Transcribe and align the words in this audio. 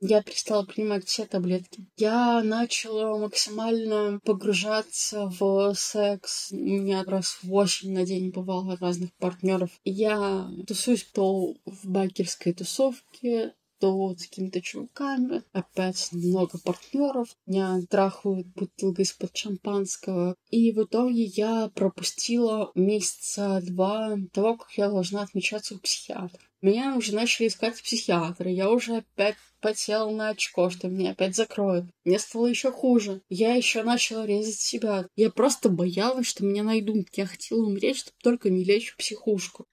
Я 0.00 0.22
перестала 0.22 0.64
принимать 0.64 1.06
все 1.06 1.24
таблетки. 1.24 1.86
Я 1.96 2.42
начала 2.42 3.18
максимально 3.18 4.20
погружаться 4.24 5.32
в 5.38 5.74
секс. 5.74 6.52
У 6.52 6.56
меня 6.56 7.04
раз 7.04 7.38
восемь 7.42 7.92
на 7.92 8.04
день 8.04 8.30
бывало 8.30 8.76
разных 8.76 9.14
партнеров. 9.14 9.70
Я 9.84 10.48
тусуюсь 10.66 11.04
то 11.04 11.54
в 11.64 11.88
байкерской 11.88 12.52
тусовке, 12.52 13.54
то 13.78 14.14
с 14.16 14.26
какими-то 14.26 14.60
чуваками. 14.60 15.42
Опять 15.52 16.08
много 16.12 16.58
партнеров. 16.58 17.28
Меня 17.46 17.80
трахают 17.88 18.46
бутылкой 18.48 19.04
из-под 19.04 19.36
шампанского. 19.36 20.36
И 20.50 20.72
в 20.72 20.84
итоге 20.84 21.24
я 21.24 21.68
пропустила 21.74 22.72
месяца 22.74 23.60
два 23.62 24.16
того, 24.32 24.56
как 24.56 24.72
я 24.72 24.88
должна 24.88 25.22
отмечаться 25.22 25.74
у 25.74 25.78
психиатра. 25.78 26.40
Меня 26.62 26.96
уже 26.96 27.14
начали 27.14 27.48
искать 27.48 27.82
психиатры. 27.82 28.50
Я 28.50 28.70
уже 28.70 28.96
опять 28.96 29.36
потела 29.64 30.10
на 30.10 30.28
очко, 30.28 30.68
что 30.68 30.88
меня 30.88 31.12
опять 31.12 31.34
закроют. 31.34 31.86
Мне 32.04 32.18
стало 32.18 32.48
еще 32.48 32.70
хуже. 32.70 33.22
Я 33.30 33.54
еще 33.54 33.82
начала 33.82 34.26
резать 34.26 34.60
себя. 34.60 35.06
Я 35.16 35.30
просто 35.30 35.70
боялась, 35.70 36.26
что 36.26 36.44
меня 36.44 36.62
найдут. 36.62 37.06
Я 37.14 37.24
хотела 37.24 37.64
умереть, 37.64 37.96
чтобы 37.96 38.16
только 38.22 38.50
не 38.50 38.62
лечь 38.62 38.90
в 38.90 38.98
психушку. 38.98 39.64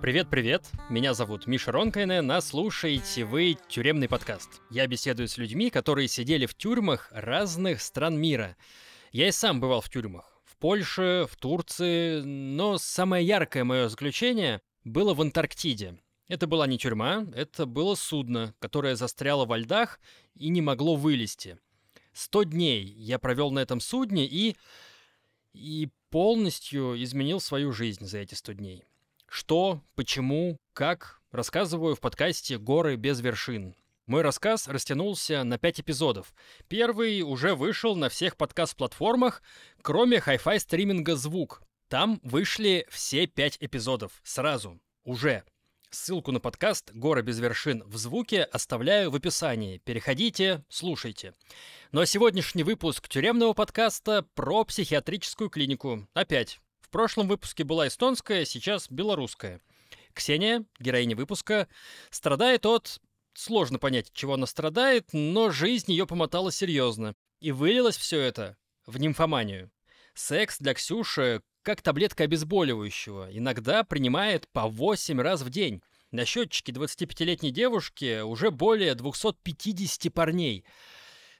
Привет-привет, 0.00 0.64
меня 0.88 1.12
зовут 1.12 1.46
Миша 1.46 1.70
Ронкайне, 1.70 2.22
нас 2.22 2.48
слушаете 2.48 3.24
вы 3.24 3.56
«Тюремный 3.68 4.08
подкаст». 4.08 4.48
Я 4.68 4.88
беседую 4.88 5.28
с 5.28 5.36
людьми, 5.36 5.70
которые 5.70 6.08
сидели 6.08 6.46
в 6.46 6.56
тюрьмах 6.56 7.08
разных 7.12 7.80
стран 7.80 8.18
мира. 8.18 8.56
Я 9.12 9.28
и 9.28 9.30
сам 9.30 9.60
бывал 9.60 9.80
в 9.80 9.90
тюрьмах. 9.90 10.31
Польше, 10.62 11.26
в 11.28 11.34
Турции, 11.34 12.20
но 12.20 12.78
самое 12.78 13.26
яркое 13.26 13.64
мое 13.64 13.88
заключение 13.88 14.60
было 14.84 15.12
в 15.12 15.20
Антарктиде. 15.20 15.98
Это 16.28 16.46
была 16.46 16.68
не 16.68 16.78
тюрьма, 16.78 17.26
это 17.34 17.66
было 17.66 17.96
судно, 17.96 18.54
которое 18.60 18.94
застряло 18.94 19.44
во 19.44 19.58
льдах 19.58 19.98
и 20.36 20.50
не 20.50 20.60
могло 20.60 20.94
вылезти. 20.94 21.58
Сто 22.12 22.44
дней 22.44 22.84
я 22.84 23.18
провел 23.18 23.50
на 23.50 23.58
этом 23.58 23.80
судне 23.80 24.24
и... 24.24 24.56
и 25.52 25.90
полностью 26.10 26.94
изменил 27.02 27.40
свою 27.40 27.72
жизнь 27.72 28.06
за 28.06 28.18
эти 28.18 28.34
сто 28.34 28.52
дней. 28.52 28.84
Что, 29.26 29.82
почему, 29.96 30.58
как, 30.74 31.20
рассказываю 31.32 31.96
в 31.96 32.00
подкасте 32.00 32.56
«Горы 32.56 32.94
без 32.94 33.18
вершин». 33.18 33.74
Мой 34.12 34.20
рассказ 34.20 34.68
растянулся 34.68 35.42
на 35.42 35.56
пять 35.56 35.80
эпизодов. 35.80 36.34
Первый 36.68 37.22
уже 37.22 37.54
вышел 37.54 37.96
на 37.96 38.10
всех 38.10 38.36
подкаст-платформах, 38.36 39.40
кроме 39.80 40.20
хай-фай 40.20 40.60
стриминга 40.60 41.16
«Звук». 41.16 41.62
Там 41.88 42.20
вышли 42.22 42.86
все 42.90 43.26
пять 43.26 43.56
эпизодов 43.58 44.20
сразу, 44.22 44.78
уже. 45.04 45.44
Ссылку 45.88 46.30
на 46.30 46.40
подкаст 46.40 46.90
«Горы 46.92 47.22
без 47.22 47.38
вершин» 47.38 47.84
в 47.86 47.96
звуке 47.96 48.42
оставляю 48.42 49.10
в 49.10 49.16
описании. 49.16 49.78
Переходите, 49.78 50.62
слушайте. 50.68 51.32
Ну 51.90 52.02
а 52.02 52.04
сегодняшний 52.04 52.64
выпуск 52.64 53.08
тюремного 53.08 53.54
подкаста 53.54 54.26
про 54.34 54.66
психиатрическую 54.66 55.48
клинику. 55.48 56.06
Опять 56.12 56.60
прошлом 56.92 57.26
выпуске 57.26 57.64
была 57.64 57.88
эстонская, 57.88 58.44
сейчас 58.44 58.88
белорусская. 58.88 59.60
Ксения, 60.12 60.64
героиня 60.78 61.16
выпуска, 61.16 61.66
страдает 62.10 62.66
от... 62.66 63.00
Сложно 63.34 63.78
понять, 63.78 64.10
чего 64.12 64.34
она 64.34 64.46
страдает, 64.46 65.08
но 65.12 65.50
жизнь 65.50 65.90
ее 65.90 66.06
помотала 66.06 66.52
серьезно. 66.52 67.14
И 67.40 67.50
вылилось 67.50 67.96
все 67.96 68.20
это 68.20 68.56
в 68.86 68.98
нимфоманию. 68.98 69.70
Секс 70.14 70.58
для 70.58 70.74
Ксюши 70.74 71.42
как 71.62 71.80
таблетка 71.80 72.24
обезболивающего. 72.24 73.28
Иногда 73.32 73.84
принимает 73.84 74.48
по 74.48 74.68
8 74.68 75.20
раз 75.20 75.42
в 75.42 75.50
день. 75.50 75.82
На 76.10 76.24
счетчике 76.24 76.72
25-летней 76.72 77.50
девушки 77.50 78.20
уже 78.20 78.50
более 78.50 78.94
250 78.94 80.12
парней. 80.12 80.64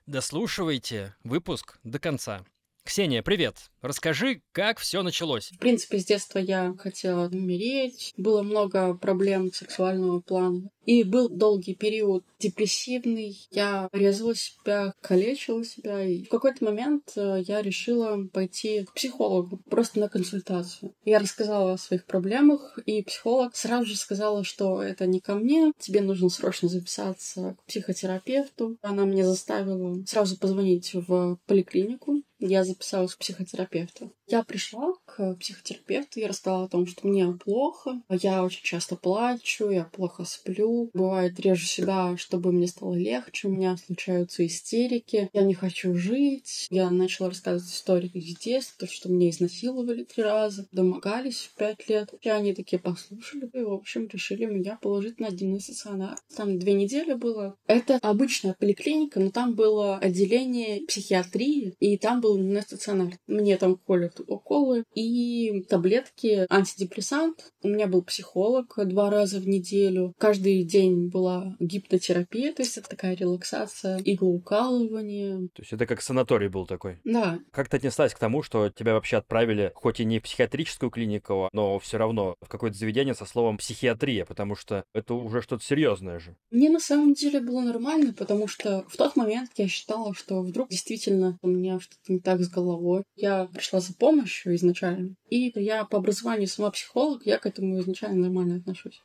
Дослушивайте 0.07 1.15
выпуск 1.25 1.79
до 1.83 1.99
конца. 1.99 2.45
Ксения, 2.85 3.23
привет. 3.23 3.71
Расскажи, 3.81 4.43
как 4.51 4.81
все 4.81 5.03
началось. 5.03 5.53
В 5.53 5.59
принципе, 5.59 5.99
с 5.99 6.05
детства 6.05 6.41
я 6.41 6.75
хотела 6.79 7.29
умереть. 7.29 8.13
Было 8.17 8.43
много 8.43 8.95
проблем 8.95 9.53
сексуального 9.53 10.21
плана. 10.21 10.69
И 10.85 11.05
был 11.05 11.29
долгий 11.29 11.75
период 11.75 12.25
депрессивный. 12.43 13.39
Я 13.51 13.89
резала 13.93 14.35
себя, 14.35 14.95
калечила 15.01 15.65
себя. 15.65 16.03
И 16.05 16.25
в 16.25 16.29
какой-то 16.29 16.65
момент 16.65 17.13
э, 17.17 17.43
я 17.47 17.63
решила 17.63 18.27
пойти 18.33 18.85
к 18.85 18.95
психологу, 18.95 19.61
просто 19.71 20.01
на 20.01 20.09
консультацию. 20.09 20.93
Я 21.05 21.21
рассказала 21.21 21.75
о 21.75 21.79
своих 21.79 22.05
проблемах, 22.05 22.79
и 22.85 23.03
психолог 23.03 23.55
сразу 23.55 23.87
же 23.87 23.97
сказала, 23.97 24.43
что 24.45 24.83
это 24.83 25.07
не 25.07 25.21
ко 25.21 25.35
мне, 25.35 25.73
тебе 25.79 26.01
нужно 26.01 26.29
срочно 26.29 26.69
записаться 26.69 27.57
к 27.61 27.67
психотерапевту. 27.67 28.77
Она 28.83 29.05
меня 29.05 29.25
заставила 29.25 30.05
сразу 30.07 30.37
позвонить 30.37 30.95
в 30.95 31.39
поликлинику. 31.47 32.23
Я 32.45 32.65
записалась 32.65 33.15
к 33.15 33.19
психотерапевту. 33.19 34.13
Я 34.27 34.43
пришла 34.43 34.95
к 35.05 35.37
психотерапевту 35.37 36.19
и 36.19 36.27
рассказала 36.27 36.65
о 36.65 36.69
том, 36.69 36.89
что 36.89 37.07
мне 37.07 37.33
плохо, 37.33 38.03
я 38.09 38.43
очень 38.43 38.65
часто 38.65 38.97
плачу, 38.97 39.71
я 39.71 39.85
плохо 39.85 40.25
сплю, 40.25 40.72
бывает 40.93 41.39
режу 41.41 41.65
себя, 41.65 42.17
чтобы 42.17 42.53
мне 42.53 42.67
стало 42.67 42.95
легче, 42.95 43.49
у 43.49 43.51
меня 43.51 43.77
случаются 43.77 44.45
истерики, 44.47 45.31
я 45.33 45.43
не 45.43 45.55
хочу 45.55 45.95
жить. 45.95 46.67
Я 46.71 46.91
начала 46.91 47.31
рассказывать 47.31 47.73
истории 47.73 48.11
из 48.15 48.37
детства, 48.39 48.87
что 48.89 49.09
меня 49.09 49.31
изнасиловали 49.31 50.05
три 50.05 50.23
раза, 50.23 50.67
домогались 50.73 51.51
в 51.53 51.55
пять 51.55 51.89
лет. 51.89 52.13
И 52.21 52.29
они 52.29 52.55
такие 52.55 52.79
послушали 52.79 53.51
и, 53.53 53.63
в 53.63 53.73
общем, 53.73 54.09
решили 54.13 54.47
меня 54.47 54.79
положить 54.81 55.21
на 55.21 55.29
один 55.29 55.59
стационар. 55.61 56.17
Там 56.37 56.59
две 56.59 56.73
недели 56.75 57.15
было. 57.15 57.57
Это 57.67 57.99
обычная 58.03 58.55
поликлиника, 58.59 59.21
но 59.21 59.31
там 59.31 59.55
было 59.55 59.99
отделение 59.99 60.87
психиатрии, 60.87 61.75
и 61.81 61.97
там 61.97 62.21
был 62.21 62.39
на 62.39 62.63
стационар. 62.63 63.15
Мне 63.27 63.57
там 63.57 63.77
колят 63.77 64.21
уколы 64.27 64.85
и 64.95 65.65
таблетки, 65.69 66.47
антидепрессант. 66.49 67.53
У 67.63 67.69
меня 67.69 67.87
был 67.87 68.03
психолог 68.03 68.75
два 68.87 69.11
раза 69.11 69.39
в 69.41 69.49
неделю. 69.49 70.15
Каждый 70.19 70.62
день 70.65 71.09
была 71.09 71.57
гипнотерапия, 71.59 72.53
то 72.53 72.63
есть 72.63 72.77
это 72.79 72.89
такая 72.89 73.15
релаксация, 73.15 74.01
иглоукалывание. 74.05 75.49
То 75.55 75.63
есть 75.63 75.73
это 75.73 75.87
как 75.87 76.03
санаторий 76.03 76.49
был 76.49 76.67
такой? 76.67 76.99
Да. 77.05 77.39
Как 77.51 77.69
ты 77.69 77.77
отнеслась 77.77 78.15
к 78.15 78.19
тому, 78.19 78.43
что 78.43 78.71
тебя 78.71 78.95
вообще 78.95 79.17
отправили, 79.19 79.73
хоть 79.75 80.01
и 80.01 80.05
не 80.05 80.19
в 80.19 80.23
психиатрическую 80.23 80.91
клинику, 80.91 81.49
но 81.53 81.79
все 81.79 81.99
равно 81.99 82.37
в 82.41 82.49
какое-то 82.49 82.77
заведение 82.77 83.15
со 83.15 83.25
словом 83.25 83.59
психиатрия, 83.59 84.25
потому 84.25 84.57
что 84.57 84.85
это 84.95 85.15
уже 85.15 85.43
что-то 85.43 85.65
серьезное 85.65 86.19
же. 86.19 86.37
Мне 86.51 86.71
на 86.71 86.81
самом 86.81 87.15
деле 87.15 87.41
было 87.41 87.61
нормально, 87.61 88.13
потому 88.13 88.49
что 88.49 88.85
в 88.89 88.97
тот 88.97 89.17
момент 89.17 89.51
я 89.57 89.69
считала, 89.69 90.15
что 90.15 90.43
вдруг 90.43 90.69
действительно 90.69 91.39
у 91.43 91.49
меня 91.49 91.81
что-то 91.81 92.13
не 92.13 92.21
так 92.21 92.41
с 92.41 92.49
головой. 92.49 93.03
Я 93.17 93.47
пришла 93.47 93.81
за 93.81 93.95
помощью 93.95 94.55
изначально. 94.55 95.15
И 95.29 95.53
я 95.57 95.85
по 95.85 95.99
образованию 95.99 96.49
сама 96.49 96.71
психолог, 96.71 97.27
я 97.27 97.39
к 97.39 97.47
этому 97.47 97.81
изначально 97.81 98.23
нормально 98.23 98.57
отношусь. 98.57 99.03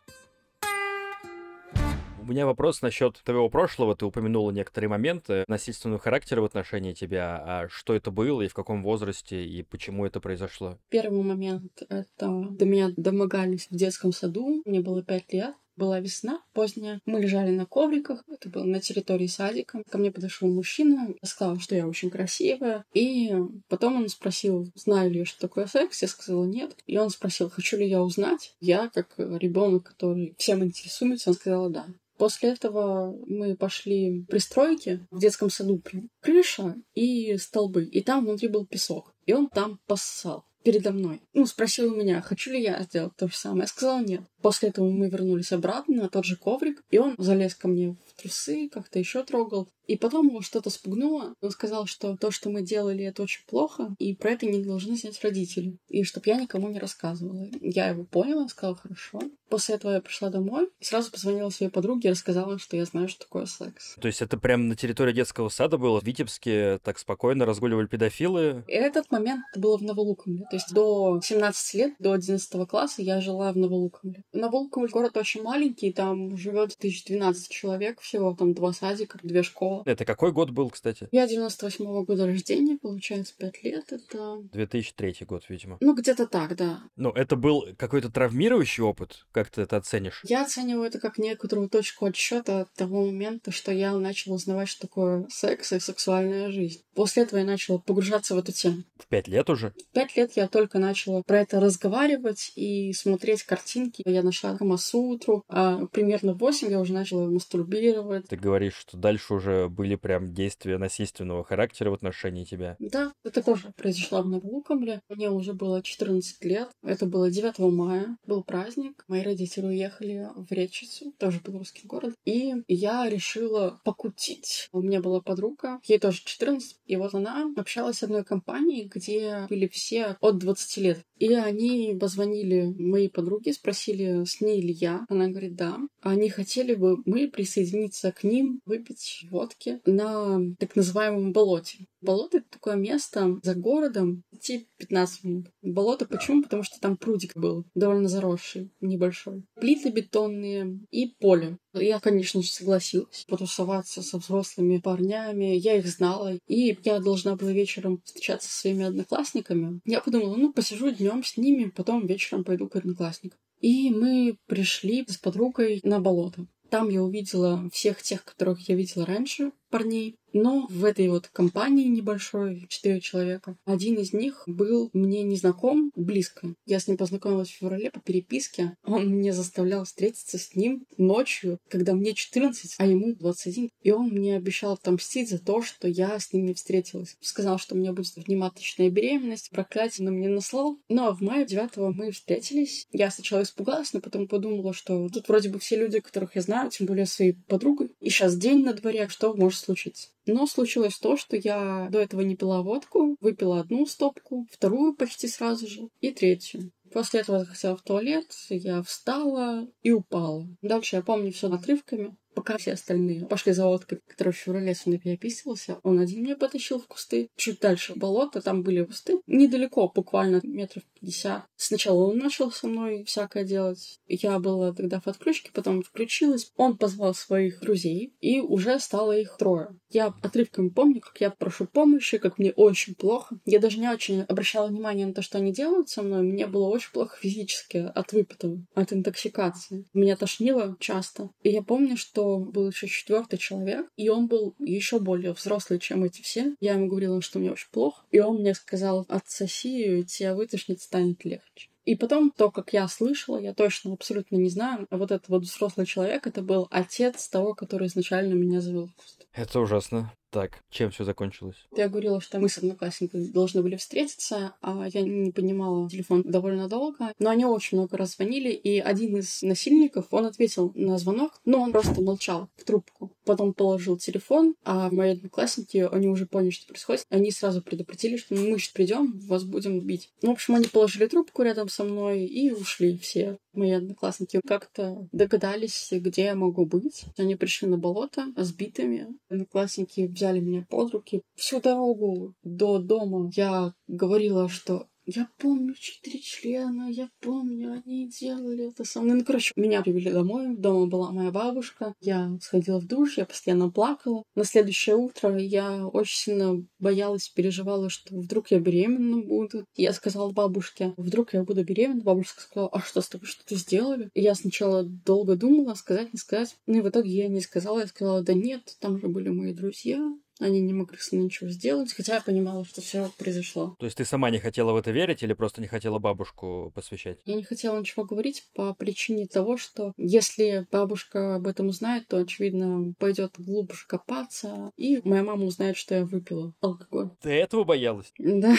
У 2.27 2.29
меня 2.29 2.45
вопрос 2.45 2.81
насчет 2.81 3.21
твоего 3.23 3.49
прошлого. 3.49 3.95
Ты 3.95 4.05
упомянула 4.05 4.51
некоторые 4.51 4.89
моменты 4.89 5.45
насильственного 5.47 5.97
характера 5.97 6.41
в 6.41 6.43
отношении 6.43 6.91
тебя. 6.91 7.41
А 7.41 7.67
что 7.69 7.95
это 7.95 8.11
было 8.11 8.41
и 8.41 8.49
в 8.49 8.53
каком 8.53 8.83
возрасте, 8.83 9.45
и 9.45 9.63
почему 9.63 10.05
это 10.05 10.19
произошло? 10.19 10.77
Первый 10.89 11.23
момент— 11.23 11.83
это 11.89 12.27
до 12.27 12.65
меня 12.65 12.89
домогались 12.97 13.69
в 13.71 13.75
детском 13.77 14.11
саду. 14.11 14.61
Мне 14.65 14.81
было 14.81 15.01
пять 15.03 15.31
лет. 15.31 15.55
Была 15.77 16.01
весна 16.01 16.41
поздняя. 16.51 16.99
Мы 17.05 17.21
лежали 17.21 17.51
на 17.51 17.65
ковриках. 17.65 18.25
Это 18.27 18.49
было 18.49 18.65
на 18.65 18.81
территории 18.81 19.27
садика. 19.27 19.81
Ко 19.89 19.97
мне 19.97 20.11
подошел 20.11 20.49
мужчина, 20.49 21.13
сказал, 21.23 21.59
что 21.59 21.75
я 21.75 21.87
очень 21.87 22.09
красивая. 22.09 22.83
И 22.93 23.33
потом 23.69 23.95
он 23.95 24.09
спросил, 24.09 24.69
знаю 24.75 25.11
ли 25.11 25.19
я, 25.19 25.25
что 25.25 25.39
такое 25.39 25.67
секс. 25.67 26.01
Я 26.01 26.09
сказала 26.09 26.43
нет. 26.43 26.75
И 26.87 26.97
он 26.97 27.09
спросил, 27.09 27.49
хочу 27.49 27.77
ли 27.77 27.87
я 27.87 28.01
узнать. 28.01 28.53
Я, 28.59 28.89
как 28.89 29.13
ребенок, 29.17 29.83
который 29.83 30.35
всем 30.37 30.61
интересуется, 30.61 31.29
он 31.29 31.35
сказала 31.35 31.69
да. 31.69 31.85
После 32.17 32.49
этого 32.49 33.15
мы 33.27 33.55
пошли 33.55 34.25
пристройки 34.25 35.05
в 35.11 35.19
детском 35.19 35.49
саду. 35.49 35.81
Крыша 36.19 36.75
и 36.93 37.37
столбы. 37.37 37.85
И 37.85 38.01
там 38.01 38.25
внутри 38.25 38.47
был 38.47 38.65
песок. 38.65 39.13
И 39.25 39.33
он 39.33 39.49
там 39.49 39.79
поссал 39.85 40.46
передо 40.67 40.91
мной. 40.91 41.21
Ну, 41.33 41.45
спросил 41.45 41.95
меня, 41.95 42.19
хочу 42.19 42.51
ли 42.51 42.61
я 42.61 42.83
сделать 42.83 43.15
то 43.15 43.29
же 43.29 43.37
самое. 43.37 43.61
Я 43.61 43.67
сказала 43.67 44.01
нет. 44.01 44.21
После 44.41 44.67
этого 44.67 44.89
мы 44.89 45.09
вернулись 45.09 45.53
обратно 45.53 46.03
на 46.03 46.09
тот 46.09 46.25
же 46.25 46.35
коврик, 46.35 46.83
и 46.89 46.97
он 46.97 47.15
залез 47.17 47.55
ко 47.55 47.69
мне 47.69 47.95
в 48.05 48.21
трусы, 48.21 48.67
как-то 48.67 48.99
еще 48.99 49.23
трогал. 49.23 49.69
И 49.87 49.95
потом 49.95 50.27
его 50.27 50.41
что-то 50.41 50.69
спугнуло. 50.69 51.33
Он 51.41 51.51
сказал, 51.51 51.85
что 51.85 52.17
то, 52.17 52.29
что 52.29 52.49
мы 52.49 52.61
делали, 52.61 53.05
это 53.05 53.23
очень 53.23 53.45
плохо, 53.47 53.95
и 53.99 54.13
про 54.13 54.31
это 54.31 54.45
не 54.45 54.61
должны 54.61 54.97
знать 54.97 55.23
родители. 55.23 55.77
И 55.87 56.03
чтобы 56.03 56.25
я 56.27 56.35
никому 56.35 56.69
не 56.69 56.79
рассказывала. 56.79 57.47
Я 57.61 57.87
его 57.87 58.03
поняла, 58.03 58.47
сказала, 58.49 58.75
хорошо. 58.75 59.21
После 59.49 59.75
этого 59.75 59.93
я 59.93 60.01
пришла 60.01 60.29
домой, 60.29 60.69
и 60.79 60.83
сразу 60.83 61.09
позвонила 61.09 61.49
своей 61.49 61.71
подруге 61.71 62.09
и 62.09 62.11
рассказала, 62.11 62.59
что 62.59 62.75
я 62.75 62.83
знаю, 62.83 63.07
что 63.07 63.21
такое 63.21 63.45
секс. 63.45 63.95
То 63.95 64.07
есть 64.07 64.21
это 64.21 64.37
прямо 64.37 64.63
на 64.63 64.75
территории 64.75 65.13
детского 65.13 65.47
сада 65.47 65.77
было? 65.77 66.01
В 66.01 66.03
Витебске 66.03 66.79
так 66.83 66.99
спокойно 66.99 67.45
разгуливали 67.45 67.87
педофилы? 67.87 68.65
Этот 68.67 69.09
момент 69.09 69.45
было 69.55 69.77
в 69.77 69.81
Новолукове. 69.81 70.43
То 70.49 70.56
есть 70.57 70.73
до 70.73 71.19
17 71.23 71.73
лет, 71.75 71.93
до 71.99 72.13
11 72.13 72.67
класса 72.67 73.01
я 73.01 73.21
жила 73.21 73.51
в 73.51 73.57
Новолуковле. 73.57 74.23
Новолуковль 74.33 74.89
город 74.89 75.17
очень 75.17 75.41
маленький, 75.43 75.93
там 75.93 76.35
живет 76.37 76.75
1012 76.77 77.49
человек 77.49 78.01
всего, 78.01 78.33
там 78.33 78.53
два 78.53 78.73
садика, 78.73 79.19
две 79.23 79.43
школы. 79.43 79.83
Это 79.85 80.05
какой 80.05 80.31
год 80.31 80.51
был, 80.51 80.69
кстати? 80.69 81.07
Я 81.11 81.27
98 81.27 81.85
-го 81.85 82.05
года 82.05 82.25
рождения, 82.25 82.77
получается, 82.77 83.33
5 83.37 83.63
лет. 83.63 83.91
Это... 83.91 84.37
2003 84.51 85.25
год, 85.27 85.43
видимо. 85.49 85.77
Ну, 85.79 85.93
где-то 85.93 86.27
так, 86.27 86.55
да. 86.55 86.81
Ну, 86.95 87.11
это 87.11 87.35
был 87.35 87.65
какой-то 87.77 88.09
травмирующий 88.09 88.83
опыт? 88.83 89.25
Как 89.31 89.49
ты 89.49 89.61
это 89.61 89.77
оценишь? 89.77 90.21
Я 90.23 90.43
оцениваю 90.43 90.87
это 90.87 90.99
как 90.99 91.17
некоторую 91.17 91.69
точку 91.69 92.05
отсчета 92.05 92.61
от 92.61 92.73
того 92.73 93.05
момента, 93.05 93.51
что 93.51 93.71
я 93.71 93.93
начала 93.93 94.35
узнавать, 94.35 94.69
что 94.69 94.87
такое 94.87 95.27
секс 95.29 95.73
и 95.73 95.79
сексуальная 95.79 96.51
жизнь. 96.51 96.81
После 96.93 97.23
этого 97.23 97.39
я 97.39 97.45
начала 97.45 97.77
погружаться 97.77 98.35
в 98.35 98.39
эту 98.39 98.51
тему. 98.51 98.83
В 98.97 99.07
пять 99.07 99.27
лет 99.27 99.49
уже? 99.49 99.73
В 99.89 99.93
пять 99.93 100.15
лет 100.15 100.31
я 100.35 100.46
только 100.47 100.79
начала 100.79 101.21
про 101.23 101.41
это 101.41 101.59
разговаривать 101.59 102.51
и 102.55 102.93
смотреть 102.93 103.43
картинки. 103.43 104.03
Я 104.05 104.23
нашла 104.23 104.57
Камасутру, 104.57 105.43
а 105.47 105.85
примерно 105.87 106.33
в 106.33 106.39
8 106.39 106.69
я 106.69 106.79
уже 106.79 106.93
начала 106.93 107.29
мастурбировать. 107.29 108.27
Ты 108.27 108.35
говоришь, 108.35 108.75
что 108.75 108.97
дальше 108.97 109.33
уже 109.33 109.69
были 109.69 109.95
прям 109.95 110.33
действия 110.33 110.77
насильственного 110.77 111.43
характера 111.43 111.89
в 111.91 111.93
отношении 111.93 112.43
тебя. 112.43 112.75
Да, 112.79 113.13
это 113.23 113.43
тоже 113.43 113.73
произошло 113.75 114.21
в 114.21 114.29
Новолукомле. 114.29 115.01
Мне 115.09 115.29
уже 115.29 115.53
было 115.53 115.81
14 115.81 116.43
лет. 116.45 116.69
Это 116.83 117.05
было 117.05 117.29
9 117.29 117.59
мая, 117.59 118.17
был 118.25 118.43
праздник. 118.43 119.03
Мои 119.07 119.21
родители 119.21 119.65
уехали 119.65 120.27
в 120.35 120.51
Речицу, 120.51 121.13
тоже 121.17 121.41
белорусский 121.43 121.87
город. 121.87 122.13
И 122.25 122.53
я 122.67 123.09
решила 123.09 123.79
покутить. 123.83 124.69
У 124.71 124.81
меня 124.81 125.01
была 125.01 125.21
подруга, 125.21 125.79
ей 125.83 125.99
тоже 125.99 126.21
14, 126.23 126.77
и 126.85 126.95
вот 126.95 127.13
она 127.13 127.51
общалась 127.57 127.97
с 127.97 128.03
одной 128.03 128.23
компанией, 128.23 128.87
где 128.87 129.45
были 129.49 129.67
все 129.67 130.17
от 130.27 130.37
20 130.39 130.77
лет. 130.77 131.05
И 131.19 131.33
они 131.33 131.97
позвонили 131.99 132.73
моей 132.77 133.09
подруге, 133.09 133.53
спросили, 133.53 134.23
с 134.25 134.41
ней 134.41 134.61
ли 134.61 134.71
я. 134.71 135.05
Она 135.09 135.27
говорит, 135.27 135.55
да. 135.55 135.79
Они 136.01 136.29
хотели 136.29 136.75
бы 136.75 136.97
мы 137.05 137.27
присоединиться 137.27 138.11
к 138.11 138.23
ним, 138.23 138.61
выпить 138.65 139.25
водки 139.29 139.79
на 139.85 140.39
так 140.59 140.75
называемом 140.75 141.33
болоте. 141.33 141.87
Болото— 142.01 142.37
это 142.39 142.47
такое 142.51 142.75
место 142.75 143.39
за 143.41 143.55
городом, 143.55 144.23
идти 144.31 144.67
15 144.77 145.23
минут. 145.23 145.47
Болото 145.63 146.05
почему? 146.05 146.43
Потому 146.43 146.63
что 146.63 146.79
там 146.79 146.95
прудик 146.95 147.35
был, 147.35 147.65
довольно 147.73 148.07
заросший, 148.07 148.71
небольшой. 148.81 149.43
Плиты 149.55 149.89
бетонные 149.89 150.79
и 150.91 151.07
поле. 151.19 151.57
Я, 151.73 151.99
конечно 151.99 152.41
же, 152.41 152.49
согласилась 152.49 153.25
потусоваться 153.27 154.01
со 154.01 154.17
взрослыми 154.17 154.77
парнями. 154.77 155.57
Я 155.57 155.77
их 155.77 155.87
знала. 155.87 156.37
И 156.47 156.77
я 156.83 156.99
должна 156.99 157.35
была 157.35 157.51
вечером 157.51 158.01
встречаться 158.05 158.49
со 158.49 158.61
своими 158.61 158.85
одноклассниками. 158.85 159.81
Я 159.85 160.01
подумала, 160.01 160.35
ну, 160.35 160.53
посижу 160.53 160.91
днем 160.91 161.06
с 161.23 161.37
ними, 161.37 161.69
потом 161.69 162.05
вечером 162.05 162.43
пойду 162.43 162.67
к 162.67 162.75
одноклассникам. 162.75 163.39
И 163.59 163.89
мы 163.89 164.37
пришли 164.45 165.05
с 165.07 165.17
подругой 165.17 165.79
на 165.83 165.99
болото. 165.99 166.47
Там 166.69 166.89
я 166.89 167.01
увидела 167.01 167.69
всех 167.71 168.01
тех, 168.01 168.23
которых 168.25 168.67
я 168.67 168.75
видела 168.75 169.05
раньше, 169.05 169.51
парней. 169.69 170.17
Но 170.39 170.67
в 170.69 170.85
этой 170.85 171.07
вот 171.09 171.29
компании 171.29 171.87
небольшой, 171.87 172.67
четыре 172.69 173.01
человека, 173.01 173.57
один 173.65 173.95
из 173.95 174.13
них 174.13 174.43
был 174.45 174.91
мне 174.93 175.23
незнаком 175.23 175.91
близко. 175.95 176.53
Я 176.67 176.79
с 176.79 176.87
ним 176.87 176.95
познакомилась 176.95 177.49
в 177.49 177.57
феврале 177.57 177.89
по 177.89 177.99
переписке. 177.99 178.77
Он 178.83 179.07
мне 179.07 179.33
заставлял 179.33 179.83
встретиться 179.83 180.37
с 180.37 180.55
ним 180.55 180.85
ночью, 180.95 181.57
когда 181.69 181.95
мне 181.95 182.13
14, 182.13 182.75
а 182.77 182.85
ему 182.85 183.15
21. 183.15 183.71
И 183.81 183.91
он 183.91 184.09
мне 184.09 184.35
обещал 184.35 184.73
отомстить 184.73 185.31
за 185.31 185.39
то, 185.39 185.63
что 185.63 185.87
я 185.87 186.19
с 186.19 186.31
ним 186.31 186.45
не 186.45 186.53
встретилась. 186.53 187.17
Сказал, 187.19 187.57
что 187.57 187.73
у 187.73 187.79
меня 187.79 187.91
будет 187.91 188.15
внематочная 188.15 188.91
беременность, 188.91 189.49
проклятие 189.49 190.05
на 190.05 190.11
мне 190.11 190.29
наслал. 190.29 190.77
Но 190.87 191.15
в 191.15 191.21
мае 191.21 191.47
9 191.47 191.95
мы 191.95 192.11
встретились. 192.11 192.87
Я 192.91 193.09
сначала 193.09 193.41
испугалась, 193.41 193.91
но 193.93 194.01
потом 194.01 194.27
подумала, 194.27 194.73
что 194.73 195.09
тут 195.09 195.27
вроде 195.27 195.49
бы 195.49 195.57
все 195.57 195.77
люди, 195.77 195.99
которых 195.99 196.35
я 196.35 196.43
знаю, 196.43 196.69
тем 196.69 196.85
более 196.85 197.07
своей 197.07 197.33
подругой. 197.33 197.89
И 198.01 198.11
сейчас 198.11 198.37
день 198.37 198.63
на 198.63 198.73
дворе, 198.73 199.07
что 199.07 199.33
может 199.33 199.57
случиться? 199.57 200.09
Но 200.27 200.45
случилось 200.45 200.99
то, 200.99 201.15
что 201.17 201.35
я 201.37 201.87
до 201.89 201.99
этого 201.99 202.21
не 202.21 202.35
пила 202.35 202.61
водку, 202.61 203.15
выпила 203.21 203.61
одну 203.61 203.85
стопку, 203.85 204.45
вторую 204.51 204.93
почти 204.93 205.27
сразу 205.27 205.67
же 205.67 205.87
и 206.01 206.11
третью. 206.11 206.71
После 206.91 207.21
этого 207.21 207.39
захотела 207.39 207.75
в 207.75 207.81
туалет, 207.81 208.27
я 208.49 208.83
встала 208.83 209.67
и 209.81 209.91
упала. 209.91 210.47
Дальше 210.61 210.97
я 210.97 211.01
помню 211.01 211.31
все 211.31 211.49
отрывками 211.51 212.15
пока 212.37 212.59
все 212.59 212.73
остальные 212.73 213.25
пошли 213.25 213.51
за 213.51 213.65
водкой, 213.65 213.99
который 214.07 214.31
в 214.31 214.37
феврале 214.37 214.75
со 214.75 214.89
мной 214.89 214.99
переписывался, 214.99 215.79
он 215.81 215.99
один 215.99 216.21
меня 216.21 216.35
потащил 216.35 216.79
в 216.79 216.85
кусты. 216.85 217.31
Чуть 217.35 217.59
дальше 217.59 217.93
болото, 217.95 218.41
там 218.41 218.61
были 218.61 218.83
кусты. 218.83 219.19
Недалеко, 219.25 219.91
буквально 219.93 220.39
метров 220.43 220.83
50. 221.01 221.45
Сначала 221.55 222.03
он 222.03 222.19
начал 222.19 222.51
со 222.51 222.67
мной 222.67 223.03
всякое 223.05 223.43
делать. 223.43 223.99
Я 224.07 224.37
была 224.37 224.71
тогда 224.71 224.99
в 224.99 225.07
отключке, 225.07 225.49
потом 225.51 225.81
включилась. 225.81 226.51
Он 226.57 226.77
позвал 226.77 227.15
своих 227.15 227.59
друзей, 227.59 228.13
и 228.21 228.39
уже 228.39 228.79
стало 228.79 229.17
их 229.17 229.35
трое. 229.37 229.69
Я 229.89 230.13
отрывками 230.21 230.69
помню, 230.69 231.01
как 231.01 231.19
я 231.19 231.31
прошу 231.31 231.65
помощи, 231.65 232.19
как 232.19 232.37
мне 232.37 232.51
очень 232.51 232.93
плохо. 232.93 233.39
Я 233.45 233.59
даже 233.59 233.79
не 233.79 233.89
очень 233.89 234.21
обращала 234.21 234.67
внимание 234.67 235.07
на 235.07 235.13
то, 235.13 235.23
что 235.23 235.39
они 235.39 235.51
делают 235.51 235.89
со 235.89 236.03
мной. 236.03 236.21
Мне 236.21 236.45
было 236.45 236.67
очень 236.67 236.91
плохо 236.91 237.17
физически 237.19 237.77
от 237.77 238.13
выпитого, 238.13 238.59
от 238.75 238.93
интоксикации. 238.93 239.85
Меня 239.93 240.15
тошнило 240.15 240.75
часто. 240.79 241.31
И 241.41 241.49
я 241.49 241.63
помню, 241.63 241.97
что 241.97 242.26
был 242.39 242.69
еще 242.69 242.87
четвертый 242.87 243.37
человек, 243.37 243.87
и 243.95 244.09
он 244.09 244.27
был 244.27 244.55
еще 244.59 244.99
более 244.99 245.33
взрослый, 245.33 245.79
чем 245.79 246.03
эти 246.03 246.21
все. 246.21 246.55
Я 246.59 246.73
ему 246.73 246.87
говорила, 246.87 247.21
что 247.21 247.39
мне 247.39 247.51
очень 247.51 247.69
плохо, 247.71 248.03
и 248.11 248.19
он 248.19 248.37
мне 248.41 248.53
сказал, 248.53 249.05
отсоси 249.09 249.69
ее, 249.69 250.03
тебя 250.03 250.35
вытошнит, 250.35 250.81
станет 250.81 251.23
легче. 251.25 251.69
И 251.87 251.95
потом 251.95 252.31
то, 252.31 252.51
как 252.51 252.73
я 252.73 252.85
слышала, 252.89 253.37
я 253.37 253.53
точно 253.53 253.93
абсолютно 253.93 254.35
не 254.35 254.49
знаю, 254.49 254.87
а 254.89 254.97
вот 254.97 255.11
этот 255.11 255.29
вот 255.29 255.43
взрослый 255.43 255.85
человек, 255.85 256.27
это 256.27 256.41
был 256.41 256.67
отец 256.69 257.29
того, 257.29 257.53
который 257.53 257.87
изначально 257.87 258.33
меня 258.33 258.59
завел 258.59 258.87
в 258.87 258.95
куст. 258.95 259.25
Это 259.31 259.61
ужасно. 259.61 260.11
Так, 260.29 260.63
чем 260.69 260.91
все 260.91 261.03
закончилось? 261.03 261.55
Я 261.75 261.87
говорила, 261.87 262.19
что 262.19 262.39
мы 262.39 262.49
с 262.49 262.57
одноклассниками 262.57 263.27
должны 263.27 263.63
были 263.63 263.77
встретиться, 263.77 264.55
а 264.61 264.87
я 264.93 265.01
не 265.01 265.31
понимала 265.31 265.89
телефон 265.89 266.23
довольно 266.23 266.67
долго. 266.67 267.13
Но 267.19 267.29
они 267.29 267.45
очень 267.45 267.77
много 267.77 267.97
раз 267.97 268.15
звонили, 268.15 268.51
и 268.51 268.79
один 268.79 269.17
из 269.17 269.41
насильников, 269.41 270.07
он 270.11 270.25
ответил 270.25 270.73
на 270.75 270.97
звонок, 270.97 271.39
но 271.45 271.61
он 271.61 271.71
просто 271.71 272.01
молчал 272.01 272.49
в 272.57 272.65
трубку. 272.65 273.13
Потом 273.23 273.53
положил 273.53 273.97
телефон, 273.97 274.55
а 274.63 274.89
мои 274.91 275.11
одноклассники, 275.11 275.87
они 275.91 276.07
уже 276.07 276.25
поняли, 276.25 276.51
что 276.51 276.67
происходит. 276.67 277.05
Они 277.09 277.31
сразу 277.31 277.61
предупредили, 277.61 278.17
что 278.17 278.35
мы 278.35 278.59
сейчас 278.59 278.73
придем, 278.73 279.19
вас 279.19 279.43
будем 279.43 279.79
бить. 279.79 280.11
Ну, 280.21 280.29
в 280.29 280.33
общем, 280.33 280.55
они 280.55 280.67
положили 280.67 281.07
трубку 281.07 281.43
рядом 281.43 281.69
со 281.69 281.83
мной 281.83 282.25
и 282.25 282.51
ушли 282.51 282.97
все 282.97 283.37
мои 283.57 283.71
одноклассники 283.71 284.39
как-то 284.45 285.07
догадались, 285.11 285.89
где 285.91 286.25
я 286.25 286.35
могу 286.35 286.65
быть. 286.65 287.05
Они 287.17 287.35
пришли 287.35 287.67
на 287.67 287.77
болото 287.77 288.27
с 288.35 288.53
битами. 288.53 289.07
Одноклассники 289.29 290.07
взяли 290.07 290.39
меня 290.39 290.65
под 290.69 290.91
руки. 290.91 291.21
Всю 291.35 291.59
дорогу 291.59 292.35
до 292.43 292.79
дома 292.79 293.29
я 293.35 293.73
говорила, 293.87 294.47
что 294.47 294.87
я 295.07 295.29
помню 295.37 295.73
четыре 295.73 296.19
члена, 296.19 296.89
я 296.89 297.09
помню, 297.21 297.81
они 297.81 298.09
делали 298.09 298.67
это 298.67 298.83
со 298.83 299.01
мной. 299.01 299.17
Ну, 299.17 299.23
короче, 299.23 299.53
меня 299.55 299.81
привели 299.81 300.11
домой, 300.11 300.55
дома 300.57 300.87
была 300.87 301.11
моя 301.11 301.31
бабушка. 301.31 301.93
Я 302.01 302.37
сходила 302.41 302.79
в 302.79 302.87
душ, 302.87 303.17
я 303.17 303.25
постоянно 303.25 303.71
плакала. 303.71 304.23
На 304.35 304.43
следующее 304.43 304.97
утро 304.97 305.37
я 305.37 305.87
очень 305.87 306.17
сильно 306.17 306.61
боялась, 306.79 307.29
переживала, 307.29 307.89
что 307.89 308.17
вдруг 308.17 308.51
я 308.51 308.59
беременна 308.59 309.21
буду. 309.21 309.65
Я 309.77 309.93
сказала 309.93 310.31
бабушке, 310.31 310.93
вдруг 310.97 311.33
я 311.33 311.43
буду 311.43 311.63
беременна. 311.63 312.03
Бабушка 312.03 312.41
сказала, 312.41 312.69
а 312.69 312.81
что 312.81 312.99
с 312.99 313.07
тобой, 313.07 313.27
что-то 313.27 313.55
сделали? 313.55 314.09
И 314.13 314.21
я 314.21 314.35
сначала 314.35 314.83
долго 314.83 315.37
думала, 315.37 315.75
сказать, 315.75 316.11
не 316.11 316.19
сказать. 316.19 316.57
Ну 316.65 316.79
и 316.79 316.81
в 316.81 316.89
итоге 316.89 317.11
я 317.11 317.29
не 317.29 317.39
сказала, 317.39 317.79
я 317.79 317.87
сказала, 317.87 318.21
да 318.23 318.33
нет, 318.33 318.75
там 318.81 318.99
же 318.99 319.07
были 319.07 319.29
мои 319.29 319.53
друзья, 319.53 319.99
они 320.39 320.61
не 320.61 320.73
могли 320.73 320.97
с 320.97 321.11
ним 321.11 321.25
ничего 321.25 321.49
сделать, 321.49 321.93
хотя 321.93 322.15
я 322.15 322.21
понимала, 322.21 322.65
что 322.65 322.81
все 322.81 323.11
произошло. 323.17 323.75
То 323.79 323.85
есть 323.85 323.97
ты 323.97 324.05
сама 324.05 324.29
не 324.29 324.39
хотела 324.39 324.71
в 324.73 324.75
это 324.75 324.91
верить 324.91 325.23
или 325.23 325.33
просто 325.33 325.61
не 325.61 325.67
хотела 325.67 325.99
бабушку 325.99 326.71
посвящать? 326.75 327.19
Я 327.25 327.35
не 327.35 327.43
хотела 327.43 327.79
ничего 327.79 328.05
говорить 328.05 328.47
по 328.53 328.73
причине 328.73 329.27
того, 329.27 329.57
что 329.57 329.93
если 329.97 330.67
бабушка 330.71 331.35
об 331.35 331.47
этом 331.47 331.67
узнает, 331.67 332.07
то, 332.07 332.17
очевидно, 332.17 332.93
пойдет 332.99 333.33
глубже 333.37 333.85
копаться, 333.87 334.71
и 334.77 335.01
моя 335.07 335.23
мама 335.23 335.45
узнает, 335.45 335.77
что 335.77 335.95
я 335.95 336.05
выпила 336.05 336.53
алкоголь. 336.61 337.09
Ты 337.21 337.29
этого 337.31 337.63
боялась? 337.63 338.11
Да. 338.17 338.55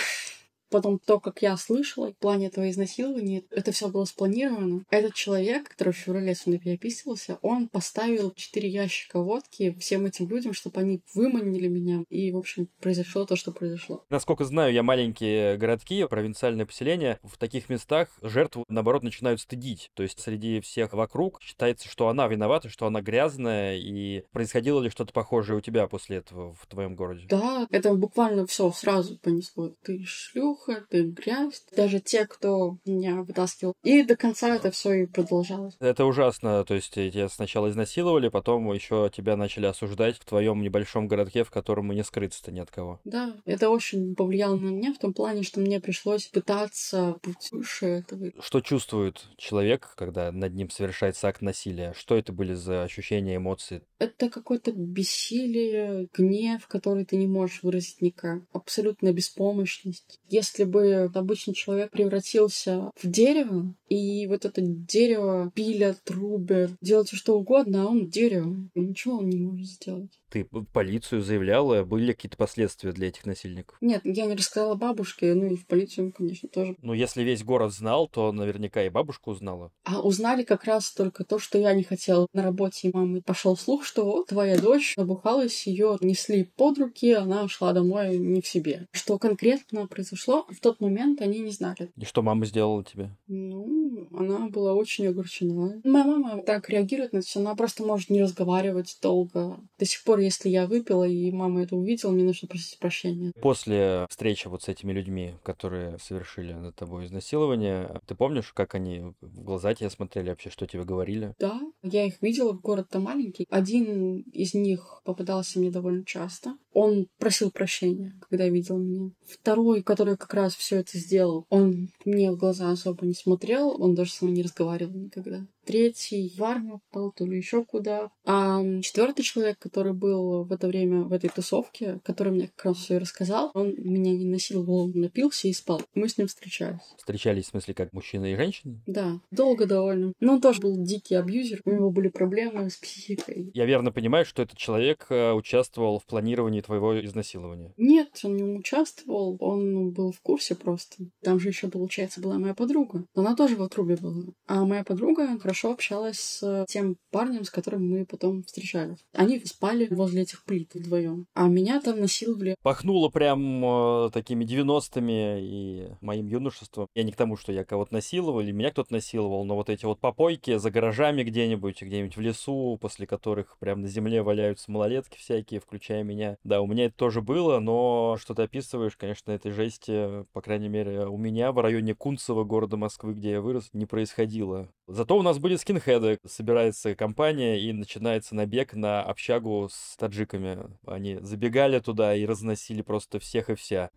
Потом 0.71 0.99
то, 0.99 1.21
как 1.21 1.43
я 1.43 1.57
слышала, 1.57 2.13
в 2.13 2.17
плане 2.17 2.47
этого 2.47 2.71
изнасилования, 2.71 3.45
это 3.51 3.73
все 3.73 3.89
было 3.89 4.05
спланировано. 4.05 4.85
Этот 4.91 5.15
человек, 5.15 5.69
который 5.69 5.93
в 5.93 5.97
феврале 5.97 6.35
со 6.35 6.49
мной 6.49 6.61
переписывался, 6.61 7.39
он 7.43 7.69
поставил 7.69 8.33
четыре 8.33 8.69
ящика 8.69 9.21
водки 9.21 9.77
всем 9.79 10.07
этим 10.07 10.29
людям, 10.29 10.53
чтобы 10.53 10.81
они 10.81 11.01
выманили 11.15 11.69
меня. 11.69 12.05
И, 12.09 12.33
в 12.33 12.37
общем, 12.37 12.69
произошло 12.81 13.25
то, 13.25 13.37
что 13.37 13.53
произошло. 13.53 14.05
Насколько 14.11 14.45
знаю, 14.45 14.73
я 14.73 14.83
маленькие 14.83 15.57
городки, 15.57 16.05
провинциальное 16.09 16.67
поселение, 16.67 17.19
в 17.23 17.37
таких 17.39 17.69
местах 17.69 18.09
жертву, 18.23 18.65
наоборот, 18.69 19.03
начинают 19.03 19.41
стыдить. 19.41 19.91
То 19.95 20.03
есть 20.03 20.21
среди 20.21 20.61
всех 20.61 20.93
вокруг 20.93 21.41
считается, 21.43 21.89
что 21.89 22.09
она 22.09 22.27
виновата, 22.29 22.69
что 22.69 22.87
она 22.87 23.01
грязная, 23.01 23.77
и 23.77 24.25
происходило 24.33 24.81
ли 24.81 24.91
что-то 24.91 25.13
похожее 25.13 25.59
у 25.59 25.61
тебя 25.61 25.87
после 25.87 26.19
этого 26.19 26.55
в 26.55 26.67
твоем 26.67 26.95
городе? 26.95 27.27
Да, 27.29 27.67
это 27.71 27.95
буквально 27.95 28.47
все 28.47 28.71
сразу 28.73 29.19
понесло. 29.19 29.73
Ты 29.83 30.03
шлюх, 30.05 30.58
шлюха, 30.59 30.85
ты 30.89 31.03
грязь. 31.03 31.65
Даже 31.77 32.01
те, 32.01 32.27
кто 32.27 32.79
меня 32.85 33.23
вытаскивал. 33.23 33.75
И 33.83 34.03
до 34.03 34.17
конца 34.17 34.55
это 34.55 34.71
все 34.71 34.93
и 34.93 35.07
продолжалось. 35.07 35.77
Это 35.81 36.05
ужасно. 36.05 36.65
То 36.65 36.75
есть 36.75 36.93
тебя 36.93 37.29
сначала 37.29 37.69
изнасиловали, 37.69 38.29
потом 38.29 38.73
еще 38.73 39.11
тебя 39.15 39.37
начали 39.37 39.67
осуждать 39.67 40.17
в 40.17 40.25
твоем 40.25 40.63
небольшом 40.63 41.09
городке, 41.09 41.45
в 41.45 41.51
котором 41.51 41.91
не 41.91 42.05
скрыться 42.05 42.51
ни 42.51 42.61
от 42.61 42.71
кого. 42.71 43.01
Да, 43.05 43.37
это 43.45 43.71
очень 43.71 44.15
повлияло 44.15 44.57
на 44.57 44.71
меня 44.71 44.93
в 44.95 44.99
том 44.99 45.13
плане, 45.13 45.43
что 45.43 45.61
мне 45.61 45.81
пришлось 45.81 46.27
пытаться 46.27 47.17
быть 47.23 47.51
выше 47.51 47.87
этого. 47.87 48.31
Что 48.41 48.61
чувствует 48.61 49.27
человек, 49.37 49.93
когда 49.97 50.33
над 50.33 50.55
ним 50.55 50.71
совершается 50.71 51.29
акт 51.29 51.43
насилия? 51.43 51.95
Что 51.97 52.17
это 52.17 52.33
были 52.33 52.55
за 52.55 52.83
ощущения, 52.83 53.37
эмоции? 53.37 53.83
Это 53.99 54.31
какое-то 54.31 54.73
бессилие, 54.73 56.09
гнев, 56.13 56.67
который 56.67 57.05
ты 57.05 57.17
не 57.17 57.27
можешь 57.27 57.63
выразить 57.63 58.01
никак. 58.01 58.43
Абсолютная 58.53 59.13
беспомощность. 59.13 60.21
Если 60.29 60.48
бы 60.65 61.11
обычный 61.15 61.55
человек 61.55 61.91
превратился 61.91 62.91
в 62.97 63.07
дерево, 63.07 63.75
и 63.89 64.27
вот 64.27 64.45
это 64.45 64.61
дерево 64.63 65.51
пилят, 65.55 66.01
рубят, 66.11 66.71
делают 66.81 67.11
что 67.11 67.39
угодно, 67.39 67.83
а 67.83 67.87
он 67.87 68.09
дерево. 68.09 68.57
Ничего 68.75 69.19
он 69.19 69.29
не 69.29 69.39
может 69.39 69.67
сделать. 69.67 70.18
Ты 70.31 70.47
в 70.51 70.65
полицию 70.65 71.23
заявляла, 71.23 71.85
были 71.85 72.13
какие-то 72.13 72.37
последствия 72.37 72.93
для 72.93 73.09
этих 73.09 73.25
насильников? 73.25 73.79
Нет, 73.81 74.03
я 74.05 74.27
не 74.27 74.35
рассказала 74.35 74.75
бабушке, 74.75 75.35
ну 75.35 75.47
и 75.47 75.57
в 75.57 75.67
полицию, 75.67 76.13
конечно, 76.13 76.49
тоже. 76.49 76.77
Ну, 76.83 76.93
если 76.93 77.23
весь 77.23 77.43
город 77.43 77.73
знал, 77.73 78.09
то 78.09 78.31
наверняка 78.33 78.85
и 78.85 78.91
бабушка 78.91 79.31
узнала. 79.31 79.73
А 79.85 80.01
узнали 80.01 80.43
как 80.43 80.65
раз 80.65 80.91
только 80.93 81.25
то, 81.25 81.39
что 81.39 81.59
я 81.59 81.73
не 81.73 81.83
хотела. 81.83 82.27
На 82.33 82.43
работе 82.43 82.91
мамы 82.93 83.23
пошел 83.23 83.57
слух, 83.57 83.85
что 83.85 84.05
вот 84.05 84.29
твоя 84.29 84.59
дочь 84.59 84.95
набухалась, 84.97 85.67
ее 85.67 85.97
несли 86.01 86.45
под 86.45 86.79
руки, 86.79 87.13
она 87.13 87.49
шла 87.49 87.73
домой 87.73 88.19
не 88.19 88.43
в 88.43 88.47
себе. 88.47 88.87
Что 88.93 89.19
конкретно 89.19 89.87
произошло, 89.87 90.47
в 90.51 90.61
тот 90.61 90.81
момент 90.81 91.23
они 91.23 91.39
не 91.41 91.51
знали. 91.51 91.91
И 91.97 92.05
что 92.05 92.23
мама 92.23 92.45
сделала 92.45 92.85
тебе? 92.85 93.17
Ну, 93.27 94.09
она 94.13 94.49
была 94.49 94.75
очень 94.75 95.07
огорчена. 95.07 95.81
Моя 95.85 96.05
мама 96.05 96.43
так 96.43 96.69
реагирует 96.69 97.13
на 97.13 97.21
все, 97.21 97.41
она 97.41 97.55
просто 97.55 97.83
может 97.83 98.11
не 98.11 98.23
разговаривать 98.23 98.99
долго. 99.01 99.59
До 99.79 99.85
сих 99.85 100.03
пор, 100.05 100.18
если 100.21 100.49
я 100.49 100.67
выпила, 100.67 101.05
и 101.05 101.31
мама 101.31 101.63
это 101.63 101.77
увидела, 101.77 102.11
мне 102.11 102.25
нужно 102.25 102.49
просить 102.49 102.79
прощения. 102.79 103.33
После 103.41 104.07
встречи 104.11 104.49
вот 104.49 104.63
с 104.63 104.69
этими 104.69 104.93
людьми, 104.93 105.35
которые 105.43 105.99
совершили 105.99 106.53
над 106.53 106.77
тобой 106.77 107.07
изнасилование, 107.07 108.01
ты 108.07 108.15
помнишь, 108.15 108.53
как 108.53 108.75
они 108.75 109.13
в 109.21 109.43
глаза 109.43 109.75
тебя 109.75 109.91
смотрели 109.91 110.31
вообще, 110.31 110.51
что 110.51 110.67
тебе 110.67 110.85
говорили? 110.85 111.35
Да, 111.39 111.61
я 111.83 112.05
их 112.05 112.21
видела, 112.23 112.53
город-то 112.53 113.01
маленький. 113.01 113.47
Один 113.51 114.21
из 114.33 114.55
них 114.55 115.01
попадался 115.05 115.59
мне 115.59 115.71
довольно 115.71 116.05
часто. 116.05 116.57
Он 116.73 117.09
просил 117.19 117.51
прощения, 117.51 118.15
когда 118.21 118.49
видел 118.49 118.79
меня. 118.79 119.11
Второй, 119.27 119.83
который 119.83 120.17
как 120.17 120.33
раз 120.35 120.55
все 120.55 120.77
это 120.77 120.99
сделал, 120.99 121.47
он 121.49 121.91
мне 122.05 122.31
в 122.31 122.37
глаза 122.37 122.71
особо 122.71 123.07
не 123.07 123.15
смотрел, 123.15 123.81
он 123.81 123.95
даже 123.95 124.13
со 124.13 124.25
мной 124.25 124.37
не 124.37 124.43
разговаривал 124.43 124.99
никогда 124.99 125.47
третий 125.69 126.33
в 126.35 126.43
армию 126.43 126.81
попал, 126.91 127.13
то 127.13 127.27
ли 127.27 127.37
еще 127.37 127.63
куда. 127.63 128.11
А 128.25 128.63
четвертый 128.81 129.23
человек, 129.23 129.59
который 129.59 129.93
был 129.93 130.45
в 130.45 130.53
это 130.53 130.67
время 130.67 131.03
в 131.03 131.13
этой 131.13 131.29
тусовке, 131.29 132.01
который 132.05 132.33
мне 132.33 132.51
как 132.57 132.67
раз 132.67 132.79
все 132.79 132.97
рассказал, 132.97 133.51
он 133.53 133.75
меня 133.77 134.13
не 134.13 134.25
насиловал, 134.25 134.85
он 134.87 134.93
напился 134.95 135.47
и 135.47 135.53
спал. 135.53 135.83
Мы 135.95 136.09
с 136.09 136.17
ним 136.17 136.27
встречались. 136.27 136.81
Встречались, 136.97 137.45
в 137.45 137.49
смысле, 137.49 137.75
как 137.75 137.93
мужчина 137.93 138.33
и 138.33 138.37
женщина? 138.37 138.81
Да, 138.87 139.21
долго 139.31 139.67
довольно. 139.67 140.15
Но 140.21 140.35
он 140.35 140.41
тоже 140.41 140.61
был 140.61 140.75
дикий 140.83 141.17
абьюзер, 141.17 141.61
у 141.67 141.71
него 141.71 141.91
были 141.91 142.09
проблемы 142.09 142.71
с 142.71 142.79
психикой. 142.79 143.51
Я 143.53 143.67
верно 143.67 143.93
понимаю, 143.93 144.25
что 144.25 144.41
этот 144.41 144.57
человек 144.57 145.07
э, 145.11 145.33
участвовал 145.33 145.99
в 145.99 146.07
планировании 146.07 146.63
твоего 146.69 147.05
изнасилования? 147.05 147.75
Нет, 147.77 148.21
он 148.25 148.37
не 148.37 148.45
участвовал, 148.45 149.37
он 149.41 149.91
был 149.91 150.13
в 150.13 150.21
курсе 150.21 150.55
просто. 150.55 151.05
Там 151.23 151.39
же 151.41 151.49
еще, 151.49 151.69
получается, 151.69 152.21
была 152.21 152.39
моя 152.39 152.55
подруга. 152.55 153.05
Она 153.15 153.35
тоже 153.35 153.57
в 153.57 153.63
отрубе 153.63 153.97
была. 153.97 154.25
А 154.47 154.65
моя 154.65 154.85
подруга 154.85 155.39
хорошо 155.39 155.59
хорошо 155.59 155.73
общалась 155.73 156.19
с 156.19 156.67
тем 156.69 156.97
парнем, 157.11 157.45
с 157.45 157.51
которым 157.51 157.89
мы 157.89 158.05
потом 158.05 158.43
встречались. 158.43 158.99
Они 159.13 159.41
спали 159.41 159.89
возле 159.91 160.23
этих 160.23 160.45
плит 160.45 160.75
вдвоем, 160.75 161.27
а 161.35 161.49
меня 161.49 161.81
там 161.81 162.01
насиловали. 162.01 162.55
Пахнуло 162.63 163.09
прям 163.09 163.65
э, 163.65 164.11
такими 164.13 164.45
90-ми 164.45 165.41
и 165.41 165.89
моим 166.01 166.27
юношеством. 166.27 166.87
Я 166.95 167.03
не 167.03 167.13
к 167.13 167.17
тому, 167.17 167.37
что 167.37 167.53
я 167.53 167.65
кого-то 167.65 167.95
насиловал 167.95 168.41
или 168.41 168.53
меня 168.53 168.71
кто-то 168.71 168.93
насиловал, 168.93 169.45
но 169.45 169.57
вот 169.57 169.69
эти 169.71 169.85
вот 169.85 170.01
попойки 170.01 170.59
за 170.59 170.71
гаражами 170.71 171.25
где-нибудь, 171.25 171.83
где-нибудь 171.83 172.17
в 172.17 172.21
лесу, 172.21 172.79
после 172.81 173.07
которых 173.07 173.57
прям 173.59 173.81
на 173.81 173.89
земле 173.89 174.23
валяются 174.23 174.71
малолетки 174.71 175.19
всякие, 175.19 175.61
включая 175.61 176.03
меня. 176.03 176.37
Да, 176.49 176.63
у 176.63 176.67
меня 176.67 176.87
это 176.87 176.97
тоже 176.97 177.21
было, 177.21 177.59
но 177.59 178.17
что 178.19 178.33
ты 178.33 178.41
описываешь, 178.41 178.97
конечно, 178.97 179.33
этой 179.33 179.53
жести, 179.53 180.25
по 180.33 180.41
крайней 180.41 180.71
мере, 180.71 181.05
у 181.07 181.19
меня 181.19 181.53
в 181.53 181.61
районе 181.61 181.95
Кунцево, 181.95 182.45
города 182.45 182.79
Москвы, 182.79 183.13
где 183.13 183.33
я 183.33 183.43
вырос, 183.43 183.69
не 183.75 183.85
происходило. 183.85 184.71
Зато 184.87 185.19
у 185.19 185.21
нас 185.21 185.39
были 185.39 185.57
скинхеды. 185.57 186.19
Собирается 186.27 186.95
компания 186.95 187.61
и 187.61 187.71
начинается 187.75 188.35
набег 188.35 188.73
на 188.73 189.03
общагу 189.03 189.69
с 189.71 189.95
таджиками. 189.99 190.59
Они 190.87 191.19
забегали 191.21 191.81
туда 191.81 192.15
и 192.15 192.25
разносили 192.25 192.81
просто 192.81 193.21
всех 193.21 193.51
и 193.51 193.55
вся. 193.55 193.91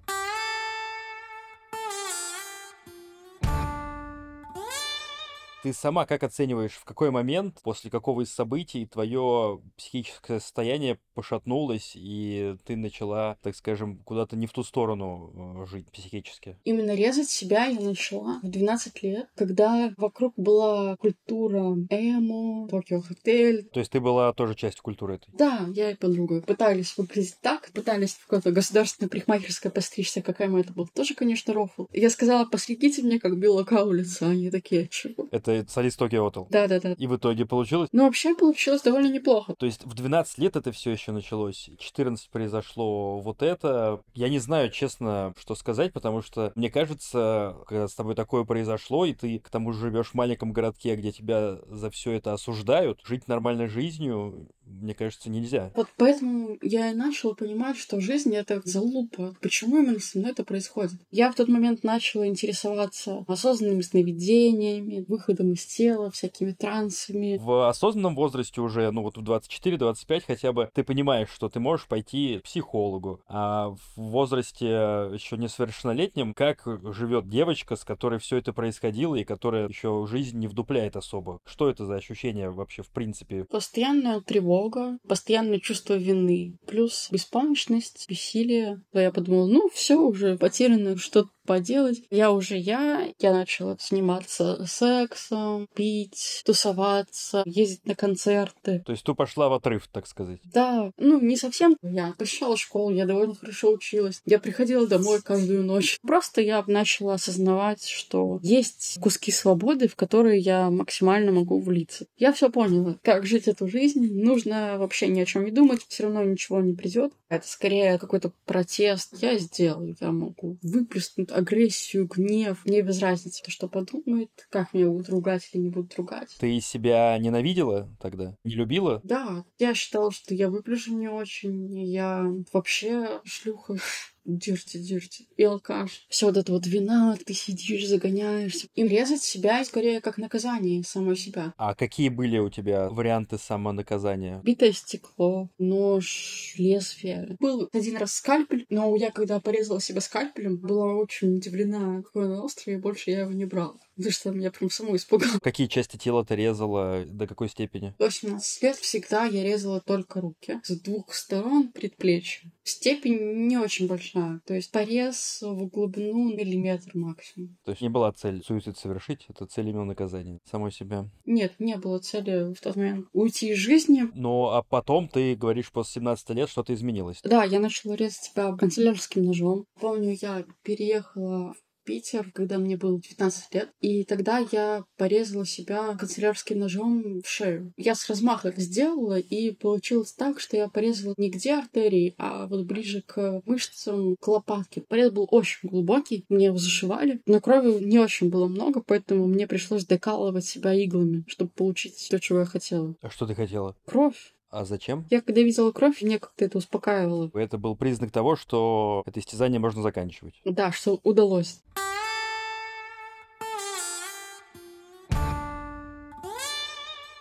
Ты 5.64 5.74
сама 5.74 6.06
как 6.06 6.24
оцениваешь, 6.24 6.74
в 6.74 6.86
какой 6.86 7.12
момент, 7.12 7.60
после 7.64 7.92
какого 7.92 8.22
из 8.22 8.34
событий, 8.34 8.88
твое 8.88 9.62
психическое 9.78 10.40
состояние 10.40 10.98
пошатнулось, 11.14 11.92
и 11.96 12.56
ты 12.66 12.76
начала, 12.76 13.38
так 13.44 13.56
скажем, 13.56 13.98
куда-то 14.04 14.36
не 14.36 14.48
в 14.48 14.54
ту 14.54 14.64
сторону 14.64 15.64
э, 15.64 15.66
жить 15.68 15.92
психически? 15.92 16.58
Именно 16.64 16.96
резать 16.96 17.30
себя 17.30 17.66
я 17.66 17.80
начала 17.80 18.40
в 18.42 18.50
12 18.50 19.04
лет, 19.04 19.30
когда 19.36 19.94
вокруг 19.98 20.34
была 20.36 20.96
культура 20.98 21.76
эмо, 21.90 22.68
Токио 22.68 23.02
Хотель. 23.02 23.70
То 23.70 23.80
есть 23.80 23.92
ты 23.92 24.00
была 24.00 24.34
тоже 24.34 24.56
частью 24.56 24.82
культуры 24.82 25.16
этой? 25.16 25.32
Да, 25.34 25.68
я 25.76 25.92
и 25.92 25.96
подруга. 25.96 26.42
Пытались 26.42 26.98
выглядеть 26.98 27.38
так, 27.42 27.70
пытались 27.74 28.16
в 28.16 28.24
какое-то 28.26 28.52
государственное 28.52 29.10
парикмахерское 29.10 29.72
постричься, 29.72 30.22
какая 30.22 30.48
мы 30.48 30.62
это 30.62 30.74
был. 30.74 30.88
Тоже, 30.88 31.14
конечно, 31.14 31.54
рофл. 31.54 31.86
Я 31.92 32.10
сказала, 32.10 32.46
постригите 32.46 33.04
мне, 33.04 33.20
как 33.20 33.38
Билла 33.38 33.64
Каулица. 33.64 34.30
Они 34.30 34.50
такие, 34.50 34.88
чего? 34.88 35.28
Это 35.32 35.51
это 35.52 35.72
солист 35.72 36.00
Токио 36.00 36.28
Hotel. 36.28 36.48
Да, 36.50 36.68
да, 36.68 36.80
да. 36.80 36.94
И 36.94 37.08
в 37.08 37.16
итоге 37.16 37.46
получилось? 37.46 37.90
Ну, 37.92 38.06
вообще 38.06 38.36
получилось 38.36 38.82
довольно 38.82 39.12
неплохо. 39.12 39.56
То 39.58 39.66
есть 39.66 39.86
в 39.86 39.94
12 39.94 40.38
лет 40.38 40.56
это 40.56 40.72
все 40.72 40.92
еще 40.92 41.12
началось, 41.12 41.70
14 41.78 42.30
произошло 42.30 43.20
вот 43.20 43.42
это. 43.42 44.02
Я 44.14 44.30
не 44.30 44.40
знаю, 44.40 44.72
честно, 44.72 45.34
что 45.38 45.56
сказать, 45.56 45.94
потому 45.94 46.22
что 46.22 46.52
мне 46.56 46.70
кажется, 46.70 47.58
когда 47.68 47.88
с 47.88 47.96
тобой 47.96 48.16
такое 48.16 48.44
произошло, 48.44 49.06
и 49.06 49.14
ты 49.14 49.40
к 49.40 49.50
тому 49.50 49.74
же 49.74 49.82
живешь 49.82 50.10
в 50.10 50.14
маленьком 50.16 50.54
городке, 50.54 50.96
где 50.96 51.12
тебя 51.12 51.58
за 51.68 51.90
все 51.90 52.12
это 52.12 52.34
осуждают, 52.34 53.02
жить 53.04 53.28
нормальной 53.28 53.68
жизнью 53.68 54.48
мне 54.80 54.94
кажется, 54.94 55.30
нельзя. 55.30 55.72
Вот 55.76 55.88
поэтому 55.98 56.58
я 56.62 56.92
и 56.92 56.96
начала 56.96 57.34
понимать, 57.34 57.78
что 57.78 58.00
жизнь— 58.00 58.34
это 58.36 58.62
залупа. 58.64 59.36
Почему 59.42 59.78
именно 59.80 60.00
со 60.00 60.20
мной 60.20 60.32
это 60.32 60.44
происходит? 60.44 60.94
Я 61.12 61.32
в 61.32 61.36
тот 61.36 61.48
момент 61.48 61.84
начала 61.84 62.28
интересоваться 62.28 63.26
осознанными 63.28 63.82
сновидениями, 63.82 65.06
выходом 65.08 65.54
из 65.54 65.66
тела, 65.66 66.12
всякими 66.12 66.52
трансами. 66.52 67.38
В 67.38 67.68
осознанном 67.68 68.16
возрасте 68.16 68.62
уже, 68.62 68.90
ну 68.92 69.02
вот 69.02 69.18
в 69.18 69.24
24-25 69.24 70.24
хотя 70.26 70.54
бы, 70.54 70.70
ты 70.74 70.84
понимаешь, 70.84 71.30
что 71.30 71.50
ты 71.50 71.60
можешь 71.60 71.88
пойти 71.88 72.40
к 72.40 72.44
психологу. 72.44 73.22
А 73.28 73.70
в 73.70 73.82
возрасте 73.98 74.66
еще 74.66 75.38
несовершеннолетнем, 75.38 76.34
как 76.34 76.64
живет 76.94 77.28
девочка, 77.28 77.76
с 77.76 77.84
которой 77.84 78.20
все 78.20 78.38
это 78.38 78.54
происходило 78.54 79.16
и 79.16 79.24
которая 79.24 79.68
еще 79.68 80.06
жизнь 80.10 80.38
не 80.38 80.48
вдупляет 80.48 80.96
особо? 80.96 81.40
Что 81.46 81.70
это 81.70 81.86
за 81.86 81.96
ощущение 81.96 82.50
вообще 82.50 82.84
в 82.84 82.90
принципе? 82.90 83.46
Постоянная 83.46 84.22
тревога 84.22 84.61
тревога, 84.62 84.98
постоянное 85.08 85.60
чувство 85.60 85.96
вины, 85.96 86.58
плюс 86.68 87.08
беспомощность, 87.12 88.06
бессилие. 88.10 88.82
Я 88.94 89.12
подумала, 89.12 89.48
ну 89.48 89.70
все 89.74 90.00
уже 90.00 90.38
потеряно, 90.38 90.98
что 90.98 91.30
поделать. 91.52 92.02
Я 92.10 92.32
уже 92.32 92.56
я, 92.56 93.10
я 93.20 93.34
начала 93.34 93.76
заниматься 93.78 94.66
сексом, 94.66 95.68
пить, 95.76 96.44
тусоваться, 96.46 97.44
ездить 97.46 97.86
на 97.86 97.94
концерты. 97.94 98.82
То 98.86 98.94
есть 98.94 99.04
ты 99.04 99.14
пошла 99.14 99.50
в 99.50 99.54
отрыв, 99.54 99.90
так 99.92 100.08
сказать? 100.08 100.40
Да, 100.46 100.92
ну 100.96 101.20
не 101.20 101.36
совсем. 101.36 101.76
Я 101.82 102.14
посещала 102.18 102.56
школу, 102.56 102.92
я 102.92 103.06
довольно 103.06 103.36
хорошо 103.36 103.74
училась. 103.74 104.22
Я 104.24 104.40
приходила 104.40 104.88
домой 104.88 105.22
каждую 105.22 105.66
ночь. 105.66 106.00
Просто 106.02 106.40
я 106.40 106.64
начала 106.68 107.16
осознавать, 107.16 107.86
что 107.86 108.40
есть 108.42 108.98
куски 109.02 109.34
свободы, 109.34 109.90
в 109.90 109.98
которые 109.98 110.40
я 110.40 110.70
максимально 110.70 111.34
могу 111.34 111.60
влиться. 111.60 112.06
Я 112.16 112.32
все 112.32 112.50
поняла, 112.50 112.98
как 113.04 113.26
жить 113.26 113.50
эту 113.50 113.68
жизнь. 113.68 114.24
Нужно 114.24 114.78
вообще 114.78 115.10
ни 115.10 115.20
о 115.20 115.26
чем 115.26 115.44
не 115.44 115.52
думать, 115.52 115.82
все 115.90 116.04
равно 116.04 116.24
ничего 116.24 116.62
не 116.62 116.76
придет. 116.76 117.12
Это 117.28 117.46
скорее 117.46 117.98
какой-то 117.98 118.32
протест. 118.46 119.22
Я 119.22 119.38
сделаю, 119.38 119.98
я 120.00 120.14
могу 120.14 120.58
выплеснуть 120.62 121.30
агрессию, 121.42 122.08
гнев. 122.08 122.66
Мне 122.66 122.82
без 122.82 123.02
разницы, 123.02 123.44
что 123.48 123.68
подумают, 123.68 124.32
как 124.50 124.74
меня 124.74 124.88
будут 124.88 125.10
ругать 125.10 125.50
или 125.54 125.62
не 125.62 125.70
будут 125.70 125.96
ругать. 125.96 126.36
Ты 126.40 126.60
себя 126.60 127.18
ненавидела 127.18 127.90
тогда? 128.00 128.36
Не 128.44 128.56
любила? 128.56 129.02
Да, 129.04 129.44
я 129.60 129.74
считала, 129.74 130.12
что 130.12 130.34
я 130.34 130.50
выгляжу 130.50 130.96
не 130.96 131.08
очень. 131.08 131.80
Я 131.84 132.26
вообще 132.54 133.22
шлюха. 133.24 133.78
Дирти, 134.26 134.78
дирти, 134.78 135.28
и 135.38 135.44
алкаш. 135.44 136.06
Все 136.10 136.28
вот 136.28 136.38
это 136.38 136.52
вот 136.52 136.68
вина, 136.68 137.18
ты 137.26 137.34
сидишь, 137.34 137.88
загоняешься. 137.88 138.68
Им 138.76 138.88
резать 138.88 139.22
себя 139.22 139.64
скорее 139.66 140.02
как 140.02 140.18
наказание 140.18 140.84
самой 140.84 141.16
себя. 141.16 141.54
А 141.58 141.76
какие 141.76 142.10
были 142.10 142.38
у 142.38 142.50
тебя 142.50 142.90
варианты 142.90 143.38
самонаказания? 143.38 144.42
Битое 144.44 144.72
стекло, 144.74 145.50
нож, 145.58 146.54
лезвие. 146.58 147.36
Был 147.40 147.70
один 147.74 147.98
раз 147.98 148.14
скальпель, 148.14 148.66
но 148.70 148.96
я 148.96 149.12
когда 149.12 149.40
порезала 149.40 149.82
себя 149.82 150.02
скальпелем, 150.02 150.58
была 150.58 150.96
очень 150.96 151.36
удивлена, 151.38 152.02
какой 152.04 152.26
он 152.26 152.40
острый, 152.40 152.76
и 152.76 152.78
больше 152.78 153.12
я 153.12 153.22
его 153.22 153.32
не 153.32 153.46
брала. 153.46 153.80
Потому 153.96 154.12
что 154.12 154.32
меня 154.32 154.52
прям 154.52 154.70
саму 154.70 154.96
испугало. 154.96 155.40
Какие 155.42 155.68
части 155.68 155.98
тела 155.98 156.26
ты 156.26 156.36
резала? 156.36 157.06
До 157.06 157.28
какой 157.28 157.50
степени? 157.50 157.94
18 158.00 158.64
лет 158.64 158.76
всегда 158.78 159.26
я 159.26 159.44
резала 159.44 159.82
только 159.82 160.22
руки. 160.22 160.60
С 160.64 160.80
двух 160.80 161.14
сторон 161.14 161.72
предплечья. 161.72 162.52
Степень 162.64 163.48
не 163.48 163.58
очень 163.58 163.88
большая. 163.88 164.42
То 164.46 164.54
есть 164.54 164.72
порез 164.72 165.40
в 165.42 165.68
глубину 165.68 166.36
миллиметр 166.36 166.92
максимум. 166.94 167.58
То 167.66 167.72
есть 167.72 167.82
не 167.82 167.90
была 167.90 168.12
цель 168.12 168.44
суицид 168.44 168.78
совершить, 168.78 169.26
это 169.30 169.46
цель 169.46 169.70
именно 169.70 169.86
наказания 169.86 170.40
самой 170.50 170.72
себя? 170.72 171.10
Нет, 171.26 171.54
не 171.60 171.78
было 171.78 172.00
цели 172.00 172.54
в 172.54 172.62
тот 172.62 172.76
момент 172.76 173.08
уйти 173.14 173.52
из 173.52 173.58
жизни. 173.58 174.04
Ну, 174.14 174.48
а 174.48 174.64
потом 174.64 175.08
ты 175.08 175.36
говоришь, 175.36 175.72
после 175.72 176.02
17 176.02 176.30
лет 176.32 176.50
что-то 176.50 176.74
изменилось? 176.74 177.20
Да, 177.24 177.44
я 177.44 177.60
начала 177.60 177.96
резать 177.96 178.24
себя 178.24 178.56
канцелярским 178.56 179.24
ножом. 179.24 179.66
Помню, 179.80 180.18
я 180.22 180.46
переехала 180.64 181.54
в 181.54 181.71
Питер, 181.92 182.32
когда 182.34 182.58
мне 182.58 182.78
было 182.78 183.02
19 183.02 183.54
лет. 183.54 183.70
И 183.82 184.06
тогда 184.06 184.42
я 184.54 184.86
порезала 184.96 185.46
себя 185.46 185.94
канцелярским 185.98 186.58
ножом 186.58 187.20
в 187.22 187.28
шею. 187.28 187.74
Я 187.76 187.96
с 187.96 188.10
размаха 188.10 188.48
это 188.48 188.62
сделала, 188.62 189.20
и 189.20 189.52
получилось 189.52 190.14
так, 190.14 190.40
что 190.40 190.56
я 190.56 190.70
порезала 190.70 191.14
не 191.18 191.30
где 191.30 191.56
артерии, 191.56 192.16
а 192.18 192.48
вот 192.48 192.66
ближе 192.66 193.02
к 193.02 193.42
мышцам, 193.46 194.16
к 194.22 194.26
лопатке. 194.30 194.80
Порез 194.80 195.12
был 195.12 195.28
очень 195.32 195.68
глубокий, 195.68 196.24
мне 196.30 196.46
его 196.46 196.58
зашивали, 196.58 197.20
но 197.26 197.42
крови 197.42 197.84
не 197.84 198.00
очень 198.00 198.30
было 198.30 198.48
много, 198.48 198.82
поэтому 198.82 199.28
мне 199.28 199.46
пришлось 199.46 199.86
докалывать 199.86 200.46
себя 200.46 200.74
иглами, 200.74 201.26
чтобы 201.28 201.52
получить 201.52 202.08
то, 202.10 202.22
чего 202.22 202.40
я 202.40 202.46
хотела. 202.46 202.96
А 203.02 203.10
что 203.10 203.28
ты 203.28 203.36
хотела? 203.36 203.76
Кровь. 203.84 204.34
А 204.52 204.66
зачем? 204.66 205.06
Я 205.10 205.22
когда 205.22 205.42
видела 205.42 205.72
кровь, 205.72 206.02
мне 206.02 206.20
как-то 206.20 206.44
это 206.44 206.58
успокаивало. 206.58 207.32
Это 207.34 207.58
был 207.58 207.76
признак 207.78 208.12
того, 208.12 208.36
что 208.36 209.02
это 209.06 209.22
истязание 209.22 209.62
можно 209.62 209.82
заканчивать. 209.82 210.42
Да, 210.44 210.74
что 210.74 211.00
удалось. 211.04 211.62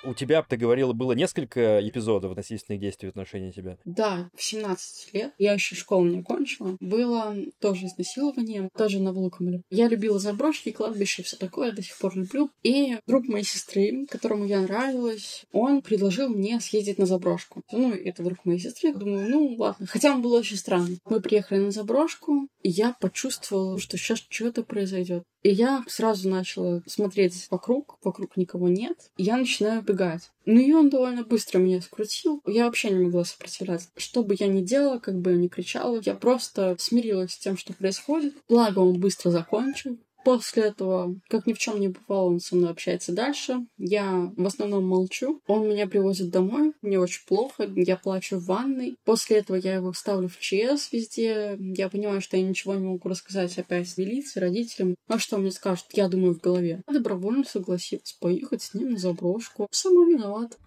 У 0.03 0.15
тебя, 0.15 0.43
ты 0.43 0.57
говорила, 0.57 0.93
было 0.93 1.13
несколько 1.13 1.87
эпизодов 1.87 2.37
насильственных 2.37 2.81
действий 2.81 3.09
в 3.09 3.11
отношении 3.11 3.51
тебя. 3.51 3.77
Да, 3.85 4.31
в 4.35 4.43
17 4.43 5.15
лет. 5.15 5.35
Я 5.39 5.53
еще 5.53 5.75
школу 5.75 6.07
не 6.07 6.21
окончила. 6.21 6.77
Было 6.81 7.37
тоже 7.61 7.87
изнасилование, 7.87 8.71
тоже 8.77 9.01
на 9.01 9.13
Влукомле. 9.13 9.63
Я 9.71 9.89
любила 9.89 10.19
заброшки, 10.19 10.71
кладбище 10.71 11.23
все 11.23 11.37
такое, 11.37 11.73
до 11.73 11.83
сих 11.83 11.99
пор 11.99 12.17
люблю. 12.17 12.51
И 12.63 12.97
друг 13.07 13.29
моей 13.29 13.45
сестры, 13.45 14.07
которому 14.09 14.47
я 14.47 14.61
нравилась, 14.61 15.45
он 15.53 15.83
предложил 15.83 16.29
мне 16.29 16.61
съездить 16.61 16.99
на 16.99 17.07
заброшку. 17.07 17.63
Ну, 17.71 17.93
это 17.93 18.23
друг 18.23 18.45
моей 18.45 18.59
сестры. 18.59 18.95
Думаю, 18.95 19.29
ну 19.29 19.55
ладно. 19.59 19.87
Хотя 19.87 20.15
он 20.15 20.23
был 20.23 20.33
очень 20.33 20.57
странный. 20.57 20.99
Мы 21.05 21.21
приехали 21.21 21.59
на 21.59 21.71
заброшку, 21.71 22.49
и 22.63 22.71
я 22.71 22.97
почувствовала, 23.01 23.79
что 23.79 23.97
сейчас 23.97 24.25
что-то 24.29 24.63
произойдет. 24.63 25.25
И 25.43 25.51
я 25.51 25.85
сразу 25.89 26.29
начала 26.29 26.83
смотреть 26.87 27.47
вокруг, 27.51 27.99
вокруг 28.03 28.37
никого 28.37 28.69
нет. 28.69 29.11
И 29.17 29.23
я 29.23 29.37
начинаю 29.37 29.83
бегать. 29.83 30.31
Ну 30.45 30.61
и 30.61 30.73
он 30.73 30.91
довольно 30.91 31.25
быстро 31.25 31.59
меня 31.59 31.81
скрутил. 31.81 32.43
Я 32.47 32.67
вообще 32.67 32.91
не 32.91 33.05
могла 33.05 33.25
сопротивляться. 33.25 33.89
Что 33.97 34.23
бы 34.23 34.37
я 34.39 34.49
ни 34.49 34.63
делала, 34.63 34.99
как 34.99 35.19
бы 35.19 35.33
я 35.33 35.37
ни 35.37 35.49
кричала, 35.49 36.01
я 36.03 36.15
просто 36.15 36.77
смирилась 36.79 37.33
с 37.33 37.39
тем, 37.39 37.57
что 37.57 37.73
происходит. 37.73 38.35
Благо 38.49 38.81
он 38.81 39.01
быстро 39.01 39.31
закончил. 39.31 39.99
После 40.25 40.65
этого, 40.65 41.17
как 41.29 41.47
ни 41.47 41.55
в 41.55 41.59
чем 41.59 41.81
не 41.81 41.89
бывало, 41.89 42.29
он 42.29 42.41
со 42.41 42.55
мной 42.55 42.71
общается 42.71 43.13
дальше. 43.13 43.67
Я 43.79 44.33
в 44.37 44.47
основном 44.47 44.87
молчу. 44.87 45.41
Он 45.47 45.69
меня 45.69 45.87
привозит 45.87 46.31
домой. 46.31 46.73
Мне 46.83 46.99
очень 46.99 47.25
плохо. 47.27 47.71
Я 47.75 47.97
плачу 47.97 48.37
в 48.37 48.45
ванной. 48.45 48.97
После 49.05 49.39
этого 49.39 49.57
я 49.57 49.75
его 49.75 49.93
ставлю 49.93 50.29
в 50.29 50.39
ЧС 50.39 50.93
везде. 50.93 51.57
Я 51.59 51.89
понимаю, 51.89 52.21
что 52.21 52.37
я 52.37 52.43
ничего 52.43 52.75
не 52.75 52.87
могу 52.87 53.09
рассказать 53.09 53.59
опять 53.59 53.97
милиции, 53.97 54.41
родителям. 54.41 54.95
А 55.09 55.19
что 55.19 55.39
мне 55.39 55.51
скажут? 55.51 55.87
Я 55.93 56.09
думаю 56.09 56.35
в 56.35 56.41
голове. 56.41 56.83
Я 56.87 56.95
добровольно 56.95 57.45
согласилась 57.45 58.17
поехать 58.21 58.63
с 58.63 58.75
ним 58.75 58.93
на 58.93 58.99
заброшку. 58.99 59.69
Сама 59.71 60.05
виноват. 60.05 60.59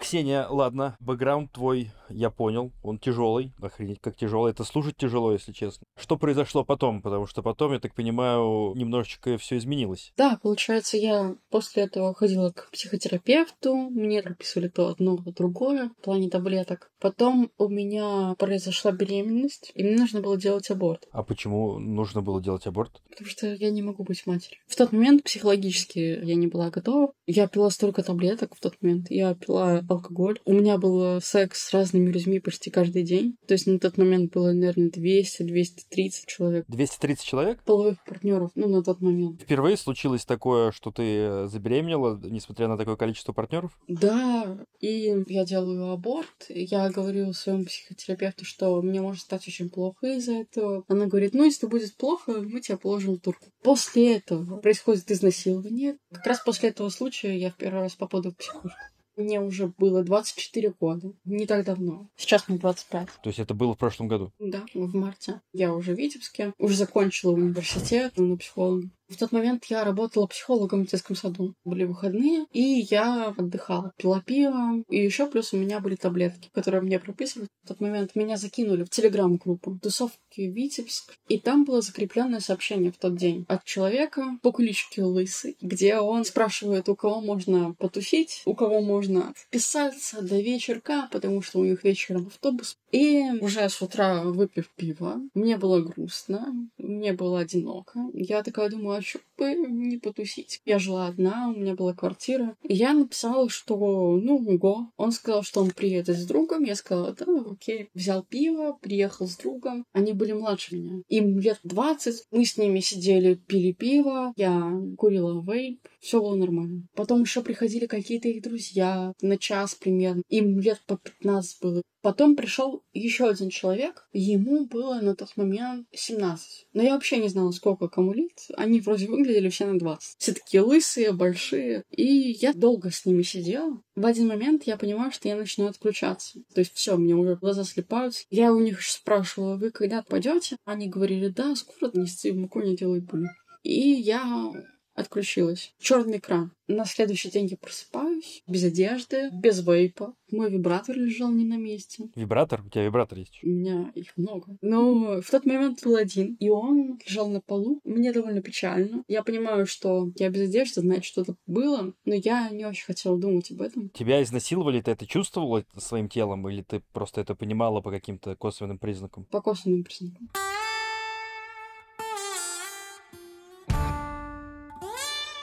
Ксения, 0.00 0.46
ладно, 0.48 0.96
бэкграунд 1.00 1.52
твой 1.52 1.90
я 2.10 2.30
понял, 2.30 2.72
он 2.82 2.98
тяжелый, 2.98 3.52
охренеть, 3.60 4.00
как 4.00 4.16
тяжелый. 4.16 4.50
Это 4.50 4.64
слушать 4.64 4.96
тяжело, 4.96 5.32
если 5.32 5.52
честно. 5.52 5.84
Что 5.96 6.16
произошло 6.16 6.64
потом? 6.64 7.02
Потому 7.02 7.26
что 7.26 7.42
потом, 7.42 7.72
я 7.72 7.80
так 7.80 7.94
понимаю, 7.94 8.72
немножечко 8.74 9.36
все 9.38 9.58
изменилось. 9.58 10.12
Да, 10.16 10.38
получается, 10.42 10.96
я 10.96 11.36
после 11.50 11.84
этого 11.84 12.14
ходила 12.14 12.50
к 12.50 12.70
психотерапевту, 12.70 13.74
мне 13.74 14.22
прописывали 14.22 14.68
то 14.68 14.88
одно, 14.88 15.16
то 15.16 15.32
другое 15.32 15.90
в 15.98 16.04
плане 16.04 16.28
таблеток. 16.28 16.90
Потом 17.00 17.50
у 17.58 17.68
меня 17.68 18.34
произошла 18.38 18.92
беременность, 18.92 19.72
и 19.74 19.84
мне 19.84 19.96
нужно 19.96 20.20
было 20.20 20.36
делать 20.36 20.70
аборт. 20.70 21.06
А 21.12 21.22
почему 21.22 21.78
нужно 21.78 22.22
было 22.22 22.42
делать 22.42 22.66
аборт? 22.66 23.00
Потому 23.10 23.28
что 23.28 23.52
я 23.54 23.70
не 23.70 23.82
могу 23.82 24.04
быть 24.04 24.26
матерью. 24.26 24.58
В 24.66 24.76
тот 24.76 24.92
момент 24.92 25.24
психологически 25.24 25.98
я 25.98 26.34
не 26.34 26.46
была 26.46 26.70
готова. 26.70 27.12
Я 27.26 27.46
пила 27.46 27.70
столько 27.70 28.02
таблеток 28.02 28.54
в 28.54 28.60
тот 28.60 28.74
момент. 28.80 29.06
Я 29.10 29.34
пила 29.34 29.82
алкоголь. 29.88 30.40
У 30.44 30.52
меня 30.52 30.78
был 30.78 31.20
секс 31.20 31.68
с 31.68 31.72
разными 31.72 31.97
людьми 32.06 32.40
почти 32.40 32.70
каждый 32.70 33.02
день. 33.02 33.36
То 33.46 33.54
есть 33.54 33.66
на 33.66 33.78
тот 33.78 33.98
момент 33.98 34.32
было, 34.32 34.52
наверное, 34.52 34.90
200-230 34.90 36.24
человек. 36.26 36.64
230 36.68 37.24
человек? 37.24 37.62
Половых 37.64 38.02
партнеров, 38.04 38.50
ну, 38.54 38.68
на 38.68 38.82
тот 38.82 39.00
момент. 39.00 39.42
Впервые 39.42 39.76
случилось 39.76 40.24
такое, 40.24 40.70
что 40.72 40.90
ты 40.90 41.46
забеременела, 41.48 42.20
несмотря 42.24 42.68
на 42.68 42.76
такое 42.76 42.96
количество 42.96 43.32
партнеров? 43.32 43.78
Да, 43.88 44.58
и 44.80 45.12
я 45.26 45.44
делаю 45.44 45.90
аборт. 45.90 46.46
Я 46.48 46.90
говорю 46.90 47.32
своему 47.32 47.64
психотерапевту, 47.64 48.44
что 48.44 48.80
мне 48.82 49.00
может 49.00 49.22
стать 49.22 49.46
очень 49.48 49.70
плохо 49.70 50.06
из-за 50.06 50.34
этого. 50.34 50.84
Она 50.88 51.06
говорит, 51.06 51.34
ну, 51.34 51.44
если 51.44 51.66
будет 51.66 51.96
плохо, 51.96 52.40
мы 52.40 52.60
тебя 52.60 52.76
положим 52.76 53.14
в 53.14 53.20
турку. 53.20 53.46
После 53.62 54.16
этого 54.16 54.58
происходит 54.58 55.10
изнасилование. 55.10 55.96
Как 56.12 56.26
раз 56.26 56.40
после 56.44 56.68
этого 56.70 56.88
случая 56.88 57.36
я 57.38 57.50
в 57.50 57.56
первый 57.56 57.80
раз 57.80 57.94
попаду 57.94 58.30
в 58.30 58.36
психушку. 58.36 58.78
Мне 59.18 59.40
уже 59.40 59.66
было 59.66 60.04
24 60.04 60.74
года. 60.78 61.12
Не 61.24 61.44
так 61.44 61.64
давно. 61.64 62.08
Сейчас 62.16 62.46
мне 62.46 62.56
25. 62.56 63.08
То 63.20 63.28
есть 63.28 63.40
это 63.40 63.52
было 63.52 63.74
в 63.74 63.78
прошлом 63.78 64.06
году? 64.06 64.32
Да, 64.38 64.64
в 64.74 64.94
марте. 64.94 65.40
Я 65.52 65.74
уже 65.74 65.92
в 65.96 65.98
Витебске. 65.98 66.52
Уже 66.56 66.76
закончила 66.76 67.32
университет 67.32 68.16
на 68.16 68.36
психолога. 68.36 68.88
В 69.08 69.16
тот 69.16 69.32
момент 69.32 69.64
я 69.66 69.84
работала 69.84 70.26
психологом 70.26 70.84
в 70.84 70.90
детском 70.90 71.16
саду. 71.16 71.54
Были 71.64 71.84
выходные, 71.84 72.44
и 72.52 72.86
я 72.90 73.34
отдыхала. 73.36 73.92
Пила 73.96 74.20
пиво, 74.20 74.82
и 74.90 74.98
еще 74.98 75.26
плюс 75.26 75.54
у 75.54 75.56
меня 75.56 75.80
были 75.80 75.94
таблетки, 75.94 76.50
которые 76.52 76.82
мне 76.82 76.98
прописывали. 76.98 77.48
В 77.64 77.68
тот 77.68 77.80
момент 77.80 78.14
меня 78.14 78.36
закинули 78.36 78.84
в 78.84 78.90
телеграм-группу 78.90 79.78
тусовки 79.82 80.42
Витебск, 80.42 81.14
и 81.28 81.38
там 81.38 81.64
было 81.64 81.80
закрепленное 81.80 82.40
сообщение 82.40 82.92
в 82.92 82.98
тот 82.98 83.16
день 83.16 83.46
от 83.48 83.64
человека 83.64 84.38
по 84.42 84.52
кличке 84.52 85.02
Лысый, 85.02 85.56
где 85.62 85.96
он 85.98 86.26
спрашивает, 86.26 86.88
у 86.90 86.96
кого 86.96 87.22
можно 87.22 87.74
потусить, 87.78 88.42
у 88.44 88.54
кого 88.54 88.82
можно 88.82 89.32
вписаться 89.36 90.20
до 90.20 90.38
вечерка, 90.38 91.08
потому 91.10 91.40
что 91.40 91.60
у 91.60 91.64
них 91.64 91.82
вечером 91.82 92.26
автобус. 92.26 92.76
И 92.90 93.22
уже 93.40 93.68
с 93.68 93.80
утра, 93.80 94.22
выпив 94.22 94.70
пиво, 94.76 95.20
мне 95.34 95.56
было 95.56 95.80
грустно, 95.80 96.54
мне 96.78 97.12
было 97.12 97.40
одиноко. 97.40 98.00
Я 98.12 98.42
такая 98.42 98.70
думаю, 98.70 98.97
а 98.98 99.02
что 99.02 99.20
бы 99.36 99.54
не 99.54 99.98
потусить? 99.98 100.60
Я 100.64 100.78
жила 100.78 101.06
одна, 101.06 101.48
у 101.48 101.58
меня 101.58 101.74
была 101.74 101.94
квартира. 101.94 102.56
И 102.62 102.74
я 102.74 102.92
написала, 102.92 103.48
что, 103.48 103.76
ну, 103.76 104.38
го. 104.58 104.90
Он 104.96 105.12
сказал, 105.12 105.42
что 105.42 105.60
он 105.60 105.70
приедет 105.70 106.16
с 106.16 106.26
другом. 106.26 106.64
Я 106.64 106.74
сказала, 106.74 107.12
да, 107.12 107.26
окей. 107.48 107.88
Взял 107.94 108.24
пиво, 108.24 108.76
приехал 108.80 109.28
с 109.28 109.36
другом. 109.36 109.84
Они 109.92 110.12
были 110.12 110.32
младше 110.32 110.76
меня. 110.76 111.02
Им 111.08 111.38
лет 111.38 111.60
20. 111.62 112.24
Мы 112.32 112.44
с 112.44 112.56
ними 112.56 112.80
сидели, 112.80 113.34
пили 113.34 113.72
пиво. 113.72 114.32
Я 114.36 114.72
курила 114.96 115.40
вейп. 115.42 115.80
Все 116.00 116.20
было 116.20 116.34
нормально. 116.34 116.86
Потом 116.94 117.22
еще 117.22 117.42
приходили 117.42 117.86
какие-то 117.86 118.28
их 118.28 118.42
друзья 118.42 119.12
на 119.20 119.38
час 119.38 119.74
примерно. 119.74 120.22
Им 120.28 120.58
лет 120.58 120.80
по 120.86 120.96
15 120.96 121.62
было. 121.62 121.82
Потом 122.00 122.36
пришел 122.36 122.84
еще 122.92 123.28
один 123.28 123.50
человек, 123.50 124.08
ему 124.12 124.66
было 124.66 125.00
на 125.00 125.16
тот 125.16 125.36
момент 125.36 125.86
17. 125.92 126.68
Но 126.72 126.82
я 126.82 126.94
вообще 126.94 127.16
не 127.18 127.28
знала, 127.28 127.50
сколько 127.50 127.88
кому 127.88 128.12
лет. 128.12 128.38
Они 128.56 128.80
вроде 128.80 129.08
выглядели 129.08 129.48
все 129.48 129.66
на 129.66 129.78
20. 129.78 130.16
Все 130.18 130.32
такие 130.32 130.62
лысые, 130.62 131.12
большие. 131.12 131.84
И 131.90 132.04
я 132.04 132.52
долго 132.52 132.90
с 132.90 133.04
ними 133.04 133.22
сидела. 133.22 133.82
В 133.96 134.06
один 134.06 134.28
момент 134.28 134.64
я 134.64 134.76
понимаю, 134.76 135.10
что 135.10 135.28
я 135.28 135.36
начинаю 135.36 135.70
отключаться. 135.70 136.40
То 136.54 136.60
есть 136.60 136.74
все, 136.74 136.96
мне 136.96 137.14
уже 137.14 137.36
глаза 137.36 137.64
слепаются. 137.64 138.24
Я 138.30 138.52
у 138.52 138.60
них 138.60 138.82
спрашивала, 138.82 139.56
вы 139.56 139.70
когда 139.70 140.02
пойдете? 140.02 140.56
Они 140.64 140.88
говорили, 140.88 141.28
да, 141.28 141.54
скоро 141.56 141.90
нести 141.94 142.30
в 142.30 142.36
муку 142.36 142.60
не 142.60 142.76
делай 142.76 143.02
пыль. 143.02 143.26
И 143.64 143.90
я 143.90 144.52
отключилась. 144.98 145.74
Черный 145.78 146.18
экран. 146.18 146.52
На 146.66 146.84
следующий 146.84 147.30
день 147.30 147.46
я 147.46 147.56
просыпаюсь 147.56 148.42
без 148.46 148.64
одежды, 148.64 149.30
без 149.32 149.66
вейпа. 149.66 150.14
Мой 150.30 150.50
вибратор 150.50 150.96
лежал 150.96 151.30
не 151.30 151.46
на 151.46 151.56
месте. 151.56 152.10
Вибратор? 152.14 152.60
У 152.60 152.68
тебя 152.68 152.84
вибратор 152.84 153.18
есть? 153.18 153.38
У 153.42 153.48
меня 153.48 153.90
их 153.94 154.14
много. 154.16 154.58
Но 154.60 155.22
в 155.22 155.30
тот 155.30 155.46
момент 155.46 155.82
был 155.82 155.96
один, 155.96 156.34
и 156.34 156.50
он 156.50 156.98
лежал 157.06 157.30
на 157.30 157.40
полу. 157.40 157.80
Мне 157.84 158.12
довольно 158.12 158.42
печально. 158.42 159.02
Я 159.08 159.22
понимаю, 159.22 159.66
что 159.66 160.10
я 160.16 160.28
без 160.28 160.48
одежды, 160.48 160.82
значит, 160.82 161.06
что-то 161.06 161.36
было, 161.46 161.94
но 162.04 162.14
я 162.14 162.50
не 162.50 162.66
очень 162.66 162.84
хотела 162.84 163.18
думать 163.18 163.50
об 163.50 163.62
этом. 163.62 163.88
Тебя 163.90 164.22
изнасиловали, 164.22 164.82
ты 164.82 164.90
это 164.90 165.06
чувствовала 165.06 165.64
своим 165.78 166.10
телом, 166.10 166.46
или 166.50 166.62
ты 166.62 166.82
просто 166.92 167.22
это 167.22 167.34
понимала 167.34 167.80
по 167.80 167.90
каким-то 167.90 168.36
косвенным 168.36 168.78
признакам? 168.78 169.24
По 169.24 169.40
косвенным 169.40 169.84
признакам. 169.84 170.28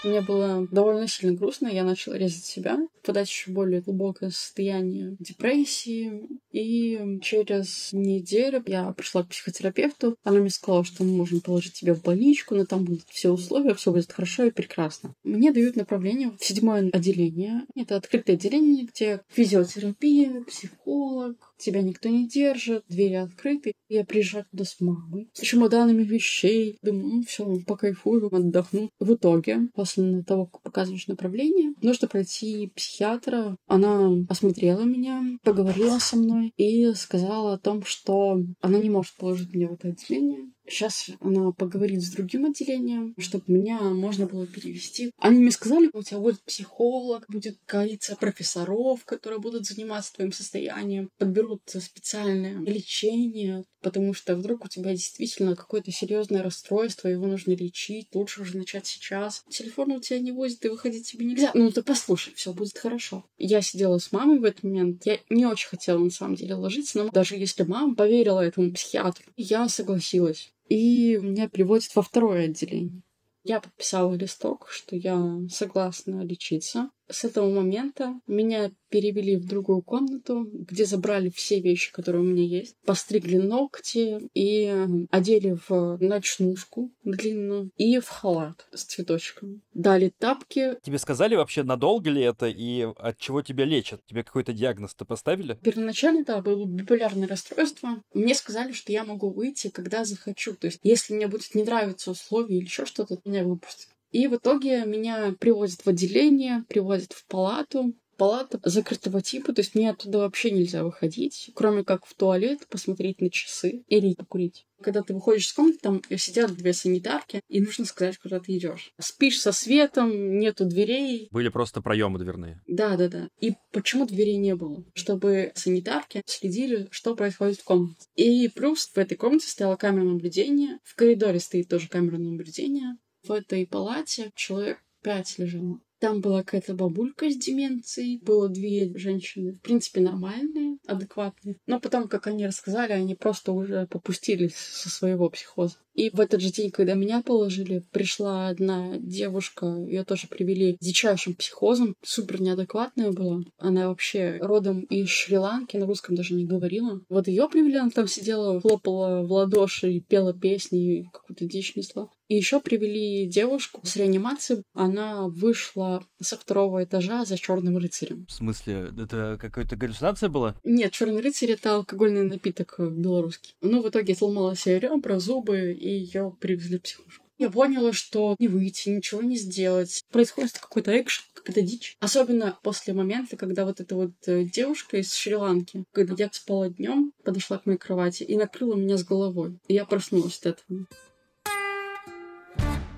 Мне 0.05 0.21
было 0.21 0.67
довольно 0.71 1.07
сильно 1.07 1.35
грустно, 1.35 1.67
я 1.67 1.83
начала 1.83 2.13
резать 2.13 2.45
себя, 2.45 2.77
впадать 3.01 3.27
еще 3.27 3.49
более 3.49 3.81
глубокое 3.81 4.29
состояние 4.29 5.17
депрессии. 5.19 6.27
И 6.51 7.19
через 7.23 7.89
неделю 7.91 8.63
я 8.67 8.91
пришла 8.91 9.23
к 9.23 9.29
психотерапевту. 9.29 10.15
Она 10.23 10.39
мне 10.39 10.51
сказала, 10.51 10.85
что 10.85 11.03
мы 11.03 11.17
можем 11.17 11.41
положить 11.41 11.73
тебя 11.73 11.95
в 11.95 12.03
больничку, 12.03 12.53
но 12.53 12.65
там 12.65 12.83
будут 12.83 13.05
все 13.09 13.31
условия, 13.31 13.73
все 13.73 13.91
будет 13.91 14.11
хорошо 14.11 14.43
и 14.43 14.51
прекрасно. 14.51 15.15
Мне 15.23 15.51
дают 15.51 15.75
направление 15.75 16.31
в 16.39 16.45
седьмое 16.45 16.87
отделение. 16.93 17.63
Это 17.75 17.95
открытое 17.95 18.33
отделение, 18.33 18.85
где 18.85 19.21
физиотерапия, 19.29 20.43
психолог, 20.43 21.35
тебя 21.57 21.81
никто 21.81 22.09
не 22.09 22.27
держит, 22.27 22.83
двери 22.87 23.13
открыты. 23.13 23.73
Я 23.87 24.03
приезжаю 24.03 24.45
туда 24.51 24.65
с 24.65 24.79
мамой, 24.79 25.29
с 25.33 25.41
чемоданами 25.41 26.03
вещей. 26.03 26.77
Думаю, 26.81 27.07
ну 27.07 27.23
все, 27.23 27.59
по 27.65 27.75
кайфую, 27.75 28.33
отдохну. 28.33 28.89
В 28.99 29.13
итоге, 29.13 29.69
после 29.73 30.23
того, 30.23 30.47
как 30.47 30.61
показываешь 30.61 31.07
направление, 31.07 31.73
нужно 31.81 32.07
пройти 32.07 32.71
психиатра. 32.75 33.55
Она 33.67 34.11
осмотрела 34.29 34.81
меня, 34.81 35.23
поговорила 35.43 35.99
со 35.99 36.17
мной 36.17 36.53
и 36.57 36.93
сказала 36.93 37.53
о 37.53 37.59
том, 37.59 37.83
что 37.83 38.39
она 38.61 38.79
не 38.79 38.89
может 38.89 39.15
положить 39.17 39.53
меня 39.53 39.67
в 39.67 39.73
это 39.73 39.89
отделение, 39.89 40.49
Сейчас 40.67 41.09
она 41.19 41.51
поговорит 41.51 42.01
с 42.01 42.09
другим 42.09 42.45
отделением, 42.45 43.13
чтобы 43.17 43.45
меня 43.47 43.79
можно 43.81 44.25
было 44.25 44.47
перевести. 44.47 45.11
Они 45.17 45.39
мне 45.39 45.51
сказали, 45.51 45.89
у 45.93 46.03
тебя 46.03 46.19
будет 46.19 46.41
психолог, 46.43 47.25
будет 47.27 47.57
коалиция 47.65 48.15
профессоров, 48.15 49.05
которые 49.05 49.39
будут 49.39 49.65
заниматься 49.65 50.13
твоим 50.13 50.31
состоянием, 50.31 51.09
подберут 51.17 51.61
специальное 51.65 52.59
лечение, 52.61 53.65
потому 53.81 54.15
что 54.15 54.35
вдруг 54.35 54.65
у 54.65 54.67
тебя 54.67 54.91
действительно 54.91 55.55
какое-то 55.55 55.91
серьезное 55.91 56.41
расстройство, 56.41 57.07
его 57.07 57.27
нужно 57.27 57.51
лечить, 57.51 58.07
лучше 58.13 58.41
уже 58.41 58.57
начать 58.57 58.87
сейчас. 58.87 59.43
Телефон 59.49 59.91
у 59.91 59.99
тебя 59.99 60.19
не 60.19 60.31
возит, 60.31 60.65
и 60.65 60.69
выходить 60.69 61.09
тебе 61.11 61.25
нельзя. 61.25 61.51
Ну 61.53 61.69
ты 61.69 61.83
послушай, 61.83 62.33
все 62.35 62.51
будет 62.51 62.77
хорошо. 62.77 63.25
Я 63.37 63.61
сидела 63.61 63.99
с 63.99 64.11
мамой 64.11 64.39
в 64.39 64.43
этот 64.43 64.63
момент. 64.63 65.05
Я 65.05 65.19
не 65.29 65.45
очень 65.45 65.69
хотела 65.69 65.99
на 65.99 66.09
самом 66.09 66.35
деле 66.35 66.55
ложиться, 66.55 66.97
но 66.97 67.09
даже 67.09 67.35
если 67.35 67.63
мама 67.63 67.95
поверила 67.95 68.39
этому 68.39 68.71
психиатру, 68.71 69.23
я 69.37 69.69
согласилась 69.69 70.51
и 70.67 71.17
меня 71.17 71.47
переводят 71.47 71.95
во 71.95 72.01
второе 72.01 72.45
отделение. 72.45 73.01
Я 73.43 73.59
подписала 73.59 74.13
листок, 74.15 74.67
что 74.69 74.95
я 74.95 75.39
согласна 75.49 76.23
лечиться. 76.23 76.89
С 77.09 77.23
этого 77.23 77.49
момента 77.51 78.19
меня 78.27 78.71
перевели 78.89 79.35
в 79.35 79.45
другую 79.45 79.81
комнату, 79.81 80.47
где 80.51 80.85
забрали 80.85 81.29
все 81.29 81.59
вещи, 81.59 81.91
которые 81.91 82.21
у 82.23 82.25
меня 82.25 82.43
есть, 82.43 82.77
постригли 82.85 83.37
ногти 83.37 84.29
и 84.33 85.07
одели 85.11 85.57
в 85.67 85.97
ночнушку 85.99 86.91
длинную 87.03 87.71
и 87.75 87.99
в 87.99 88.07
халат 88.07 88.67
с 88.73 88.83
цветочками. 88.83 89.61
Дали 89.73 90.13
тапки. 90.17 90.77
Тебе 90.81 90.97
сказали 90.97 91.35
вообще, 91.35 91.63
надолго 91.63 92.09
ли 92.09 92.21
это 92.21 92.47
и 92.47 92.87
от 92.95 93.17
чего 93.17 93.41
тебя 93.41 93.65
лечат? 93.65 94.01
Тебе 94.05 94.23
какой-то 94.23 94.53
диагноз-то 94.53 95.05
поставили? 95.05 95.59
Первоначально, 95.61 96.23
да, 96.23 96.41
было 96.41 96.65
биполярное 96.65 97.27
расстройство. 97.27 98.01
Мне 98.13 98.33
сказали, 98.33 98.71
что 98.71 98.91
я 98.91 99.03
могу 99.03 99.29
выйти, 99.29 99.69
когда 99.69 100.05
захочу. 100.05 100.55
То 100.55 100.67
есть, 100.67 100.79
если 100.83 101.13
мне 101.13 101.27
будет 101.27 101.53
не 101.53 101.63
нравиться 101.63 102.11
условия 102.11 102.57
или 102.57 102.65
еще 102.65 102.85
что-то, 102.85 103.19
меня 103.25 103.43
выпустят. 103.43 103.89
И 104.15 104.27
в 104.27 104.35
итоге 104.37 104.85
меня 104.85 105.35
привозят 105.37 105.81
в 105.81 105.89
отделение, 105.89 106.63
привозят 106.69 107.11
в 107.11 107.25
палату. 107.27 107.93
Палата 108.15 108.61
закрытого 108.63 109.21
типа, 109.21 109.51
то 109.51 109.59
есть 109.59 109.75
мне 109.75 109.89
оттуда 109.89 110.19
вообще 110.19 110.51
нельзя 110.51 110.85
выходить, 110.85 111.51
кроме 111.53 111.83
как 111.83 112.05
в 112.05 112.13
туалет, 112.13 112.65
посмотреть 112.69 113.19
на 113.19 113.29
часы 113.29 113.83
или 113.89 114.13
покурить. 114.13 114.67
Когда 114.81 115.01
ты 115.01 115.13
выходишь 115.13 115.47
из 115.47 115.51
комнаты, 115.51 115.79
там 115.81 116.01
сидят 116.15 116.55
две 116.55 116.71
санитарки, 116.71 117.41
и 117.49 117.59
нужно 117.59 117.83
сказать, 117.83 118.17
куда 118.17 118.39
ты 118.39 118.55
идешь. 118.55 118.93
Спишь 119.01 119.41
со 119.41 119.51
светом, 119.51 120.39
нету 120.39 120.63
дверей. 120.63 121.27
Были 121.29 121.49
просто 121.49 121.81
проемы 121.81 122.17
дверные. 122.17 122.61
Да, 122.67 122.95
да, 122.95 123.09
да. 123.09 123.27
И 123.41 123.55
почему 123.73 124.05
дверей 124.05 124.37
не 124.37 124.55
было? 124.55 124.85
Чтобы 124.93 125.51
санитарки 125.55 126.21
следили, 126.25 126.87
что 126.91 127.17
происходит 127.17 127.59
в 127.59 127.65
комнате. 127.65 128.07
И 128.15 128.47
плюс 128.47 128.87
в 128.87 128.97
этой 128.97 129.17
комнате 129.17 129.49
стояла 129.49 129.75
камера 129.75 130.05
наблюдения, 130.05 130.79
в 130.85 130.95
коридоре 130.95 131.41
стоит 131.41 131.67
тоже 131.67 131.89
камера 131.89 132.17
наблюдения, 132.17 132.97
в 133.27 133.31
этой 133.31 133.65
палате 133.65 134.31
человек 134.35 134.79
пять 135.01 135.37
лежало. 135.37 135.79
Там 135.99 136.19
была 136.19 136.43
какая-то 136.43 136.73
бабулька 136.73 137.29
с 137.29 137.37
деменцией, 137.37 138.19
было 138.21 138.49
две 138.49 138.95
женщины, 138.97 139.53
в 139.53 139.61
принципе, 139.61 140.01
нормальные, 140.01 140.77
адекватные. 140.85 141.57
Но 141.67 141.79
потом, 141.79 142.07
как 142.07 142.27
они 142.27 142.45
рассказали, 142.45 142.91
они 142.91 143.15
просто 143.15 143.53
уже 143.53 143.87
попустились 143.87 144.55
со 144.55 144.89
своего 144.89 145.29
психоза. 145.29 145.77
И 145.95 146.09
в 146.09 146.19
этот 146.19 146.41
же 146.41 146.51
день, 146.51 146.71
когда 146.71 146.93
меня 146.93 147.21
положили, 147.21 147.83
пришла 147.91 148.49
одна 148.49 148.97
девушка, 148.97 149.65
ее 149.65 150.03
тоже 150.03 150.27
привели 150.27 150.77
с 150.79 150.85
дичайшим 150.85 151.35
психозом, 151.35 151.95
супер 152.03 152.41
неадекватная 152.41 153.11
была. 153.11 153.41
Она 153.57 153.87
вообще 153.87 154.37
родом 154.41 154.81
из 154.81 155.07
Шри-Ланки, 155.07 155.77
на 155.77 155.85
русском 155.85 156.15
даже 156.15 156.33
не 156.33 156.45
говорила. 156.45 157.01
Вот 157.09 157.27
ее 157.27 157.47
привели, 157.49 157.77
она 157.77 157.89
там 157.89 158.07
сидела, 158.07 158.59
хлопала 158.59 159.25
в 159.25 159.31
ладоши, 159.31 160.01
пела 160.01 160.33
песни, 160.33 161.09
какую-то 161.13 161.45
дичь 161.45 161.75
несла. 161.75 162.09
И 162.27 162.35
еще 162.35 162.59
привели 162.59 163.27
девушку 163.27 163.81
с 163.83 163.95
реанимации. 163.95 164.63
Она 164.73 165.27
вышла 165.27 166.03
со 166.19 166.37
второго 166.37 166.83
этажа 166.83 167.23
за 167.23 167.37
черным 167.37 167.77
рыцарем. 167.77 168.25
В 168.27 168.31
смысле, 168.31 168.91
это 168.97 169.37
какая-то 169.39 169.75
галлюцинация 169.75 170.29
была? 170.29 170.55
Нет, 170.63 170.91
черный 170.91 171.21
рыцарь 171.21 171.51
это 171.51 171.75
алкогольный 171.75 172.23
напиток 172.23 172.75
белорусский. 172.79 173.53
Ну, 173.61 173.83
в 173.83 173.89
итоге 173.89 174.15
сломала 174.15 174.55
себе 174.55 174.79
ребра, 174.79 175.19
зубы, 175.19 175.77
и 175.85 175.89
ее 175.89 176.35
привезли 176.39 176.79
психушку. 176.79 177.23
Я 177.37 177.49
поняла, 177.49 177.91
что 177.91 178.35
не 178.39 178.47
выйти, 178.47 178.89
ничего 178.89 179.21
не 179.21 179.37
сделать. 179.37 180.03
Происходит 180.09 180.57
какой-то 180.57 180.99
экшен, 180.99 181.25
какая-то 181.33 181.61
дичь. 181.61 181.97
Особенно 181.99 182.57
после 182.63 182.93
момента, 182.93 183.35
когда 183.35 183.65
вот 183.65 183.81
эта 183.81 183.93
вот 183.93 184.11
э, 184.25 184.45
девушка 184.45 184.97
из 184.97 185.13
Шри-Ланки, 185.13 185.83
когда 185.91 186.15
я 186.17 186.29
спала 186.31 186.69
днем, 186.69 187.11
подошла 187.23 187.57
к 187.57 187.65
моей 187.65 187.77
кровати 187.77 188.23
и 188.23 188.37
накрыла 188.37 188.75
меня 188.75 188.97
с 188.97 189.03
головой. 189.03 189.59
И 189.67 189.73
я 189.73 189.83
проснулась 189.85 190.39
от 190.39 190.45
этого 190.45 190.85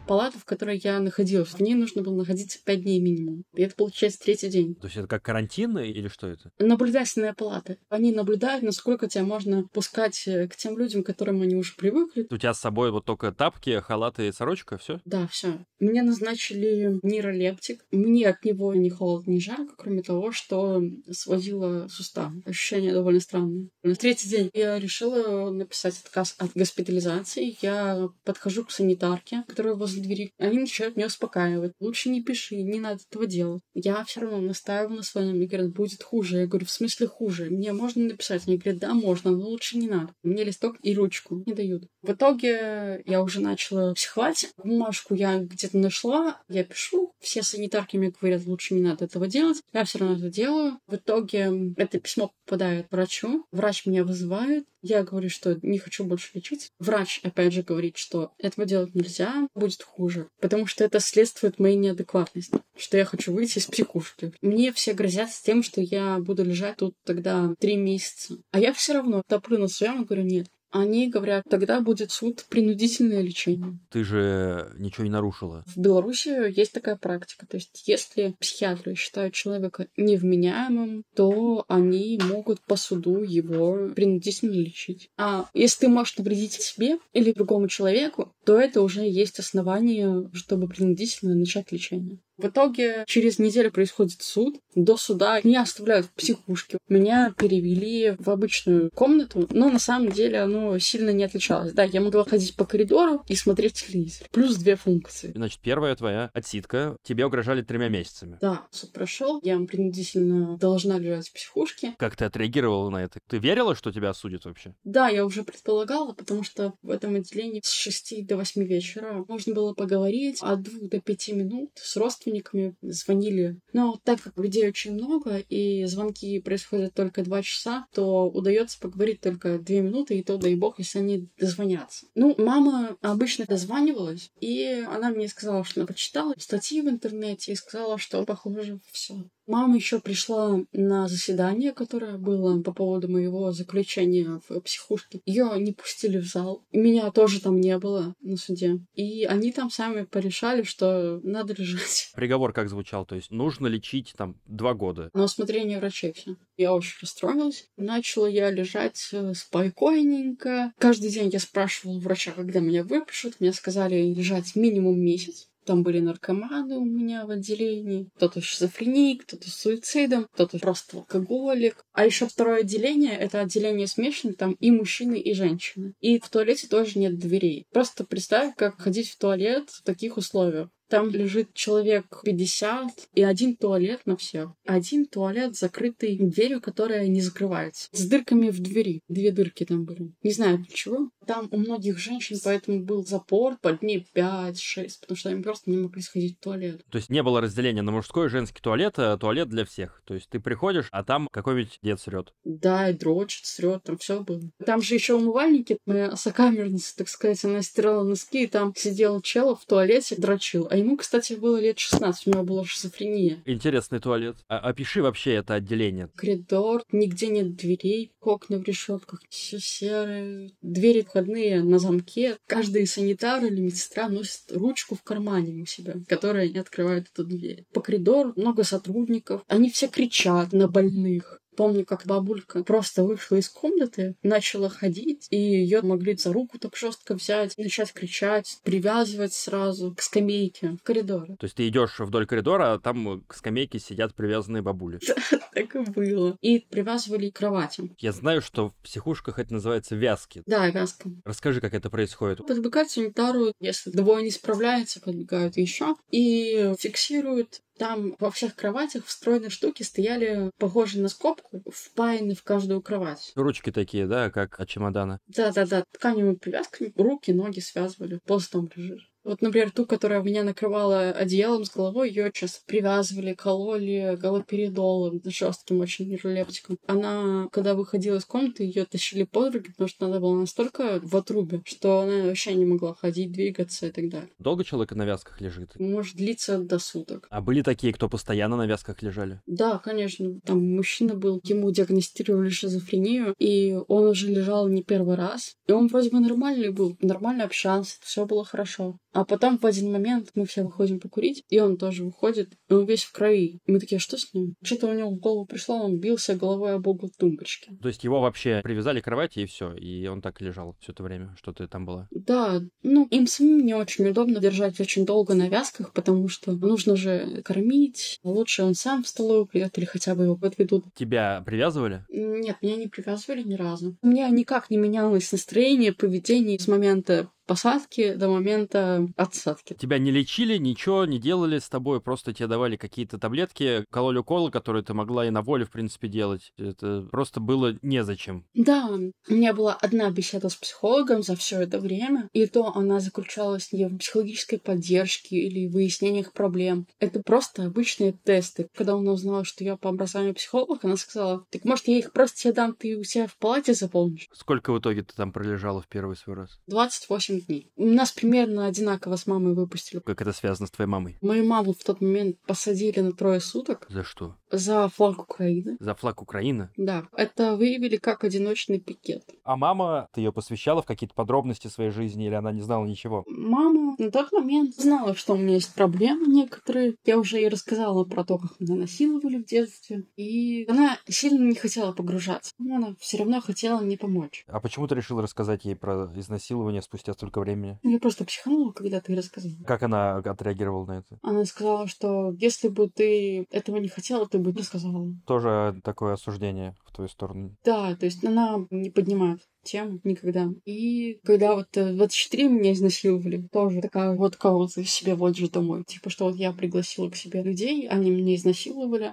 палату, 0.07 0.39
в 0.39 0.45
которой 0.45 0.79
я 0.83 0.99
находилась. 0.99 1.49
В 1.49 1.59
ней 1.59 1.75
нужно 1.75 2.01
было 2.01 2.15
находиться 2.15 2.59
пять 2.63 2.83
дней 2.83 2.99
минимум. 2.99 3.43
И 3.55 3.61
это 3.61 3.75
получается 3.75 4.19
третий 4.19 4.49
день. 4.49 4.75
То 4.75 4.87
есть 4.87 4.97
это 4.97 5.07
как 5.07 5.23
карантин 5.23 5.77
или 5.77 6.07
что 6.07 6.27
это? 6.27 6.51
Наблюдательная 6.59 7.33
палата. 7.33 7.77
Они 7.89 8.11
наблюдают, 8.11 8.63
насколько 8.63 9.07
тебя 9.07 9.23
можно 9.23 9.67
пускать 9.73 10.27
э, 10.27 10.47
к 10.47 10.55
тем 10.55 10.77
людям, 10.77 11.03
к 11.03 11.07
которым 11.07 11.41
они 11.41 11.55
уже 11.55 11.75
привыкли. 11.75 12.27
У 12.29 12.37
тебя 12.37 12.53
с 12.53 12.59
собой 12.59 12.91
вот 12.91 13.05
только 13.05 13.31
тапки, 13.31 13.79
халаты 13.79 14.27
и 14.27 14.31
сорочка, 14.31 14.77
все? 14.77 14.99
Да, 15.05 15.27
все. 15.27 15.65
Мне 15.79 16.03
назначили 16.03 16.99
нейролептик. 17.03 17.85
Мне 17.91 18.27
от 18.27 18.43
него 18.43 18.73
ни 18.73 18.89
холодно, 18.89 19.31
ни 19.31 19.39
жарко, 19.39 19.73
кроме 19.77 20.01
того, 20.01 20.31
что 20.31 20.81
сводило 21.11 21.87
сустав. 21.89 22.31
Ощущение 22.45 22.93
довольно 22.93 23.19
странное. 23.19 23.69
На 23.83 23.95
третий 23.95 24.29
день 24.29 24.49
я 24.53 24.79
решила 24.79 25.49
написать 25.51 25.99
отказ 26.03 26.35
от 26.37 26.51
госпитализации. 26.53 27.57
Я 27.61 28.09
подхожу 28.23 28.65
к 28.65 28.71
санитарке, 28.71 29.43
которая 29.47 29.75
возле 29.75 29.96
возле 29.97 30.01
двери. 30.01 30.33
Они 30.37 30.59
начинают 30.59 30.95
меня 30.95 31.07
успокаивать. 31.07 31.73
Лучше 31.79 32.09
не 32.09 32.21
пиши, 32.23 32.55
не 32.55 32.79
надо 32.79 33.01
этого 33.09 33.25
делать. 33.25 33.61
Я 33.73 34.03
все 34.05 34.21
равно 34.21 34.39
настаиваю 34.39 34.97
на 34.97 35.03
своем. 35.03 35.35
Мне 35.35 35.47
говорят, 35.47 35.73
будет 35.73 36.03
хуже. 36.03 36.39
Я 36.39 36.47
говорю, 36.47 36.65
в 36.65 36.71
смысле 36.71 37.07
хуже? 37.07 37.49
Мне 37.49 37.73
можно 37.73 38.03
написать? 38.03 38.47
Мне 38.47 38.57
говорят, 38.57 38.79
да, 38.79 38.93
можно, 38.93 39.31
но 39.31 39.47
лучше 39.47 39.77
не 39.77 39.87
надо. 39.87 40.13
Мне 40.23 40.43
листок 40.43 40.77
и 40.81 40.93
ручку 40.95 41.43
не 41.45 41.53
дают. 41.53 41.87
В 42.01 42.11
итоге 42.11 43.01
я 43.05 43.21
уже 43.21 43.41
начала 43.41 43.93
психовать. 43.93 44.47
Бумажку 44.57 45.15
я 45.15 45.39
где-то 45.39 45.77
нашла, 45.77 46.41
я 46.47 46.63
пишу. 46.63 47.13
Все 47.19 47.43
санитарки 47.43 47.97
мне 47.97 48.11
говорят, 48.19 48.45
лучше 48.45 48.73
не 48.73 48.81
надо 48.81 49.05
этого 49.05 49.27
делать. 49.27 49.61
Я 49.73 49.83
все 49.83 49.99
равно 49.99 50.17
это 50.17 50.29
делаю. 50.29 50.79
В 50.87 50.95
итоге 50.95 51.73
это 51.77 51.99
письмо 51.99 52.31
попадает 52.45 52.87
врачу. 52.91 53.45
Врач 53.51 53.85
меня 53.85 54.03
вызывает. 54.03 54.65
Я 54.89 55.03
говорю, 55.03 55.29
что 55.29 55.59
не 55.63 55.79
хочу 55.79 56.05
больше 56.05 56.29
лечить. 56.33 56.71
Врач, 56.79 57.19
опять 57.23 57.51
же, 57.51 57.61
говорит, 57.61 57.97
что 57.97 58.31
этого 58.37 58.65
делать 58.65 58.95
нельзя, 58.95 59.49
будет 59.53 59.83
хуже. 59.83 60.29
Потому 60.39 60.65
что 60.65 60.85
это 60.85 61.01
следствует 61.01 61.59
моей 61.59 61.75
неадекватности, 61.75 62.61
что 62.77 62.95
я 62.95 63.03
хочу 63.03 63.33
выйти 63.33 63.57
из 63.57 63.65
психушки. 63.65 64.31
Мне 64.41 64.71
все 64.71 64.93
грозят 64.93 65.29
с 65.29 65.41
тем, 65.41 65.61
что 65.61 65.81
я 65.81 66.19
буду 66.19 66.45
лежать 66.45 66.77
тут 66.77 66.95
тогда 67.03 67.53
три 67.59 67.75
месяца. 67.75 68.37
А 68.51 68.61
я 68.61 68.71
все 68.71 68.93
равно 68.93 69.23
топлю 69.27 69.57
на 69.57 69.67
своем 69.67 70.03
и 70.03 70.05
говорю, 70.05 70.23
нет, 70.23 70.47
Они 70.71 71.09
говорят, 71.09 71.43
тогда 71.49 71.81
будет 71.81 72.11
суд 72.11 72.45
принудительное 72.49 73.21
лечение. 73.21 73.79
Ты 73.89 74.03
же 74.03 74.73
ничего 74.77 75.05
не 75.05 75.09
нарушила. 75.09 75.63
В 75.67 75.77
Беларуси 75.77 76.29
есть 76.51 76.73
такая 76.73 76.97
практика. 76.97 77.45
То 77.47 77.57
есть, 77.57 77.87
если 77.87 78.35
психиатры 78.39 78.95
считают 78.95 79.33
человека 79.33 79.87
невменяемым, 79.95 81.03
то 81.15 81.65
они 81.67 82.19
могут 82.23 82.61
по 82.61 82.75
суду 82.75 83.23
его 83.23 83.89
принудительно 83.95 84.53
лечить. 84.53 85.09
А 85.17 85.49
если 85.53 85.81
ты 85.81 85.87
можешь 85.87 86.17
навредить 86.17 86.53
себе 86.53 86.99
или 87.13 87.31
другому 87.31 87.67
человеку, 87.67 88.33
то 88.45 88.59
это 88.59 88.81
уже 88.81 89.01
есть 89.01 89.39
основание, 89.39 90.29
чтобы 90.33 90.67
принудительно 90.67 91.35
начать 91.35 91.71
лечение. 91.71 92.19
В 92.37 92.47
итоге 92.47 93.03
через 93.07 93.39
неделю 93.39 93.71
происходит 93.71 94.21
суд. 94.21 94.59
До 94.75 94.95
суда 94.95 95.41
не 95.43 95.57
оставляют 95.57 96.05
в 96.05 96.11
психушке. 96.11 96.77
Меня 96.87 97.33
перевели 97.35 98.15
в 98.19 98.29
обычную 98.29 98.91
комнату, 98.91 99.47
но 99.49 99.69
на 99.71 99.79
самом 99.79 100.11
деле 100.11 100.39
оно 100.39 100.77
сильно 100.77 101.09
не 101.09 101.23
отличалось. 101.23 101.73
Да, 101.73 101.83
я 101.83 101.99
могла 101.99 102.25
ходить 102.25 102.55
по 102.55 102.63
коридору 102.63 103.23
и 103.27 103.35
смотреть 103.35 103.73
телевизор. 103.73 104.27
Плюс 104.31 104.55
две 104.57 104.75
функции. 104.75 105.31
Значит, 105.35 105.59
первая 105.61 105.95
твоя 105.95 106.29
отсидка. 106.33 106.95
Тебе 107.01 107.25
угрожали 107.25 107.63
тремя 107.63 107.89
месяцами. 107.89 108.37
Да, 108.39 108.67
суд 108.69 108.93
прошел. 108.93 109.39
Я 109.43 109.57
принудительно 109.61 110.57
должна 110.57 110.99
лежать 110.99 111.29
в 111.29 111.33
психушке. 111.33 111.95
Как 111.97 112.15
ты 112.15 112.25
отреагировала 112.25 112.91
на 112.91 113.03
это? 113.03 113.19
Ты 113.27 113.39
верила, 113.39 113.73
что 113.73 113.91
тебя 113.91 114.11
осудят 114.11 114.45
вообще? 114.45 114.75
Да, 114.83 115.09
я 115.09 115.25
уже 115.25 115.43
предполагала, 115.43 116.13
потому 116.13 116.43
что 116.43 116.75
в 116.83 116.91
этом 116.91 117.15
отделении 117.15 117.61
с 117.63 117.71
6 117.71 118.27
до 118.27 118.37
8 118.37 118.63
вечера 118.63 119.25
можно 119.27 119.55
было 119.55 119.73
поговорить 119.73 120.37
от 120.41 120.61
2 120.61 120.87
до 120.89 121.01
5 121.01 121.29
минут 121.29 121.71
с 121.75 121.97
родственниками 121.97 122.26
родственниками 122.27 122.75
звонили. 122.81 123.59
Но 123.73 123.99
так 124.03 124.21
как 124.21 124.37
людей 124.37 124.67
очень 124.67 124.93
много, 124.93 125.37
и 125.37 125.85
звонки 125.85 126.39
происходят 126.39 126.93
только 126.93 127.23
два 127.23 127.41
часа, 127.41 127.87
то 127.93 128.29
удается 128.29 128.79
поговорить 128.79 129.21
только 129.21 129.59
две 129.59 129.81
минуты, 129.81 130.17
и 130.17 130.23
то, 130.23 130.37
дай 130.37 130.55
бог, 130.55 130.79
если 130.79 130.99
они 130.99 131.29
дозвонятся. 131.39 132.05
Ну, 132.15 132.35
мама 132.37 132.97
обычно 133.01 133.45
дозванивалась, 133.45 134.31
и 134.39 134.85
она 134.87 135.09
мне 135.09 135.27
сказала, 135.27 135.63
что 135.63 135.81
она 135.81 135.87
почитала 135.87 136.33
статьи 136.37 136.81
в 136.81 136.89
интернете 136.89 137.51
и 137.51 137.55
сказала, 137.55 137.97
что, 137.97 138.23
похоже, 138.25 138.79
все. 138.91 139.23
Мама 139.47 139.77
еще 139.77 139.99
пришла 139.99 140.59
на 140.73 141.07
заседание, 141.07 141.71
которое 141.71 142.17
было 142.17 142.61
по 142.61 142.73
поводу 142.73 143.07
моего 143.07 143.53
заключения 143.53 144.41
в 144.47 144.59
психушке. 144.59 145.21
Ее 145.25 145.49
не 145.57 145.71
пустили 145.71 146.17
в 146.17 146.25
зал. 146.25 146.65
Меня 146.73 147.09
тоже 147.11 147.41
там 147.41 147.59
не 147.59 147.77
было 147.77 148.13
на 148.19 148.35
суде. 148.35 148.79
И 148.93 149.23
они 149.23 149.53
там 149.53 149.71
сами 149.71 150.03
порешали, 150.03 150.63
что 150.63 151.21
надо 151.23 151.53
лежать. 151.53 152.11
Приговор 152.15 152.51
как 152.51 152.69
звучал? 152.69 153.05
То 153.05 153.15
есть 153.15 153.31
нужно 153.31 153.67
лечить 153.67 154.13
там 154.17 154.35
два 154.45 154.73
года? 154.73 155.09
На 155.13 155.23
усмотрение 155.23 155.79
врачей 155.79 156.11
все. 156.11 156.35
Я 156.57 156.73
очень 156.73 156.97
расстроилась. 157.01 157.69
Начала 157.77 158.27
я 158.27 158.51
лежать 158.51 158.99
э, 159.13 159.33
спокойненько. 159.33 160.73
Каждый 160.77 161.09
день 161.09 161.29
я 161.29 161.39
спрашивала 161.39 161.99
врача, 161.99 162.31
когда 162.31 162.59
меня 162.59 162.83
выпишут. 162.83 163.35
Мне 163.39 163.53
сказали 163.53 164.13
лежать 164.13 164.55
минимум 164.55 164.99
месяц. 164.99 165.47
Там 165.67 165.83
были 165.83 165.99
наркоманы 165.99 166.77
у 166.77 166.85
меня 166.85 167.25
в 167.25 167.29
отделении, 167.29 168.09
кто-то 168.15 168.39
шизофреник, 168.39 169.25
кто-то 169.25 169.49
с 169.49 169.53
суицидом, 169.53 170.29
кто-то 170.31 170.59
просто 170.59 170.95
алкоголик. 170.95 171.83
А 171.91 172.05
еще 172.05 172.25
второе 172.25 172.61
отделение— 172.61 173.11
это 173.19 173.41
отделение 173.41 173.87
смешанное, 173.87 174.33
там 174.33 174.53
и 174.53 174.71
мужчины, 174.71 175.19
и 175.19 175.33
женщины. 175.33 175.93
И 175.99 176.21
в 176.21 176.29
туалете 176.29 176.67
тоже 176.67 176.99
нет 176.99 177.19
дверей. 177.19 177.67
Просто 177.73 178.05
представь, 178.05 178.55
как 178.55 178.79
ходить 178.79 179.09
в 179.09 179.17
туалет 179.17 179.69
в 179.69 179.83
таких 179.83 180.15
условиях. 180.15 180.69
Там 180.89 181.09
лежит 181.09 181.53
человек 181.53 182.21
50 182.23 183.09
и 183.13 183.23
один 183.23 183.55
туалет 183.55 184.01
на 184.05 184.15
всех. 184.15 184.51
Один 184.65 185.05
туалет 185.05 185.55
закрытый 185.55 186.17
дверью, 186.17 186.61
которая 186.61 187.07
не 187.07 187.21
закрывается. 187.21 187.89
С 187.91 188.07
дырками 188.07 188.49
в 188.49 188.59
двери. 188.59 189.01
Две 189.07 189.31
дырки 189.31 189.65
там 189.65 189.85
были. 189.85 190.13
Не 190.23 190.31
знаю 190.31 190.59
для 190.59 190.73
чего. 190.73 191.09
Там 191.25 191.49
у 191.51 191.57
многих 191.57 191.97
женщин 191.97 192.37
поэтому 192.43 192.83
был 192.83 193.05
запор 193.05 193.57
по 193.61 193.73
дней 193.73 194.07
5-6, 194.15 194.53
потому 195.01 195.17
что 195.17 195.29
они 195.29 195.43
просто 195.43 195.69
не 195.69 195.77
могли 195.77 196.01
сходить 196.01 196.37
в 196.37 196.43
туалет. 196.43 196.81
То 196.89 196.97
есть 196.97 197.09
не 197.09 197.21
было 197.21 197.41
разделения 197.41 197.81
на 197.81 197.91
мужской 197.91 198.27
и 198.27 198.29
женский 198.29 198.61
туалет, 198.61 198.93
а 198.97 199.17
туалет 199.17 199.49
для 199.49 199.65
всех. 199.65 200.01
То 200.05 200.13
есть 200.13 200.29
ты 200.29 200.39
приходишь, 200.39 200.87
а 200.91 201.03
там 201.03 201.27
какой-нибудь 201.31 201.79
дед 201.81 201.99
срет. 201.99 202.33
Да, 202.45 202.89
и 202.89 202.93
дрочит, 202.93 203.45
срет, 203.45 203.83
там 203.83 203.97
все 203.97 204.21
было. 204.21 204.41
Там 204.65 204.81
же 204.81 204.93
еще 204.93 205.15
умывальники. 205.15 205.77
Моя 205.85 206.15
сокамерница, 206.15 206.95
так 206.95 207.09
сказать, 207.09 207.43
она 207.43 207.61
стирала 207.61 208.03
носки, 208.03 208.43
и 208.43 208.47
там 208.47 208.73
сидел 208.75 209.21
чел 209.21 209.55
в 209.55 209.65
туалете, 209.65 210.15
дрочил. 210.17 210.67
А 210.71 210.76
ему, 210.77 210.97
кстати, 210.97 211.33
было 211.33 211.59
лет 211.59 211.79
16, 211.79 212.27
у 212.27 212.31
него 212.31 212.43
была 212.43 212.65
шизофрения. 212.65 213.41
Интересный 213.45 213.99
туалет. 213.99 214.37
А 214.47 214.59
опиши 214.59 215.01
вообще 215.01 215.35
это 215.35 215.55
отделение. 215.55 216.09
Коридор, 216.15 216.83
нигде 216.91 217.27
нет 217.27 217.55
дверей, 217.55 218.11
окна 218.21 218.57
в 218.57 218.63
решетках, 218.63 219.21
все 219.29 219.59
серое. 219.59 220.51
Двери 220.61 221.01
входные 221.01 221.63
на 221.63 221.79
замке. 221.79 222.37
Каждый 222.47 222.87
санитар 222.87 223.43
или 223.45 223.59
медсестра 223.59 224.09
носит 224.09 224.51
ручку 224.51 224.95
в 224.95 225.03
кармане 225.03 225.61
у 225.61 225.65
себя, 225.65 225.95
которая 226.07 226.49
не 226.49 226.59
открывает 226.59 227.07
эту 227.13 227.25
дверь. 227.25 227.65
По 227.73 227.81
коридору 227.81 228.33
много 228.35 228.63
сотрудников. 228.63 229.43
Они 229.47 229.69
все 229.69 229.87
кричат 229.87 230.53
на 230.53 230.67
больных. 230.67 231.41
Помню, 231.57 231.85
как 231.85 232.05
бабулька 232.05 232.63
просто 232.63 233.03
вышла 233.03 233.37
из 233.37 233.49
комнаты, 233.49 234.15
начала 234.21 234.69
ходить, 234.69 235.25
и 235.31 235.37
ее 235.37 235.81
могли 235.81 236.15
за 236.15 236.31
руку 236.31 236.59
так 236.59 236.77
жестко 236.77 237.15
взять, 237.15 237.57
начать 237.57 237.91
кричать, 237.93 238.59
привязывать 238.63 239.33
сразу 239.33 239.95
к 239.95 240.03
скамейке 240.03 240.77
в 240.79 240.83
коридоре. 240.83 241.35
То 241.37 241.45
есть 241.45 241.55
ты 241.55 241.67
идешь 241.67 241.99
вдоль 241.99 242.27
коридора, 242.27 242.73
а 242.73 242.79
там 242.79 243.23
к 243.27 243.33
скамейке 243.33 243.79
сидят 243.79 244.13
привязанные 244.13 244.61
бабули. 244.61 244.99
Так 245.57 245.75
и 245.75 245.79
было. 245.79 246.37
И 246.41 246.59
привязывали 246.59 247.31
к 247.31 247.37
кроватям. 247.37 247.95
Я 247.97 248.11
знаю, 248.11 248.43
что 248.43 248.69
в 248.69 248.75
психушках 248.83 249.39
это 249.39 249.53
называется 249.53 249.95
вязки. 249.95 250.43
Да, 250.45 250.69
вязка. 250.69 251.09
Расскажи, 251.25 251.61
как 251.61 251.73
это 251.73 251.89
происходит. 251.89 252.45
Подбегают 252.45 252.91
санитару, 252.91 253.51
если 253.59 253.89
двое 253.89 254.23
не 254.23 254.29
справляются, 254.29 255.01
подбегают 255.01 255.57
еще 255.57 255.95
и 256.11 256.75
фиксируют 256.77 257.61
там 257.77 258.15
во 258.19 258.31
всех 258.31 258.55
кроватях 258.55 259.05
встроенные 259.05 259.49
штуки 259.49 259.83
стояли 259.83 260.51
похожие 260.57 261.01
на 261.01 261.09
скобку, 261.09 261.61
впаяны 261.71 262.35
в 262.35 262.43
каждую 262.43 262.81
кровать. 262.81 263.31
Ручки 263.35 263.71
такие, 263.71 264.07
да, 264.07 264.29
как 264.29 264.59
от 264.59 264.69
чемодана? 264.69 265.19
Да-да-да, 265.27 265.83
тканевыми 265.91 266.35
привязками 266.35 266.93
руки, 266.95 267.31
ноги 267.31 267.59
связывали. 267.59 268.19
Просто 268.25 268.59
там 268.59 268.69
лежишь. 268.75 269.11
Вот, 269.27 269.41
например, 269.41 269.71
ту, 269.71 269.85
которая 269.85 270.21
меня 270.21 270.43
накрывала 270.43 271.09
одеялом 271.09 271.65
с 271.65 271.69
головой, 271.69 272.07
ее 272.07 272.31
сейчас 272.33 272.61
привязывали, 272.65 273.33
кололи 273.33 274.17
галоперидолом, 274.17 275.21
жестким 275.25 275.81
очень 275.81 276.07
нейролептиком. 276.07 276.77
Она, 276.87 277.49
когда 277.51 277.73
выходила 277.73 278.15
из 278.15 278.25
комнаты, 278.25 278.63
ее 278.63 278.85
тащили 278.85 279.23
под 279.23 279.55
руки, 279.55 279.71
потому 279.71 279.89
что 279.89 280.05
она 280.05 280.21
была 280.21 280.33
настолько 280.35 281.01
в 281.03 281.13
отрубе, 281.13 281.61
что 281.65 281.99
она 281.99 282.23
вообще 282.23 282.55
не 282.55 282.63
могла 282.63 282.93
ходить, 282.93 283.33
двигаться 283.33 283.87
и 283.87 283.91
так 283.91 284.07
далее. 284.07 284.29
Долго 284.39 284.63
человек 284.63 284.93
на 284.93 285.03
вязках 285.03 285.41
лежит? 285.41 285.77
Может 285.77 286.15
длиться 286.15 286.59
до 286.59 286.79
суток. 286.79 287.27
А 287.29 287.41
были 287.41 287.63
такие, 287.63 287.91
кто 287.91 288.07
постоянно 288.07 288.55
на 288.55 288.65
вязках 288.65 289.01
лежали? 289.01 289.41
Да, 289.45 289.77
конечно. 289.79 290.39
Там 290.45 290.75
мужчина 290.75 291.15
был, 291.15 291.41
ему 291.43 291.69
диагностировали 291.69 292.47
шизофрению, 292.47 293.35
и 293.37 293.77
он 293.89 294.05
уже 294.05 294.29
лежал 294.29 294.69
не 294.69 294.83
первый 294.83 295.17
раз. 295.17 295.57
И 295.67 295.73
он 295.73 295.87
вроде 295.87 296.11
бы 296.11 296.21
нормальный 296.21 296.69
был, 296.69 296.95
нормально 297.01 297.43
общался, 297.43 297.97
все 298.01 298.25
было 298.25 298.45
хорошо. 298.45 298.97
А 299.17 299.25
потом 299.25 299.57
в 299.57 299.65
один 299.65 299.91
момент 299.91 300.29
мы 300.35 300.45
все 300.45 300.61
выходим 300.63 300.99
покурить, 300.99 301.43
и 301.49 301.59
он 301.59 301.77
тоже 301.77 302.03
выходит, 302.03 302.51
и 302.69 302.73
он 302.75 302.85
весь 302.85 303.03
в 303.03 303.11
крови. 303.11 303.59
И 303.65 303.71
мы 303.71 303.79
такие, 303.79 303.97
что 303.97 304.15
с 304.15 304.31
ним? 304.31 304.53
Что-то 304.61 304.85
у 304.85 304.93
него 304.93 305.09
в 305.09 305.17
голову 305.17 305.47
пришло, 305.47 305.83
он 305.83 305.99
бился 305.99 306.35
головой 306.35 306.75
об 306.75 306.85
угол 306.85 307.09
тумбочки. 307.17 307.75
То 307.81 307.87
есть 307.87 308.03
его 308.03 308.21
вообще 308.21 308.61
привязали 308.63 308.99
к 308.99 309.05
кровати, 309.05 309.39
и 309.39 309.47
все, 309.47 309.73
и 309.73 310.05
он 310.05 310.21
так 310.21 310.39
лежал 310.39 310.75
все 310.81 310.91
это 310.91 311.01
время, 311.01 311.35
что 311.35 311.51
ты 311.51 311.67
там 311.67 311.83
была? 311.83 312.07
Да, 312.11 312.61
ну, 312.83 313.07
им 313.07 313.25
самим 313.25 313.65
не 313.65 313.73
очень 313.73 314.07
удобно 314.07 314.39
держать 314.39 314.79
очень 314.79 315.03
долго 315.03 315.33
на 315.33 315.49
вязках, 315.49 315.93
потому 315.93 316.27
что 316.27 316.51
нужно 316.51 316.95
же 316.95 317.41
кормить. 317.43 318.19
Лучше 318.21 318.61
он 318.61 318.75
сам 318.75 319.01
в 319.01 319.07
столовую 319.07 319.47
придет 319.47 319.75
или 319.79 319.85
хотя 319.85 320.13
бы 320.13 320.25
его 320.25 320.37
подведут. 320.37 320.93
Тебя 320.93 321.41
привязывали? 321.43 322.05
Нет, 322.09 322.57
меня 322.61 322.75
не 322.75 322.87
привязывали 322.87 323.41
ни 323.41 323.55
разу. 323.55 323.97
У 324.03 324.07
меня 324.07 324.29
никак 324.29 324.69
не 324.69 324.77
менялось 324.77 325.31
настроение, 325.31 325.91
поведение 325.91 326.59
с 326.59 326.67
момента 326.67 327.31
посадки 327.47 328.13
до 328.13 328.29
момента 328.29 329.07
отсадки. 329.15 329.73
Тебя 329.73 329.97
не 329.97 330.11
лечили, 330.11 330.57
ничего 330.57 331.05
не 331.05 331.19
делали 331.19 331.59
с 331.59 331.69
тобой, 331.69 332.01
просто 332.01 332.33
тебе 332.33 332.47
давали 332.47 332.75
какие-то 332.75 333.17
таблетки, 333.17 333.85
кололи 333.89 334.19
уколы, 334.19 334.51
которые 334.51 334.83
ты 334.83 334.93
могла 334.93 335.25
и 335.25 335.29
на 335.29 335.41
воле, 335.41 335.65
в 335.65 335.71
принципе, 335.71 336.07
делать. 336.07 336.51
Это 336.57 337.07
просто 337.09 337.39
было 337.39 337.75
незачем. 337.81 338.45
Да, 338.53 338.89
у 338.89 339.33
меня 339.33 339.53
была 339.53 339.73
одна 339.73 340.11
беседа 340.11 340.49
с 340.49 340.55
психологом 340.55 341.23
за 341.23 341.35
все 341.35 341.61
это 341.61 341.79
время, 341.79 342.29
и 342.33 342.45
то 342.45 342.75
она 342.75 342.99
заключалась 342.99 343.71
не 343.71 343.87
в 343.87 343.97
психологической 343.97 344.59
поддержке 344.59 345.37
или 345.37 345.67
выяснениях 345.67 346.33
проблем. 346.33 346.87
Это 346.99 347.21
просто 347.21 347.65
обычные 347.65 348.13
тесты. 348.23 348.67
Когда 348.75 348.93
она 348.93 349.13
узнала, 349.13 349.45
что 349.45 349.63
я 349.63 349.77
по 349.77 349.89
образованию 349.89 350.35
психолог, 350.35 350.83
она 350.83 350.97
сказала, 350.97 351.45
так 351.49 351.63
может 351.63 351.87
я 351.87 351.97
их 351.97 352.11
просто 352.11 352.41
тебе 352.41 352.53
дам, 352.53 352.75
ты 352.75 352.97
у 352.97 353.03
себя 353.03 353.27
в 353.27 353.37
палате 353.37 353.73
заполнишь? 353.73 354.27
Сколько 354.33 354.73
в 354.73 354.79
итоге 354.79 355.03
ты 355.03 355.15
там 355.15 355.31
пролежала 355.31 355.81
в 355.81 355.87
первый 355.87 356.17
свой 356.17 356.35
раз? 356.35 356.59
28 356.67 357.36
7 357.37 357.45
дней. 357.45 357.71
Нас 357.77 358.11
примерно 358.11 358.65
одинаково 358.65 359.15
с 359.15 359.27
мамой 359.27 359.53
выпустили. 359.53 359.99
Как 359.99 360.21
это 360.21 360.33
связано 360.33 360.67
с 360.67 360.71
твоей 360.71 360.89
мамой? 360.89 361.17
Мою 361.21 361.45
маму 361.45 361.73
в 361.73 361.83
тот 361.83 362.01
момент 362.01 362.37
посадили 362.45 362.99
на 362.99 363.11
трое 363.11 363.39
суток. 363.39 363.85
За 363.89 364.03
что? 364.03 364.35
За 364.51 364.87
флаг 364.89 365.19
Украины. 365.19 365.77
За 365.79 365.93
флаг 365.93 366.21
Украины? 366.21 366.69
Да. 366.77 367.05
Это 367.15 367.55
выявили 367.55 367.97
как 367.97 368.23
одиночный 368.23 368.79
пикет. 368.79 369.23
А 369.43 369.55
мама, 369.55 370.07
ты 370.13 370.21
ее 370.21 370.31
посвящала 370.31 370.81
в 370.81 370.85
какие-то 370.85 371.13
подробности 371.13 371.67
своей 371.67 371.91
жизни 371.91 372.27
или 372.27 372.33
она 372.33 372.51
не 372.51 372.61
знала 372.61 372.85
ничего? 372.85 373.23
Мама 373.27 373.95
на 373.97 374.11
тот 374.11 374.31
момент 374.31 374.75
знала, 374.75 375.15
что 375.15 375.33
у 375.33 375.37
меня 375.37 375.55
есть 375.55 375.73
проблемы 375.73 376.27
некоторые. 376.27 376.95
Я 377.05 377.17
уже 377.17 377.37
ей 377.37 377.49
рассказала 377.49 378.03
про 378.05 378.23
то, 378.23 378.37
как 378.37 378.59
меня 378.59 378.75
насиловали 378.75 379.37
в 379.37 379.45
детстве. 379.45 380.05
И 380.15 380.65
она 380.69 380.97
сильно 381.07 381.43
не 381.43 381.55
хотела 381.55 381.91
погружаться. 381.91 382.53
Но 382.57 382.75
она 382.75 382.95
все 382.99 383.17
равно 383.17 383.41
хотела 383.41 383.79
мне 383.79 383.97
помочь. 383.97 384.45
А 384.47 384.59
почему 384.59 384.87
ты 384.87 384.95
решила 384.95 385.21
рассказать 385.21 385.65
ей 385.65 385.75
про 385.75 386.09
изнасилование 386.15 386.81
спустя 386.81 387.13
столько 387.27 387.41
времени? 387.41 387.77
Я 387.83 387.99
просто 387.99 388.25
психанула, 388.25 388.71
когда 388.71 389.01
ты 389.01 389.15
рассказала. 389.15 389.53
Как 389.65 389.83
она 389.83 390.17
отреагировала 390.17 390.85
на 390.85 390.97
это? 390.99 391.19
Она 391.21 391.45
сказала, 391.45 391.87
что 391.87 392.33
если 392.37 392.69
бы 392.69 392.89
ты 392.89 393.45
этого 393.51 393.77
не 393.77 393.89
хотела, 393.89 394.27
ты 394.27 394.39
бы 394.39 394.51
рассказала. 394.53 395.13
Тоже 395.25 395.79
такое 395.83 396.13
осуждение 396.13 396.75
в 396.85 396.95
твою 396.95 397.09
сторону. 397.09 397.55
Да, 397.63 397.95
то 397.95 398.05
есть 398.05 398.23
она 398.23 398.65
не 398.69 398.89
поднимает 398.89 399.41
тему 399.63 399.99
никогда. 400.03 400.49
И 400.65 401.19
когда 401.23 401.55
вот 401.55 401.75
в 401.75 401.95
24 401.95 402.47
меня 402.47 402.71
изнасиловали, 402.71 403.45
тоже 403.51 403.81
такая 403.81 404.15
вот 404.15 404.37
кого-то 404.37 404.83
себе 404.85 405.15
вот 405.15 405.35
же 405.35 405.49
домой. 405.49 405.83
Типа, 405.85 406.09
что 406.09 406.25
вот 406.25 406.35
я 406.35 406.53
пригласила 406.53 407.09
к 407.09 407.15
себе 407.15 407.43
людей, 407.43 407.87
они 407.87 408.09
меня 408.09 408.35
изнасиловали. 408.35 409.11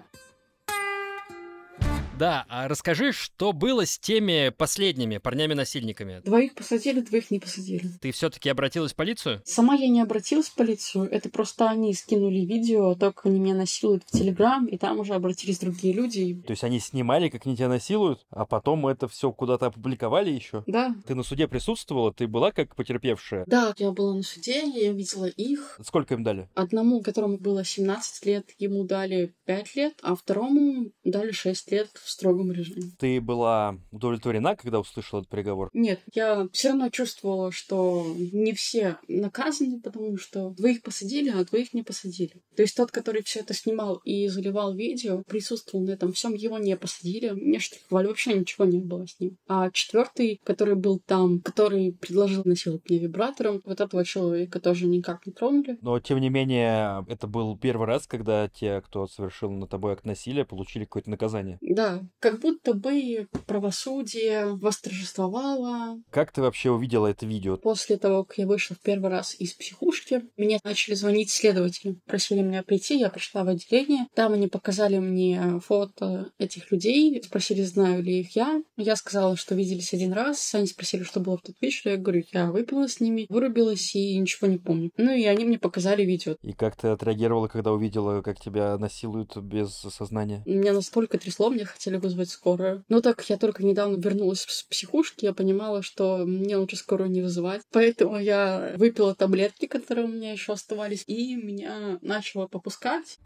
Да, 2.18 2.46
а 2.48 2.68
расскажи, 2.68 3.10
что 3.10 3.52
было 3.52 3.84
с 3.84 3.98
теми 3.98 4.50
последними 4.56 5.18
парнями-насильниками? 5.18 6.20
Двоих 6.24 6.54
посадили, 6.54 7.00
двоих 7.00 7.32
не 7.32 7.40
посадили. 7.40 7.88
Ты 8.00 8.12
все-таки 8.12 8.48
обратилась 8.48 8.92
в 8.92 8.96
полицию? 8.96 9.42
Сама 9.44 9.74
я 9.74 9.88
не 9.88 10.00
обратилась 10.00 10.46
в 10.46 10.54
полицию, 10.54 11.10
это 11.10 11.28
просто 11.28 11.68
они 11.68 11.92
скинули 11.92 12.40
видео, 12.40 12.94
то, 12.94 13.12
как 13.12 13.26
они 13.26 13.40
меня 13.40 13.54
насилуют 13.54 14.04
в 14.04 14.12
Телеграм, 14.12 14.66
и 14.66 14.76
там 14.76 15.00
уже 15.00 15.14
обратились 15.14 15.58
другие 15.58 15.92
люди. 15.92 16.40
То 16.46 16.52
есть 16.52 16.62
они 16.62 16.78
снимали, 16.78 17.28
как 17.28 17.46
они 17.46 17.56
тебя 17.56 17.68
насилуют, 17.68 18.24
а 18.30 18.46
потом 18.46 18.86
это 18.86 19.08
все 19.08 19.32
куда-то 19.32 19.66
опубликовали 19.66 20.30
еще? 20.30 20.62
Да. 20.68 20.94
Ты 21.06 21.16
на 21.16 21.24
суде 21.24 21.48
присутствовала? 21.48 22.14
Ты 22.14 22.28
была 22.28 22.52
как 22.52 22.76
потерпевшая? 22.76 23.42
Да, 23.48 23.74
я 23.76 23.90
была 23.90 24.14
на 24.14 24.22
суде, 24.22 24.62
я 24.62 24.92
видела 24.92 25.26
их. 25.26 25.80
Сколько 25.82 26.14
им 26.14 26.22
дали? 26.22 26.48
Одному, 26.54 27.02
которому 27.02 27.38
было 27.38 27.64
17 27.64 28.24
лет, 28.26 28.50
ему 28.58 28.84
дали 28.84 29.34
5 29.46 29.74
лет, 29.74 29.94
а 30.02 30.14
второму 30.14 30.92
дали 31.02 31.32
6 31.32 31.72
лет 31.72 31.90
в 32.04 32.10
строгом 32.10 32.52
режиме. 32.52 32.92
Ты 32.98 33.20
была 33.20 33.78
удовлетворена, 33.90 34.56
когда 34.56 34.80
услышала 34.80 35.20
этот 35.20 35.30
приговор? 35.30 35.70
Нет, 35.72 36.00
я 36.12 36.48
все 36.52 36.68
равно 36.68 36.90
чувствовала, 36.90 37.50
что 37.50 38.14
не 38.32 38.52
все 38.52 38.98
наказаны, 39.08 39.80
потому 39.80 40.16
что 40.18 40.50
двоих 40.50 40.82
посадили, 40.82 41.30
а 41.30 41.44
двоих 41.44 41.72
не 41.74 41.82
посадили. 41.82 42.34
То 42.56 42.62
есть 42.62 42.76
тот, 42.76 42.90
который 42.90 43.22
все 43.22 43.40
это 43.40 43.54
снимал 43.54 44.00
и 44.04 44.28
заливал 44.28 44.74
видео, 44.74 45.22
присутствовал 45.26 45.84
на 45.84 45.92
этом 45.92 46.12
всем, 46.12 46.34
его 46.34 46.58
не 46.58 46.76
посадили. 46.76 47.30
Мне 47.30 47.58
штрафовали, 47.58 48.06
вообще 48.06 48.34
ничего 48.34 48.64
не 48.64 48.78
было 48.78 49.06
с 49.06 49.18
ним. 49.18 49.36
А 49.48 49.70
четвертый, 49.70 50.40
который 50.44 50.74
был 50.74 51.00
там, 51.04 51.40
который 51.40 51.92
предложил 51.92 52.42
насиловать 52.44 52.88
меня 52.88 53.00
вибратором, 53.00 53.60
вот 53.64 53.80
этого 53.80 54.04
человека 54.04 54.60
тоже 54.60 54.86
никак 54.86 55.26
не 55.26 55.32
тронули. 55.32 55.78
Но, 55.80 55.98
тем 56.00 56.20
не 56.20 56.28
менее, 56.28 57.04
это 57.08 57.26
был 57.26 57.56
первый 57.56 57.86
раз, 57.86 58.06
когда 58.06 58.48
те, 58.48 58.80
кто 58.82 59.06
совершил 59.06 59.50
над 59.50 59.70
тобой 59.70 59.92
акт 59.92 60.04
насилия, 60.04 60.44
получили 60.44 60.84
какое-то 60.84 61.10
наказание. 61.10 61.58
Да, 61.60 61.93
как 62.20 62.40
будто 62.40 62.74
бы 62.74 63.28
правосудие 63.46 64.56
восторжествовало. 64.56 66.00
Как 66.10 66.32
ты 66.32 66.42
вообще 66.42 66.70
увидела 66.70 67.06
это 67.08 67.26
видео? 67.26 67.56
После 67.56 67.96
того, 67.96 68.24
как 68.24 68.38
я 68.38 68.46
вышла 68.46 68.76
в 68.76 68.80
первый 68.80 69.10
раз 69.10 69.34
из 69.38 69.54
психушки, 69.54 70.22
мне 70.36 70.58
начали 70.64 70.94
звонить 70.94 71.30
следователи. 71.30 71.98
Просили 72.06 72.40
меня 72.40 72.62
прийти, 72.62 72.98
я 72.98 73.10
пришла 73.10 73.44
в 73.44 73.48
отделение. 73.48 74.06
Там 74.14 74.32
они 74.32 74.48
показали 74.48 74.98
мне 74.98 75.60
фото 75.64 76.30
этих 76.38 76.70
людей, 76.70 77.22
спросили, 77.22 77.62
знаю 77.62 78.02
ли 78.02 78.20
их 78.20 78.36
я. 78.36 78.62
Я 78.76 78.96
сказала, 78.96 79.36
что 79.36 79.54
виделись 79.54 79.92
один 79.92 80.12
раз. 80.12 80.54
Они 80.54 80.66
спросили, 80.66 81.02
что 81.02 81.20
было 81.20 81.38
в 81.38 81.42
тот 81.42 81.56
вечер. 81.60 81.90
Я 81.90 81.96
говорю, 81.96 82.24
я 82.32 82.50
выпила 82.50 82.88
с 82.88 83.00
ними, 83.00 83.26
вырубилась 83.28 83.94
и 83.94 84.18
ничего 84.18 84.48
не 84.48 84.58
помню. 84.58 84.90
Ну 84.96 85.12
и 85.12 85.24
они 85.24 85.44
мне 85.44 85.58
показали 85.58 86.02
видео. 86.04 86.36
И 86.42 86.52
как 86.52 86.76
ты 86.76 86.88
отреагировала, 86.88 87.48
когда 87.48 87.72
увидела, 87.72 88.22
как 88.22 88.40
тебя 88.40 88.76
насилуют 88.78 89.36
без 89.36 89.72
сознания? 89.74 90.42
Меня 90.46 90.72
настолько 90.72 91.18
трясло, 91.18 91.50
мне 91.50 91.64
хотели 91.84 91.98
вызвать 91.98 92.30
скорую. 92.30 92.84
Но 92.88 93.00
так 93.00 93.22
я 93.28 93.36
только 93.36 93.62
недавно 93.62 93.96
вернулась 93.96 94.40
с 94.40 94.62
психушки, 94.62 95.26
я 95.26 95.34
понимала, 95.34 95.82
что 95.82 96.24
мне 96.24 96.56
лучше 96.56 96.76
скорую 96.76 97.10
не 97.10 97.20
вызывать. 97.20 97.62
Поэтому 97.72 98.18
я 98.18 98.72
выпила 98.76 99.14
таблетки, 99.14 99.66
которые 99.66 100.06
у 100.06 100.08
меня 100.08 100.32
еще 100.32 100.52
оставались, 100.52 101.04
и 101.06 101.34
меня 101.36 101.98
начало 102.00 102.46
попускать. 102.46 103.18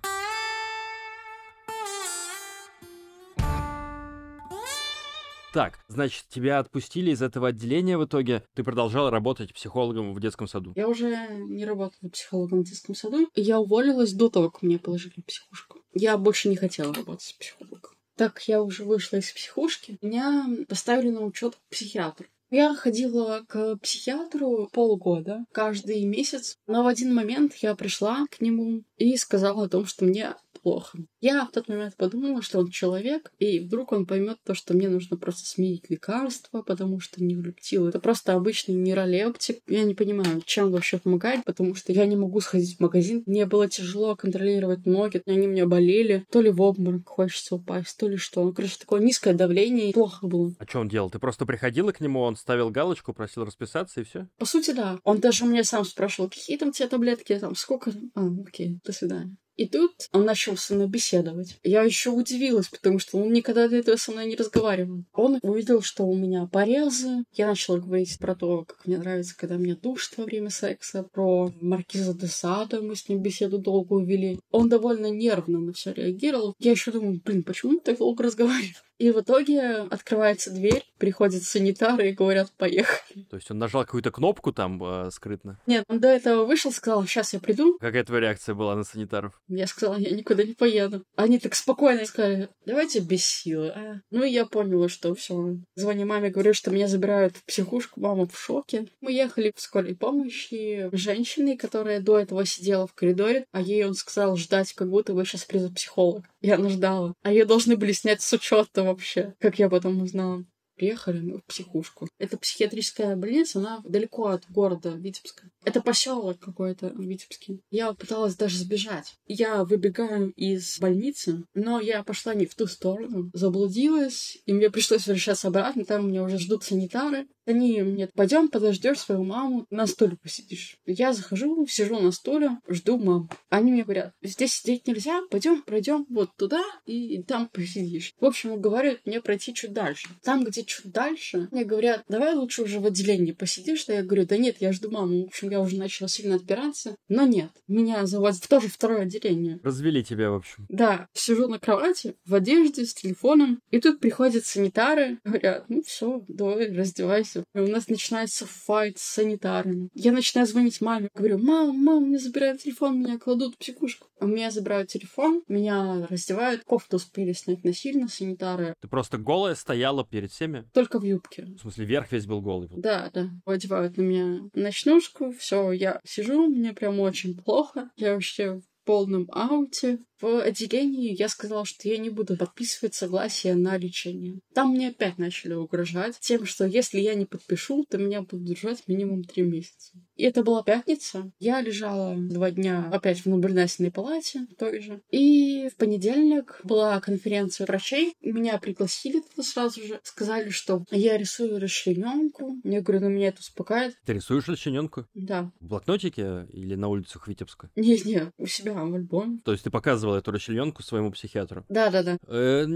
Так, 5.55 5.79
значит, 5.89 6.25
тебя 6.29 6.59
отпустили 6.59 7.11
из 7.13 7.23
этого 7.23 7.49
отделения 7.49 7.97
в 7.97 8.05
итоге. 8.05 8.43
Ты 8.55 8.65
продолжала 8.65 9.11
работать 9.11 9.55
психологом 9.55 10.13
в 10.13 10.21
детском 10.21 10.47
саду. 10.47 10.73
Я 10.77 10.89
уже 10.89 11.27
не 11.49 11.65
работала 11.65 12.11
психологом 12.11 12.61
в 12.61 12.65
детском 12.65 12.95
саду. 12.95 13.29
Я 13.35 13.59
уволилась 13.61 14.13
до 14.13 14.29
того, 14.29 14.51
как 14.51 14.63
меня 14.63 14.79
положили 14.79 15.15
в 15.17 15.25
психушку. 15.25 15.79
Я 15.95 16.19
больше 16.19 16.49
не 16.49 16.57
хотела 16.57 16.93
работать 16.93 17.23
с 17.23 17.33
психологом. 17.33 17.98
Так 18.19 18.35
как 18.35 18.49
я 18.49 18.61
уже 18.61 18.85
вышла 18.85 19.19
из 19.19 19.31
психушки, 19.31 19.97
меня 20.03 20.45
поставили 20.69 21.11
на 21.11 21.21
учет 21.21 21.55
к 21.55 21.71
психиатру. 21.71 22.27
Я 22.51 22.75
ходила 22.75 23.45
к 23.47 23.77
психиатру 23.77 24.69
полгода, 24.73 25.45
каждый 25.53 26.05
месяц, 26.05 26.57
но 26.67 26.83
в 26.83 26.87
один 26.87 27.15
момент 27.15 27.55
я 27.57 27.75
пришла 27.75 28.27
к 28.31 28.41
нему 28.41 28.85
и 28.97 29.17
сказала 29.17 29.65
о 29.65 29.69
том, 29.69 29.85
что 29.85 30.05
мне 30.05 30.35
плохо. 30.63 30.99
Я 31.21 31.45
в 31.45 31.51
тот 31.51 31.69
момент 31.69 31.97
подумала, 31.97 32.43
что 32.43 32.59
он 32.59 32.71
человек, 32.71 33.33
и 33.39 33.61
вдруг 33.61 33.93
он 33.93 34.07
поймет 34.07 34.39
то, 34.45 34.55
что 34.55 34.75
мне 34.75 34.89
нужно 34.89 35.17
просто 35.17 35.49
сменить 35.49 35.89
лекарство, 35.89 36.63
потому 36.63 37.01
что 37.01 37.23
не 37.23 37.37
влептил. 37.37 37.87
Это 37.87 38.01
просто 38.01 38.35
обычный 38.35 38.75
нейролептик. 38.75 39.59
Я 39.67 39.85
не 39.85 39.95
понимаю, 39.95 40.43
чем 40.45 40.71
вообще 40.71 40.99
помогает, 40.99 41.45
потому 41.45 41.75
что 41.75 41.93
я 41.93 42.07
не 42.07 42.17
могу 42.17 42.41
сходить 42.41 42.77
в 42.77 42.81
магазин. 42.81 43.23
Мне 43.27 43.47
было 43.47 43.69
тяжело 43.69 44.17
контролировать 44.17 44.87
ноги, 44.87 45.23
они 45.27 45.47
мне 45.47 45.67
болели. 45.67 46.25
То 46.31 46.41
ли 46.41 46.51
в 46.51 46.61
обморок 46.61 47.09
хочется 47.09 47.57
упасть, 47.57 47.97
то 47.97 48.09
ли 48.09 48.17
что. 48.17 48.51
Короче, 48.53 48.79
такое 48.79 49.01
низкое 49.01 49.35
давление, 49.35 49.91
и 49.91 49.93
плохо 49.93 50.27
было. 50.27 50.53
А 50.59 50.67
что 50.67 50.81
он 50.81 50.89
делал? 50.89 51.11
Ты 51.11 51.19
просто 51.19 51.47
приходила 51.47 51.93
к 51.93 52.01
нему, 52.01 52.21
он 52.21 52.37
ставил 52.39 52.71
галочку, 52.71 53.13
просил 53.13 53.45
расписаться, 53.45 54.01
и 54.01 54.05
все? 54.05 54.29
По 54.39 54.47
сути, 54.47 54.71
да. 54.71 54.99
Он 55.05 55.19
даже 55.19 55.45
у 55.45 55.49
меня 55.49 55.65
сам 55.65 55.85
спрашивал, 55.85 56.31
какие 56.31 56.57
там 56.57 56.73
тебе 56.73 56.89
таблетки, 56.89 57.39
там, 57.39 57.55
сколько... 57.55 57.93
А, 58.15 58.27
окей, 58.47 58.81
до 58.85 58.93
свидания. 58.93 59.37
И 59.59 59.67
тут 59.67 59.91
он 60.13 60.25
начал 60.25 60.57
со 60.57 60.73
мной 60.75 60.87
беседовать. 60.87 61.59
Я 61.65 61.83
еще 61.83 62.11
удивилась, 62.11 62.69
потому 62.69 63.01
что 63.01 63.19
он 63.19 63.33
никогда 63.33 63.69
до 63.69 63.75
этого 63.75 63.97
со 63.97 64.13
мной 64.13 64.27
не 64.27 64.37
разговаривал. 64.37 65.05
Он 65.13 65.41
увидел, 65.43 65.83
что 65.83 66.05
у 66.05 66.17
меня 66.17 66.47
порезы. 66.47 67.25
Я 67.33 67.49
начала 67.49 67.79
говорить 67.79 68.17
про 68.21 68.37
то, 68.37 68.65
как 68.65 68.87
мне 68.87 68.99
нравится, 68.99 69.37
когда 69.37 69.57
меня 69.57 69.75
душат 69.75 70.17
во 70.17 70.27
время 70.27 70.51
секса, 70.51 71.03
про 71.03 71.53
маркиза 71.61 72.15
де 72.15 72.29
Сада. 72.29 72.81
Мы 72.81 72.95
с 72.95 73.09
ним 73.09 73.21
беседу 73.21 73.59
долго 73.59 73.95
увели. 73.95 74.39
Он 74.53 74.69
довольно 74.69 75.11
нервно 75.11 75.59
на 75.59 75.73
все 75.73 75.93
реагировал. 75.93 76.55
Я 76.61 76.71
еще 76.71 76.93
думаю, 76.93 77.21
блин, 77.25 77.43
почему 77.43 77.73
он 77.73 77.81
так 77.81 77.99
долго 77.99 78.23
разговаривает? 78.23 78.85
И 78.99 79.11
в 79.13 79.21
итоге 79.21 79.87
открывается 79.91 80.51
дверь, 80.51 80.85
приходят 80.99 81.45
санитары 81.45 82.11
и 82.11 82.13
говорят, 82.13 82.51
поехали. 82.57 83.25
То 83.31 83.37
есть 83.37 83.51
он 83.51 83.59
нажал 83.59 83.85
какую-то 83.85 84.11
кнопку 84.11 84.53
там 84.53 84.83
э, 84.83 85.11
скрытно? 85.13 85.61
Нет, 85.67 85.85
он 85.89 86.01
до 86.01 86.09
этого 86.09 86.45
вышел, 86.45 86.73
сказал, 86.73 87.05
сейчас 87.07 87.33
я 87.33 87.39
приду. 87.39 87.79
Какая 87.79 88.03
твоя 88.05 88.23
реакция 88.23 88.57
была 88.57 88.75
на 88.75 88.83
санитаров? 88.83 89.41
Я 89.49 89.69
сказала, 89.69 89.97
я 89.97 90.11
никуда 90.11 90.43
не 90.43 90.55
поеду. 90.55 91.05
Они 91.15 91.39
так 91.39 91.55
спокойно 91.55 92.05
сказали, 92.07 92.49
давайте 92.67 92.99
без 92.99 93.25
силы. 93.25 93.69
А? 93.69 94.01
Ну 94.11 94.25
и 94.25 94.31
я 94.31 94.47
поняла, 94.47 94.89
что 94.89 95.15
все. 95.15 95.57
Звоню 95.77 96.07
маме, 96.07 96.31
говорю, 96.31 96.53
что 96.53 96.73
меня 96.73 96.89
забирают 96.89 97.37
в 97.37 97.45
психушку, 97.45 98.01
мама 98.01 98.27
в 98.27 98.37
шоке. 98.37 98.89
Мы 99.01 99.13
ехали 99.13 99.53
в 99.55 99.61
скорой 99.61 99.95
помощи 99.95 100.89
женщиной, 100.93 101.57
которая 101.57 102.01
до 102.01 102.19
этого 102.19 102.45
сидела 102.45 102.89
в 102.89 102.95
коридоре, 102.95 103.47
а 103.53 103.61
ей 103.61 103.85
он 103.85 103.95
сказал 103.95 104.37
ждать, 104.37 104.73
как 104.73 104.91
будто 104.91 105.15
бы 105.15 105.25
сейчас 105.25 105.45
придет 105.45 105.75
психолог. 105.75 106.25
Я 106.41 106.57
она 106.57 106.69
ждала. 106.69 107.15
А 107.23 107.33
ее 107.33 107.45
должны 107.45 107.77
были 107.77 107.93
снять 107.93 108.23
с 108.23 108.33
учета 108.33 108.88
вообще, 108.89 109.35
как 109.39 109.59
я 109.59 109.69
потом 109.69 110.01
узнала. 110.03 110.45
Приехали 110.79 111.21
мы 111.21 111.39
в 111.39 111.45
психушку. 111.45 112.09
Это 112.19 112.39
психиатрическая 112.39 113.17
больница, 113.17 113.59
она 113.59 113.81
далеко 113.85 114.29
от 114.29 114.49
города 114.49 114.91
Витебска. 114.91 115.51
Это 115.65 115.81
поселок 115.81 116.39
какой-то 116.39 116.91
в 116.91 117.01
Витебске. 117.01 117.59
Я 117.71 117.93
пыталась 117.93 118.37
даже 118.37 118.59
сбежать. 118.59 119.17
Я 119.27 119.65
выбегаю 119.65 120.31
из 120.37 120.79
больницы, 120.79 121.43
но 121.53 121.81
я 121.81 122.05
пошла 122.05 122.33
не 122.33 122.47
в 122.47 122.55
ту 122.55 122.69
сторону. 122.69 123.29
Заблудилась, 123.35 124.39
и 124.47 124.53
мне 124.53 124.71
пришлось 124.71 125.01
возвращаться 125.01 125.49
обратно. 125.49 125.85
Там 125.85 126.09
меня 126.09 126.23
уже 126.23 126.39
ждут 126.39 126.63
санитары. 126.63 127.27
Они 127.49 127.81
мне, 127.81 128.09
пойдем, 128.09 128.49
подождешь 128.49 128.99
свою 128.99 129.25
маму, 129.25 129.67
на 129.71 129.87
стуле 129.87 130.19
посидишь. 130.23 130.77
Я 130.85 131.15
захожу, 131.15 131.67
сижу 131.67 131.99
на 131.99 132.13
стуле, 132.13 132.59
жду 132.69 132.99
маму. 132.99 133.31
Они 133.49 133.73
мне 133.73 133.85
говорят, 133.85 134.13
здесь 134.23 134.53
сидеть 134.53 134.87
нельзя, 134.87 135.23
пойдем, 135.31 135.63
пройдем 135.63 136.05
вот 136.11 136.37
туда 136.37 136.63
и 136.85 137.23
там 137.23 137.49
посидишь. 137.49 138.13
В 138.21 138.27
общем, 138.27 138.61
говорят 138.61 138.99
мне 139.07 139.23
пройти 139.23 139.55
чуть 139.55 139.73
дальше. 139.73 140.09
Там, 140.23 140.45
где 140.45 140.63
чуть 140.63 140.93
дальше, 140.93 141.49
мне 141.51 141.65
говорят, 141.65 142.05
давай 142.07 142.35
лучше 142.35 142.65
уже 142.65 142.81
в 142.81 142.87
отделении 142.87 143.33
посидишь. 143.33 143.87
Я 143.89 144.03
говорю, 144.03 144.27
да 144.27 144.37
нет, 144.37 144.57
я 144.61 144.73
жду 144.75 144.91
маму. 144.91 145.25
В 145.25 145.29
общем, 145.29 145.49
я 145.49 145.61
уже 145.61 145.79
начала 145.79 146.07
сильно 146.07 146.35
отбираться. 146.35 146.97
Но 147.09 147.27
нет, 147.27 147.51
меня 147.67 148.05
заводят 148.05 148.45
в 148.45 148.49
тоже 148.49 148.69
второе 148.69 149.03
отделение. 149.03 149.59
Развели 149.63 150.05
тебя, 150.05 150.31
в 150.31 150.35
общем. 150.35 150.67
Да, 150.69 151.09
сижу 151.15 151.49
на 151.49 151.59
кровати, 151.59 152.15
в 152.27 152.35
одежде, 152.35 152.85
с 152.85 152.93
телефоном. 152.93 153.63
И 153.71 153.81
тут 153.81 154.01
приходят 154.01 154.45
санитары, 154.45 155.19
говорят, 155.25 155.65
ну 155.71 155.83
все, 155.83 156.23
давай, 156.29 156.71
раздевайся. 156.71 157.38
И 157.55 157.59
у 157.59 157.67
нас 157.67 157.89
начинается 157.89 158.47
файт 158.47 158.99
с 158.99 159.03
санитарами. 159.03 159.89
Я 159.95 160.13
начинаю 160.13 160.47
звонить 160.47 160.81
маме, 160.81 161.09
говорю, 161.15 161.39
мам, 161.39 161.77
мам, 161.77 162.05
мне 162.05 162.19
забирают 162.19 162.63
телефон, 162.63 163.01
меня 163.01 163.19
кладут 163.19 163.55
в 163.55 163.59
психушку. 163.59 164.09
У 164.21 164.27
меня 164.27 164.51
забирают 164.51 164.89
телефон, 164.89 165.43
меня 165.49 166.07
раздевают, 166.09 166.63
кофту 166.65 166.97
успели 166.97 167.33
снять 167.33 167.65
насильно 167.65 168.09
санитары. 168.09 168.75
Ты 168.81 168.89
просто 168.89 169.19
голая 169.19 169.55
стояла 169.55 170.05
перед 170.05 170.31
всеми? 170.31 170.69
Только 170.73 170.99
в 170.99 171.05
юбке. 171.05 171.45
В 171.45 171.61
смысле, 171.61 171.85
верх 171.85 172.13
весь 172.13 172.27
был 172.27 172.41
голый? 172.41 172.69
Да, 172.77 173.11
да. 173.13 173.31
Одевают 173.45 173.97
на 173.97 174.03
меня 174.03 174.41
ночнушку, 174.55 175.33
все, 175.33 175.73
я 175.73 176.01
сижу, 176.05 176.49
мне 176.49 176.73
прям 176.73 177.01
очень 177.01 177.37
плохо. 177.37 177.91
Я 177.97 178.15
вообще 178.15 178.55
в 178.55 178.63
полном 178.85 179.29
ауте. 179.33 179.99
В 180.21 180.41
отделении 180.41 181.15
я 181.17 181.29
сказала, 181.29 181.65
что 181.65 181.89
я 181.89 181.99
не 181.99 182.11
буду 182.11 182.37
подписывать 182.37 182.95
согласие 182.95 183.55
на 183.55 183.77
лечение. 183.77 184.41
Там 184.55 184.71
мне 184.71 184.89
опять 184.89 185.19
начали 185.19 185.55
угрожать 185.55 186.19
тем, 186.21 186.45
что 186.45 186.67
если 186.67 186.99
я 186.99 187.15
не 187.15 187.25
подпишу, 187.25 187.85
то 187.89 187.99
меня 187.99 188.23
будут 188.23 188.45
держать 188.45 188.87
минимум 188.89 189.25
три 189.25 189.43
месяца. 189.43 189.93
И 190.17 190.25
это 190.25 190.43
была 190.43 190.63
пятница. 190.63 191.31
Я 191.39 191.61
лежала 191.61 192.17
два 192.17 192.51
дня 192.51 192.91
опять 192.93 193.21
в 193.21 193.27
наблюдательной 193.27 193.93
палате 193.93 194.47
той 194.59 194.81
же. 194.81 195.01
И 195.11 195.69
в 195.69 195.77
понедельник 195.77 196.61
была 196.65 197.01
конференция 197.01 197.67
врачей. 197.67 198.15
Меня 198.21 198.59
пригласили 198.59 199.21
туда 199.21 199.43
сразу 199.43 199.81
же. 199.81 200.01
Сказали, 200.03 200.51
что 200.51 200.85
я 200.91 201.17
рисую 201.17 201.61
расчлененку. 201.61 202.57
Я 202.65 202.81
говорю, 202.81 203.05
ну 203.05 203.11
меня 203.11 203.29
это 203.29 203.41
успокаивает. 203.41 203.97
Ты 204.05 204.15
рисуешь 204.15 204.49
расчлененку? 204.49 205.07
Да. 205.15 205.53
В 205.61 205.69
блокнотике 205.69 206.47
или 206.53 206.75
на 206.75 206.89
улицах 206.89 207.29
Витебска? 207.29 207.71
Не-не, 207.77 208.33
у 208.39 208.47
себя 208.47 208.75
в 208.75 208.95
альбоме. 208.95 209.39
То 209.45 209.53
есть 209.53 209.65
ты 209.65 209.71
показывал 210.09 210.17
эту 210.17 210.31
расчлененку 210.31 210.83
своему 210.83 211.11
психиатру? 211.11 211.65
Да-да-да. 211.69 212.19
Э, 212.27 212.67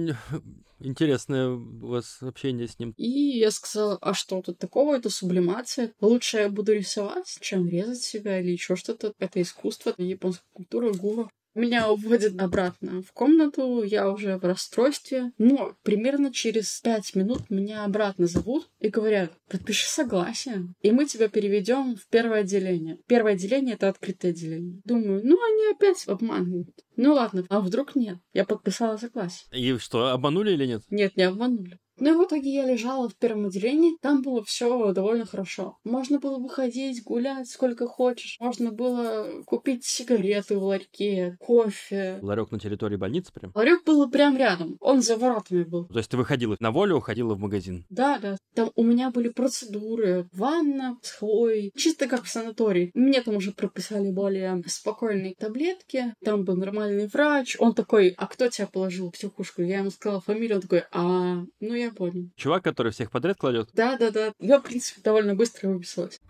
интересное 0.80 1.48
у 1.48 1.86
вас 1.86 2.18
общение 2.20 2.68
с 2.68 2.78
ним. 2.78 2.94
И 2.96 3.38
я 3.38 3.50
сказала, 3.50 3.98
а 4.00 4.14
что 4.14 4.40
тут 4.42 4.58
такого? 4.58 4.96
Это 4.96 5.10
сублимация. 5.10 5.92
Лучше 6.00 6.38
я 6.38 6.48
буду 6.48 6.72
рисовать, 6.72 7.38
чем 7.40 7.68
резать 7.68 8.02
себя 8.02 8.40
или 8.40 8.50
еще 8.50 8.76
что-то. 8.76 9.12
Это 9.18 9.40
искусство, 9.40 9.94
японская 9.96 10.46
культура, 10.52 10.92
гуру. 10.92 11.30
Меня 11.54 11.90
уводят 11.90 12.40
обратно 12.40 13.02
в 13.02 13.12
комнату, 13.12 13.82
я 13.82 14.10
уже 14.10 14.38
в 14.38 14.44
расстройстве. 14.44 15.32
Но 15.38 15.74
примерно 15.82 16.32
через 16.32 16.80
пять 16.80 17.14
минут 17.14 17.50
меня 17.50 17.84
обратно 17.84 18.26
зовут 18.26 18.68
и 18.80 18.88
говорят, 18.88 19.32
подпиши 19.48 19.88
согласие, 19.88 20.74
и 20.80 20.90
мы 20.90 21.06
тебя 21.06 21.28
переведем 21.28 21.96
в 21.96 22.08
первое 22.08 22.40
отделение. 22.40 22.98
Первое 23.06 23.34
отделение— 23.34 23.74
это 23.76 23.88
открытое 23.88 24.30
отделение. 24.30 24.80
Думаю, 24.84 25.20
ну 25.24 25.38
они 25.42 25.72
опять 25.74 26.06
обманывают. 26.06 26.68
Ну 26.96 27.14
ладно, 27.14 27.44
а 27.48 27.60
вдруг 27.60 27.94
нет? 27.96 28.18
Я 28.32 28.44
подписала 28.44 28.96
согласие. 28.96 29.46
И 29.52 29.78
что, 29.78 30.08
обманули 30.08 30.52
или 30.52 30.66
нет? 30.66 30.82
Нет, 30.90 31.16
не 31.16 31.24
обманули. 31.24 31.78
Ну 32.02 32.10
и 32.10 32.24
в 32.24 32.26
итоге 32.26 32.52
я 32.52 32.66
лежала 32.66 33.08
в 33.08 33.14
первом 33.14 33.46
отделении, 33.46 33.96
там 34.00 34.22
было 34.22 34.42
все 34.42 34.92
довольно 34.92 35.24
хорошо. 35.24 35.78
Можно 35.84 36.18
было 36.18 36.36
выходить, 36.40 37.04
гулять 37.04 37.48
сколько 37.48 37.86
хочешь. 37.86 38.38
Можно 38.40 38.72
было 38.72 39.44
купить 39.46 39.84
сигареты 39.84 40.58
в 40.58 40.64
ларьке, 40.64 41.36
кофе. 41.38 42.18
Ларек 42.20 42.50
на 42.50 42.58
территории 42.58 42.96
больницы 42.96 43.32
прям? 43.32 43.52
Ларек 43.54 43.84
был 43.84 44.10
прям 44.10 44.36
рядом, 44.36 44.78
он 44.80 45.00
за 45.00 45.16
воротами 45.16 45.62
был. 45.62 45.86
То 45.86 45.98
есть 45.98 46.10
ты 46.10 46.16
выходила 46.16 46.56
на 46.58 46.72
волю, 46.72 46.96
уходила 46.96 47.34
в 47.34 47.38
магазин? 47.38 47.86
Да, 47.88 48.18
да. 48.18 48.36
Там 48.54 48.72
у 48.74 48.82
меня 48.82 49.12
были 49.12 49.28
процедуры, 49.28 50.28
ванна 50.32 50.98
с 51.02 51.12
хлоей, 51.12 51.70
чисто 51.76 52.08
как 52.08 52.24
в 52.24 52.28
санатории. 52.28 52.90
Мне 52.94 53.22
там 53.22 53.36
уже 53.36 53.52
прописали 53.52 54.10
более 54.10 54.60
спокойные 54.66 55.36
таблетки, 55.38 56.14
там 56.24 56.42
был 56.44 56.56
нормальный 56.56 57.06
врач. 57.06 57.56
Он 57.60 57.74
такой, 57.74 58.12
а 58.16 58.26
кто 58.26 58.48
тебя 58.48 58.66
положил 58.66 59.10
в 59.10 59.12
психушку? 59.12 59.62
Я 59.62 59.78
ему 59.78 59.90
сказала 59.90 60.20
фамилию, 60.20 60.56
он 60.56 60.62
такой, 60.62 60.82
а, 60.90 61.44
ну 61.60 61.74
я 61.74 61.91
понял. 61.92 62.30
Чувак, 62.36 62.64
который 62.64 62.92
всех 62.92 63.10
подряд 63.10 63.36
кладет? 63.38 63.70
Да, 63.72 63.96
да, 63.96 64.10
да. 64.10 64.32
Я, 64.38 64.58
в 64.58 64.62
принципе, 64.62 65.00
довольно 65.02 65.34
быстро 65.34 65.68
выписалась. 65.68 66.20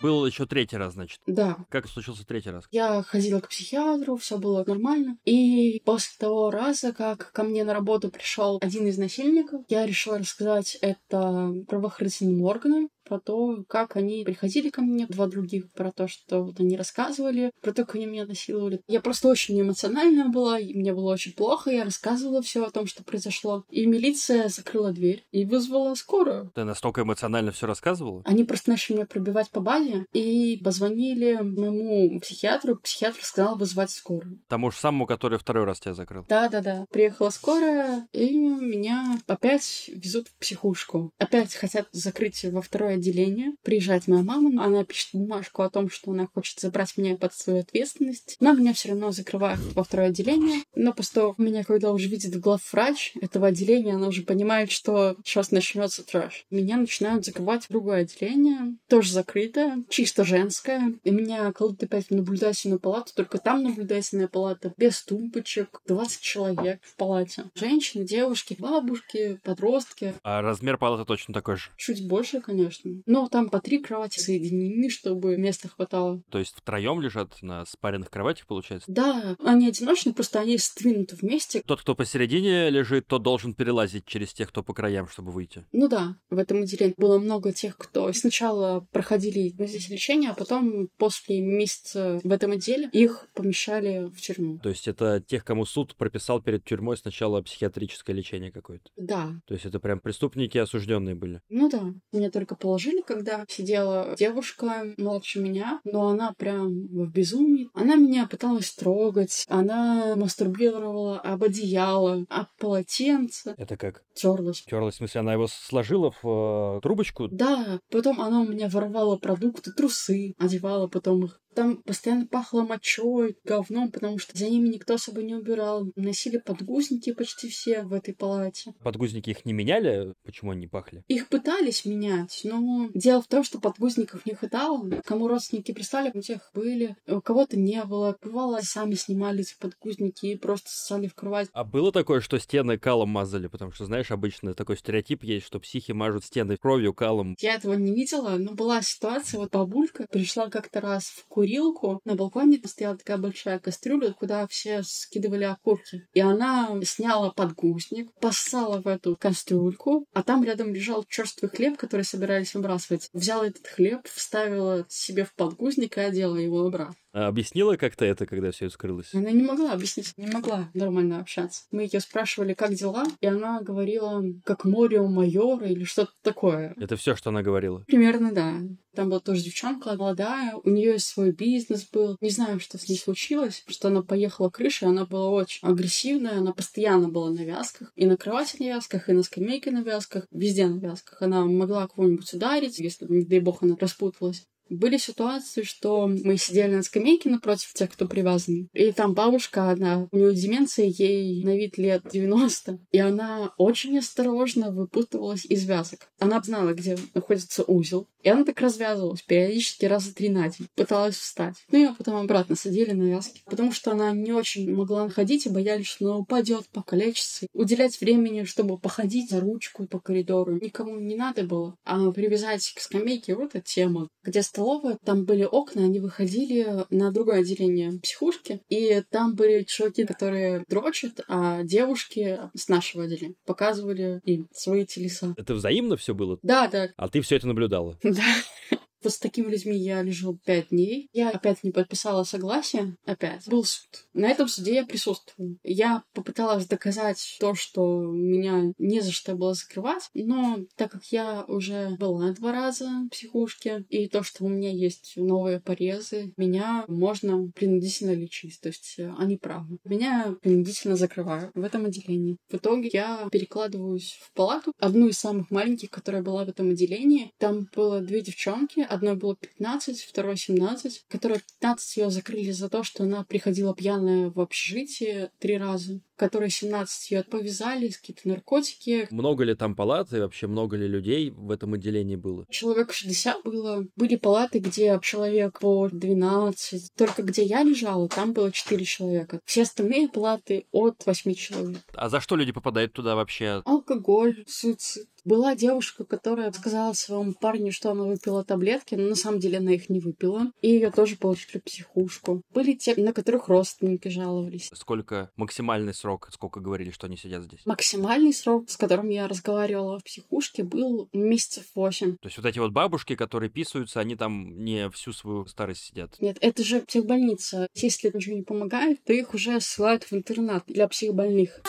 Был 0.00 0.24
еще 0.24 0.46
третий 0.46 0.78
раз, 0.78 0.94
значит. 0.94 1.20
Да. 1.26 1.58
Как 1.68 1.86
случился 1.86 2.24
третий 2.24 2.50
раз? 2.50 2.64
Я 2.70 3.02
ходила 3.02 3.40
к 3.40 3.48
психиатру, 3.48 4.16
все 4.16 4.38
было 4.38 4.64
нормально. 4.66 5.18
И 5.26 5.82
после 5.84 6.16
того 6.18 6.50
раза, 6.50 6.92
как 6.92 7.32
ко 7.32 7.42
мне 7.42 7.64
на 7.64 7.74
работу 7.74 8.10
пришел 8.10 8.58
один 8.62 8.86
из 8.86 8.96
насильников, 8.96 9.62
я 9.68 9.84
решила 9.84 10.18
рассказать 10.18 10.78
это 10.80 11.52
правоохранительным 11.68 12.42
органам 12.44 12.88
про 13.10 13.18
то, 13.18 13.64
как 13.66 13.96
они 13.96 14.22
приходили 14.24 14.70
ко 14.70 14.82
мне, 14.82 15.06
два 15.08 15.26
других, 15.26 15.68
про 15.72 15.90
то, 15.90 16.06
что 16.06 16.44
вот 16.44 16.60
они 16.60 16.76
рассказывали, 16.76 17.50
про 17.60 17.72
то, 17.72 17.84
как 17.84 17.96
они 17.96 18.06
меня 18.06 18.24
насиловали. 18.24 18.82
Я 18.86 19.00
просто 19.00 19.26
очень 19.26 19.60
эмоциональная 19.60 20.28
была, 20.28 20.60
и 20.60 20.74
мне 20.74 20.94
было 20.94 21.12
очень 21.12 21.32
плохо, 21.32 21.70
я 21.70 21.82
рассказывала 21.82 22.40
все 22.40 22.64
о 22.64 22.70
том, 22.70 22.86
что 22.86 23.02
произошло. 23.02 23.64
И 23.68 23.84
милиция 23.84 24.48
закрыла 24.48 24.92
дверь 24.92 25.24
и 25.32 25.44
вызвала 25.44 25.96
скорую. 25.96 26.52
Ты 26.54 26.62
настолько 26.62 27.02
эмоционально 27.02 27.50
все 27.50 27.66
рассказывала? 27.66 28.22
Они 28.24 28.44
просто 28.44 28.70
начали 28.70 28.98
меня 28.98 29.06
пробивать 29.06 29.50
по 29.50 29.60
базе 29.60 30.06
и 30.12 30.60
позвонили 30.62 31.40
моему 31.40 32.20
психиатру. 32.20 32.76
Психиатр 32.76 33.24
сказал 33.24 33.58
вызвать 33.58 33.90
скорую. 33.90 34.40
Тому 34.46 34.70
же 34.70 34.76
самому, 34.76 35.06
который 35.06 35.36
второй 35.36 35.64
раз 35.64 35.80
тебя 35.80 35.94
закрыл. 35.94 36.24
Да-да-да. 36.28 36.86
Приехала 36.92 37.30
скорая, 37.30 38.06
и 38.12 38.38
меня 38.38 39.18
опять 39.26 39.90
везут 39.92 40.28
в 40.28 40.36
психушку. 40.36 41.10
Опять 41.18 41.56
хотят 41.56 41.88
закрыть 41.90 42.44
во 42.44 42.62
второе 42.62 42.99
отделение. 43.00 43.52
Приезжает 43.62 44.06
моя 44.06 44.22
мама, 44.22 44.64
она 44.64 44.84
пишет 44.84 45.10
бумажку 45.12 45.62
о 45.62 45.70
том, 45.70 45.90
что 45.90 46.12
она 46.12 46.28
хочет 46.32 46.60
забрать 46.60 46.96
меня 46.96 47.16
под 47.16 47.34
свою 47.34 47.60
ответственность. 47.60 48.36
Но 48.40 48.52
меня 48.52 48.72
все 48.72 48.90
равно 48.90 49.10
закрывают 49.10 49.60
во 49.74 49.82
второе 49.82 50.08
отделение. 50.08 50.62
Но 50.74 50.92
после 50.92 51.20
того, 51.20 51.34
меня 51.38 51.64
когда 51.64 51.92
уже 51.92 52.08
видит 52.08 52.38
главврач 52.38 53.14
этого 53.20 53.48
отделения, 53.48 53.94
она 53.94 54.08
уже 54.08 54.22
понимает, 54.22 54.70
что 54.70 55.16
сейчас 55.24 55.50
начнется 55.50 56.04
трэш. 56.04 56.46
Меня 56.50 56.76
начинают 56.76 57.24
закрывать 57.24 57.64
в 57.64 57.70
другое 57.70 58.02
отделение, 58.02 58.76
тоже 58.88 59.12
закрытое, 59.12 59.82
чисто 59.88 60.24
женское. 60.24 60.94
И 61.02 61.10
меня 61.10 61.52
кладут 61.52 61.82
опять 61.82 62.06
в 62.06 62.10
наблюдательную 62.10 62.78
палату, 62.78 63.12
только 63.14 63.38
там 63.38 63.62
наблюдательная 63.62 64.28
палата, 64.28 64.72
без 64.76 65.02
тумбочек, 65.02 65.80
20 65.86 66.20
человек 66.20 66.80
в 66.82 66.96
палате. 66.96 67.44
Женщины, 67.54 68.04
девушки, 68.04 68.56
бабушки, 68.58 69.40
подростки. 69.42 70.14
А 70.22 70.42
размер 70.42 70.78
палаты 70.78 71.04
точно 71.04 71.34
такой 71.34 71.56
же? 71.56 71.70
Чуть 71.76 72.06
больше, 72.06 72.40
конечно. 72.40 72.79
Но 73.06 73.28
там 73.28 73.48
по 73.50 73.60
три 73.60 73.78
кровати 73.78 74.18
соединены, 74.20 74.90
чтобы 74.90 75.36
места 75.36 75.68
хватало. 75.68 76.22
То 76.30 76.38
есть 76.38 76.54
втроем 76.54 77.00
лежат 77.00 77.42
на 77.42 77.64
спаренных 77.64 78.10
кроватях, 78.10 78.46
получается? 78.46 78.90
Да, 78.90 79.36
они 79.44 79.68
одиночные, 79.68 80.14
просто 80.14 80.40
они 80.40 80.58
сдвинуты 80.58 81.16
вместе. 81.16 81.62
Тот, 81.64 81.80
кто 81.80 81.94
посередине 81.94 82.70
лежит, 82.70 83.06
тот 83.06 83.22
должен 83.22 83.54
перелазить 83.54 84.06
через 84.06 84.32
тех, 84.32 84.48
кто 84.48 84.62
по 84.62 84.74
краям, 84.74 85.08
чтобы 85.08 85.30
выйти. 85.32 85.64
Ну 85.72 85.88
да, 85.88 86.16
в 86.30 86.38
этом 86.38 86.62
отделении 86.62 86.94
было 86.96 87.18
много 87.18 87.52
тех, 87.52 87.76
кто 87.76 88.12
сначала 88.12 88.86
проходили 88.92 89.48
здесь 89.48 89.88
лечение, 89.88 90.30
а 90.30 90.34
потом 90.34 90.88
после 90.96 91.40
месяца 91.40 92.20
в 92.22 92.30
этом 92.30 92.52
отделе 92.52 92.88
их 92.92 93.28
помещали 93.34 94.06
в 94.06 94.20
тюрьму. 94.20 94.58
То 94.58 94.68
есть 94.68 94.88
это 94.88 95.20
тех, 95.20 95.44
кому 95.44 95.64
суд 95.64 95.94
прописал 95.96 96.40
перед 96.40 96.64
тюрьмой 96.64 96.96
сначала 96.96 97.42
психиатрическое 97.42 98.14
лечение 98.14 98.52
какое-то? 98.52 98.90
Да. 98.96 99.40
То 99.46 99.54
есть 99.54 99.66
это 99.66 99.80
прям 99.80 100.00
преступники 100.00 100.58
осужденные 100.58 101.14
были? 101.14 101.40
Ну 101.48 101.68
да. 101.68 101.92
Мне 102.12 102.30
только 102.30 102.54
положили, 102.70 103.00
когда 103.00 103.44
сидела 103.48 104.14
девушка 104.16 104.94
моложе 104.96 105.40
меня, 105.40 105.80
но 105.82 106.06
она 106.06 106.32
прям 106.38 106.86
в 106.86 107.10
безумии. 107.10 107.68
Она 107.74 107.96
меня 107.96 108.28
пыталась 108.28 108.70
трогать, 108.70 109.44
она 109.48 110.14
мастурбировала 110.14 111.18
об 111.18 111.42
одеяло, 111.42 112.24
об 112.28 112.46
полотенце. 112.60 113.56
Это 113.58 113.76
как? 113.76 114.04
Терлась. 114.14 114.62
Терлась, 114.62 114.94
в 114.94 114.98
смысле, 114.98 115.22
она 115.22 115.32
его 115.32 115.48
сложила 115.48 116.12
в 116.22 116.76
э, 116.76 116.80
трубочку? 116.80 117.26
Да, 117.26 117.80
потом 117.90 118.20
она 118.20 118.42
у 118.42 118.46
меня 118.46 118.68
воровала 118.68 119.16
продукты, 119.16 119.72
трусы, 119.72 120.34
одевала 120.38 120.86
потом 120.86 121.24
их. 121.24 121.40
Там 121.54 121.78
постоянно 121.82 122.26
пахло 122.26 122.62
мочой, 122.62 123.36
говном, 123.44 123.90
потому 123.90 124.18
что 124.18 124.36
за 124.36 124.48
ними 124.48 124.68
никто 124.68 124.94
особо 124.94 125.22
не 125.22 125.34
убирал. 125.34 125.86
Носили 125.96 126.38
подгузники 126.38 127.12
почти 127.12 127.48
все 127.48 127.82
в 127.82 127.92
этой 127.92 128.14
палате. 128.14 128.72
Подгузники 128.82 129.30
их 129.30 129.44
не 129.44 129.52
меняли? 129.52 130.14
Почему 130.24 130.52
они 130.52 130.66
пахли? 130.66 131.02
Их 131.08 131.28
пытались 131.28 131.84
менять, 131.84 132.40
но 132.44 132.88
дело 132.94 133.22
в 133.22 133.26
том, 133.26 133.44
что 133.44 133.60
подгузников 133.60 134.26
не 134.26 134.34
хватало. 134.34 134.88
Кому 135.04 135.28
родственники 135.28 135.72
прислали, 135.72 136.10
у 136.14 136.20
тех 136.20 136.50
были, 136.54 136.96
у 137.06 137.20
кого-то 137.20 137.58
не 137.58 137.82
было. 137.84 138.16
Бывало, 138.22 138.60
сами 138.62 138.94
снимали 138.94 139.40
эти 139.40 139.56
подгузники 139.58 140.26
и 140.26 140.36
просто 140.36 140.68
ссали 140.70 141.08
в 141.08 141.14
кровать. 141.14 141.48
А 141.52 141.64
было 141.64 141.92
такое, 141.92 142.20
что 142.20 142.38
стены 142.38 142.78
калом 142.78 143.10
мазали? 143.10 143.46
Потому 143.46 143.72
что, 143.72 143.86
знаешь, 143.86 144.10
обычно 144.10 144.54
такой 144.54 144.76
стереотип 144.76 145.24
есть, 145.24 145.46
что 145.46 145.60
психи 145.60 145.92
мажут 145.92 146.24
стены 146.24 146.56
кровью, 146.56 146.94
калом. 146.94 147.36
Я 147.40 147.54
этого 147.54 147.74
не 147.74 147.94
видела, 147.94 148.36
но 148.38 148.54
была 148.54 148.82
ситуация, 148.82 149.38
вот 149.38 149.52
бабулька 149.52 150.06
пришла 150.10 150.48
как-то 150.48 150.80
раз 150.80 151.04
в 151.04 151.26
курилку, 151.40 152.00
на 152.04 152.16
балконе 152.16 152.60
стояла 152.66 152.98
такая 152.98 153.16
большая 153.16 153.58
кастрюля, 153.58 154.12
куда 154.12 154.46
все 154.46 154.82
скидывали 154.82 155.44
окурки. 155.44 156.06
И 156.12 156.20
она 156.20 156.78
сняла 156.84 157.30
подгузник, 157.30 158.12
поссала 158.20 158.82
в 158.82 158.86
эту 158.86 159.16
кастрюльку, 159.16 160.04
а 160.12 160.22
там 160.22 160.44
рядом 160.44 160.74
лежал 160.74 161.04
черствый 161.08 161.50
хлеб, 161.50 161.78
который 161.78 162.02
собирались 162.02 162.54
выбрасывать. 162.54 163.08
Взяла 163.14 163.46
этот 163.46 163.66
хлеб, 163.66 164.06
вставила 164.06 164.84
себе 164.90 165.24
в 165.24 165.34
подгузник 165.34 165.96
и 165.96 166.02
одела 166.02 166.36
его 166.36 166.66
обратно. 166.66 166.94
А 167.12 167.26
объяснила 167.26 167.76
как-то 167.76 168.04
это, 168.04 168.26
когда 168.26 168.52
все 168.52 168.70
скрылось? 168.70 169.12
Она 169.14 169.30
не 169.30 169.42
могла 169.42 169.72
объяснить, 169.72 170.12
не 170.16 170.26
могла 170.26 170.70
нормально 170.74 171.20
общаться. 171.20 171.64
Мы 171.72 171.82
ее 171.82 172.00
спрашивали, 172.00 172.54
как 172.54 172.74
дела, 172.74 173.04
и 173.20 173.26
она 173.26 173.60
говорила, 173.62 174.22
как 174.44 174.64
море 174.64 175.00
у 175.00 175.08
майора 175.08 175.66
или 175.66 175.84
что-то 175.84 176.12
такое. 176.22 176.74
Это 176.78 176.96
все, 176.96 177.16
что 177.16 177.30
она 177.30 177.42
говорила? 177.42 177.80
Примерно, 177.86 178.32
да. 178.32 178.54
Там 178.94 179.08
была 179.08 179.20
тоже 179.20 179.42
девчонка 179.42 179.94
молодая, 179.96 180.54
у 180.54 180.68
нее 180.68 180.98
свой 180.98 181.32
бизнес 181.32 181.88
был. 181.88 182.16
Не 182.20 182.30
знаю, 182.30 182.58
что 182.60 182.76
с 182.76 182.88
ней 182.88 182.98
случилось, 182.98 183.64
что 183.68 183.88
она 183.88 184.02
поехала 184.02 184.50
крышей, 184.50 184.88
она 184.88 185.06
была 185.06 185.30
очень 185.30 185.66
агрессивная, 185.66 186.38
она 186.38 186.52
постоянно 186.52 187.08
была 187.08 187.30
на 187.30 187.40
вязках. 187.44 187.92
И 187.94 188.06
на 188.06 188.16
кровати 188.16 188.56
на 188.60 188.66
вязках, 188.66 189.08
и 189.08 189.12
на 189.12 189.22
скамейке 189.22 189.70
на 189.70 189.82
вязках, 189.82 190.26
везде 190.32 190.66
на 190.66 190.78
вязках. 190.78 191.22
Она 191.22 191.44
могла 191.44 191.86
кого-нибудь 191.86 192.32
ударить, 192.34 192.78
если, 192.78 193.06
не 193.06 193.24
дай 193.24 193.40
бог, 193.40 193.62
она 193.62 193.76
распуталась. 193.78 194.46
Были 194.70 194.98
ситуации, 194.98 195.62
что 195.62 196.06
мы 196.06 196.36
сидели 196.36 196.76
на 196.76 196.82
скамейке 196.82 197.28
напротив 197.28 197.72
тех, 197.74 197.90
кто 197.90 198.06
привязан. 198.06 198.68
И 198.72 198.92
там 198.92 199.14
бабушка, 199.14 199.70
она, 199.70 200.08
у 200.12 200.16
нее 200.16 200.32
деменция, 200.34 200.86
ей 200.86 201.42
на 201.44 201.56
вид 201.56 201.76
лет 201.76 202.02
90. 202.10 202.78
И 202.92 202.98
она 202.98 203.52
очень 203.56 203.98
осторожно 203.98 204.70
выпутывалась 204.70 205.44
из 205.44 205.64
вязок. 205.64 206.08
Она 206.20 206.40
знала, 206.40 206.72
где 206.72 206.96
находится 207.14 207.64
узел. 207.64 208.08
И 208.22 208.28
она 208.28 208.44
так 208.44 208.60
развязывалась 208.60 209.22
периодически 209.22 209.86
раза 209.86 210.14
три 210.14 210.28
на 210.28 210.48
день. 210.48 210.68
Пыталась 210.74 211.16
встать. 211.16 211.56
Ну, 211.72 211.78
ее 211.78 211.94
потом 211.96 212.16
обратно 212.16 212.54
садили 212.54 212.92
на 212.92 213.04
вязки. 213.04 213.42
Потому 213.46 213.72
что 213.72 213.92
она 213.92 214.12
не 214.12 214.32
очень 214.32 214.72
могла 214.72 215.04
находить 215.04 215.46
и 215.46 215.50
боялись, 215.50 215.86
что 215.86 216.06
она 216.06 216.18
упадет, 216.18 216.68
покалечится. 216.68 217.46
Уделять 217.54 218.00
времени, 218.00 218.44
чтобы 218.44 218.78
походить 218.78 219.30
за 219.30 219.40
ручку 219.40 219.86
по 219.86 219.98
коридору, 219.98 220.58
никому 220.60 220.98
не 220.98 221.16
надо 221.16 221.44
было. 221.44 221.76
А 221.84 222.10
привязать 222.12 222.72
к 222.76 222.80
скамейке 222.80 223.34
вот 223.34 223.54
эта 223.54 223.60
тема. 223.60 224.08
Где 224.22 224.42
столовая, 224.60 224.98
там 225.04 225.24
были 225.24 225.44
окна, 225.44 225.84
они 225.84 226.00
выходили 226.00 226.84
на 226.90 227.10
другое 227.10 227.40
отделение 227.40 227.98
психушки. 228.00 228.60
И 228.68 229.02
там 229.10 229.34
были 229.34 229.62
чуваки, 229.64 230.04
которые 230.04 230.64
дрочат, 230.68 231.20
а 231.28 231.62
девушки 231.62 232.38
с 232.54 232.68
нашего 232.68 233.04
отделения 233.04 233.36
показывали 233.46 234.20
им 234.24 234.48
свои 234.52 234.84
телеса. 234.84 235.34
Это 235.38 235.54
взаимно 235.54 235.96
все 235.96 236.14
было? 236.14 236.38
Да, 236.42 236.68
да. 236.68 236.90
А 236.96 237.08
ты 237.08 237.22
все 237.22 237.36
это 237.36 237.46
наблюдала? 237.46 237.98
Да. 238.20 238.78
Вот 239.02 239.12
с 239.12 239.18
такими 239.18 239.50
людьми 239.50 239.76
я 239.76 240.02
лежу 240.02 240.38
пять 240.44 240.68
дней. 240.70 241.08
Я 241.12 241.30
опять 241.30 241.64
не 241.64 241.70
подписала 241.70 242.24
согласие. 242.24 242.96
Опять. 243.04 243.48
Был 243.48 243.64
суд. 243.64 244.06
На 244.12 244.28
этом 244.28 244.48
суде 244.48 244.74
я 244.74 244.86
присутствую. 244.86 245.58
Я 245.62 246.02
попыталась 246.12 246.66
доказать 246.66 247.36
то, 247.40 247.54
что 247.54 248.00
меня 248.00 248.72
не 248.78 249.00
за 249.00 249.12
что 249.12 249.34
было 249.34 249.54
закрывать. 249.54 250.10
Но 250.14 250.60
так 250.76 250.92
как 250.92 251.04
я 251.06 251.44
уже 251.48 251.96
была 251.98 252.32
два 252.32 252.52
раза 252.52 252.88
в 253.06 253.08
психушке, 253.08 253.84
и 253.88 254.08
то, 254.08 254.22
что 254.22 254.44
у 254.44 254.48
меня 254.48 254.70
есть 254.70 255.14
новые 255.16 255.60
порезы, 255.60 256.32
меня 256.36 256.84
можно 256.88 257.50
принудительно 257.54 258.12
лечить. 258.12 258.60
То 258.60 258.68
есть 258.68 258.94
э, 258.98 259.12
они 259.18 259.36
правы. 259.36 259.78
Меня 259.84 260.34
принудительно 260.42 260.96
закрывают 260.96 261.50
в 261.54 261.62
этом 261.62 261.86
отделении. 261.86 262.36
В 262.48 262.56
итоге 262.56 262.90
я 262.92 263.28
перекладываюсь 263.30 264.18
в 264.22 264.32
палату, 264.34 264.72
одну 264.78 265.08
из 265.08 265.18
самых 265.18 265.50
маленьких, 265.50 265.90
которая 265.90 266.22
была 266.22 266.44
в 266.44 266.48
этом 266.48 266.70
отделении. 266.70 267.32
Там 267.38 267.68
было 267.74 268.00
две 268.00 268.20
девчонки, 268.20 268.80
Одной 268.90 269.14
было 269.14 269.36
15, 269.36 270.00
второй 270.00 270.36
17, 270.36 271.04
которая 271.06 271.40
15 271.60 271.96
ее 271.96 272.10
закрыли 272.10 272.50
за 272.50 272.68
то, 272.68 272.82
что 272.82 273.04
она 273.04 273.22
приходила 273.22 273.72
пьяная 273.72 274.30
в 274.30 274.40
общежитие 274.40 275.30
три 275.38 275.58
раза 275.58 276.00
которые 276.20 276.50
17 276.50 277.10
ее 277.12 277.22
повязали, 277.22 277.88
какие-то 277.88 278.28
наркотики. 278.28 279.08
Много 279.10 279.42
ли 279.42 279.54
там 279.54 279.74
палат 279.74 280.12
и 280.12 280.18
вообще 280.18 280.48
много 280.48 280.76
ли 280.76 280.86
людей 280.86 281.30
в 281.30 281.50
этом 281.50 281.72
отделении 281.72 282.16
было? 282.16 282.44
Человек 282.50 282.92
60 282.92 283.42
было. 283.42 283.86
Были 283.96 284.16
палаты, 284.16 284.58
где 284.58 284.98
человек 285.02 285.60
по 285.60 285.88
12. 285.88 286.90
Только 286.94 287.22
где 287.22 287.42
я 287.42 287.62
лежала, 287.62 288.06
там 288.06 288.34
было 288.34 288.52
4 288.52 288.84
человека. 288.84 289.40
Все 289.46 289.62
остальные 289.62 290.08
палаты 290.08 290.66
от 290.72 291.06
8 291.06 291.32
человек. 291.32 291.80
А 291.94 292.10
за 292.10 292.20
что 292.20 292.36
люди 292.36 292.52
попадают 292.52 292.92
туда 292.92 293.14
вообще? 293.14 293.62
Алкоголь, 293.64 294.44
суицид. 294.46 295.06
Была 295.24 295.54
девушка, 295.54 296.04
которая 296.04 296.50
сказала 296.50 296.94
своему 296.94 297.34
парню, 297.34 297.72
что 297.72 297.90
она 297.90 298.04
выпила 298.04 298.42
таблетки, 298.42 298.94
но 298.94 299.08
на 299.08 299.14
самом 299.14 299.38
деле 299.38 299.58
она 299.58 299.72
их 299.72 299.90
не 299.90 300.00
выпила. 300.00 300.50
И 300.62 300.68
ее 300.68 300.90
тоже 300.90 301.16
получили 301.16 301.58
в 301.58 301.64
психушку. 301.64 302.42
Были 302.54 302.72
те, 302.72 302.94
на 302.96 303.12
которых 303.12 303.48
родственники 303.48 304.08
жаловались. 304.08 304.70
Сколько 304.72 305.30
максимальный 305.36 305.92
срок 305.92 306.09
срок, 306.10 306.28
сколько 306.32 306.60
говорили, 306.60 306.90
что 306.90 307.06
они 307.06 307.16
сидят 307.16 307.44
здесь? 307.44 307.60
Максимальный 307.66 308.32
срок, 308.32 308.68
с 308.68 308.76
которым 308.76 309.08
я 309.10 309.28
разговаривала 309.28 309.98
в 309.98 310.04
психушке, 310.04 310.64
был 310.64 311.08
месяцев 311.12 311.64
восемь. 311.74 312.16
То 312.16 312.26
есть 312.26 312.36
вот 312.36 312.46
эти 312.46 312.58
вот 312.58 312.72
бабушки, 312.72 313.14
которые 313.14 313.48
писаются, 313.48 314.00
они 314.00 314.16
там 314.16 314.64
не 314.64 314.90
всю 314.90 315.12
свою 315.12 315.46
старость 315.46 315.84
сидят? 315.84 316.16
Нет, 316.20 316.38
это 316.40 316.64
же 316.64 316.80
психбольница. 316.80 317.68
Если 317.74 318.10
ничего 318.12 318.36
не 318.36 318.42
помогает, 318.42 319.04
то 319.04 319.12
их 319.12 319.34
уже 319.34 319.60
ссылают 319.60 320.04
в 320.04 320.12
интернат 320.12 320.64
для 320.66 320.88
психбольных. 320.88 321.60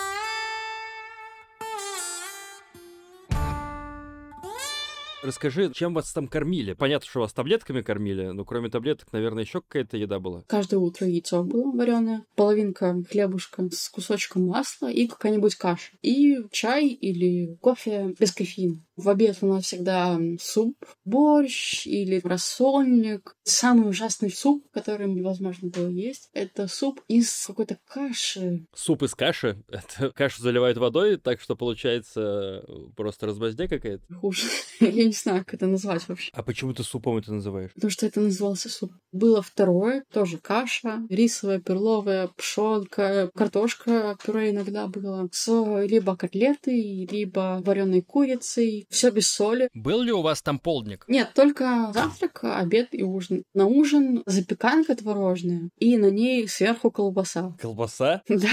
Расскажи, 5.23 5.71
чем 5.73 5.93
вас 5.93 6.11
там 6.11 6.27
кормили? 6.27 6.73
Понятно, 6.73 7.07
что 7.07 7.19
вас 7.19 7.33
таблетками 7.33 7.81
кормили, 7.81 8.27
но 8.27 8.43
кроме 8.43 8.69
таблеток, 8.69 9.11
наверное, 9.13 9.43
еще 9.43 9.61
какая-то 9.61 9.97
еда 9.97 10.19
была. 10.19 10.43
Каждое 10.47 10.77
утро 10.77 11.07
яйцо 11.07 11.43
было 11.43 11.71
вареное, 11.71 12.25
половинка 12.35 13.03
хлебушка 13.09 13.69
с 13.71 13.89
кусочком 13.89 14.47
масла 14.47 14.91
и 14.91 15.07
какая-нибудь 15.07 15.55
каша. 15.55 15.91
И 16.01 16.37
чай 16.51 16.87
или 16.87 17.55
кофе 17.61 18.15
без 18.19 18.31
кофеина. 18.31 18.81
В 18.95 19.09
обед 19.09 19.37
у 19.41 19.47
нас 19.47 19.65
всегда 19.65 20.19
суп, 20.39 20.75
борщ 21.05 21.87
или 21.87 22.21
рассольник. 22.23 23.35
Самый 23.43 23.89
ужасный 23.89 24.31
суп, 24.31 24.65
который 24.71 25.07
невозможно 25.07 25.69
было 25.69 25.87
есть, 25.87 26.29
это 26.33 26.67
суп 26.67 27.01
из 27.07 27.45
какой-то 27.47 27.77
каши. 27.87 28.65
Суп 28.75 29.03
из 29.03 29.15
каши? 29.15 29.63
Это 29.69 30.11
кашу 30.11 30.41
заливают 30.41 30.77
водой, 30.77 31.17
так 31.17 31.41
что 31.41 31.55
получается 31.55 32.63
просто 32.95 33.25
размазня 33.27 33.67
какая-то? 33.67 34.03
Хуже. 34.13 34.43
Я 34.79 35.10
не 35.11 35.15
знаю, 35.15 35.39
как 35.39 35.55
это 35.55 35.67
назвать 35.67 36.07
вообще. 36.07 36.31
А 36.33 36.41
почему 36.41 36.73
ты 36.73 36.83
супом 36.83 37.17
это 37.17 37.33
называешь? 37.33 37.73
Потому 37.73 37.91
что 37.91 38.05
это 38.05 38.21
назывался 38.21 38.69
суп. 38.69 38.93
Было 39.11 39.41
второе, 39.41 40.05
тоже 40.13 40.37
каша, 40.37 41.01
рисовая, 41.09 41.59
перловая, 41.59 42.29
пшенка, 42.37 43.29
картошка, 43.35 44.17
пюре 44.23 44.51
иногда 44.51 44.87
было, 44.87 45.27
с 45.31 45.47
либо 45.85 46.15
котлетой, 46.15 47.05
либо 47.11 47.61
вареной 47.65 48.01
курицей, 48.01 48.85
все 48.89 49.11
без 49.11 49.29
соли. 49.29 49.69
Был 49.73 50.01
ли 50.01 50.13
у 50.13 50.21
вас 50.21 50.41
там 50.41 50.59
полдник? 50.59 51.03
Нет, 51.09 51.31
только 51.35 51.91
завтрак, 51.93 52.39
обед 52.43 52.89
и 52.91 53.03
ужин. 53.03 53.43
На 53.53 53.65
ужин 53.65 54.23
запеканка 54.25 54.95
творожная, 54.95 55.69
и 55.77 55.97
на 55.97 56.09
ней 56.09 56.47
сверху 56.47 56.89
колбаса. 56.89 57.55
Колбаса? 57.59 58.21
Да, 58.41 58.49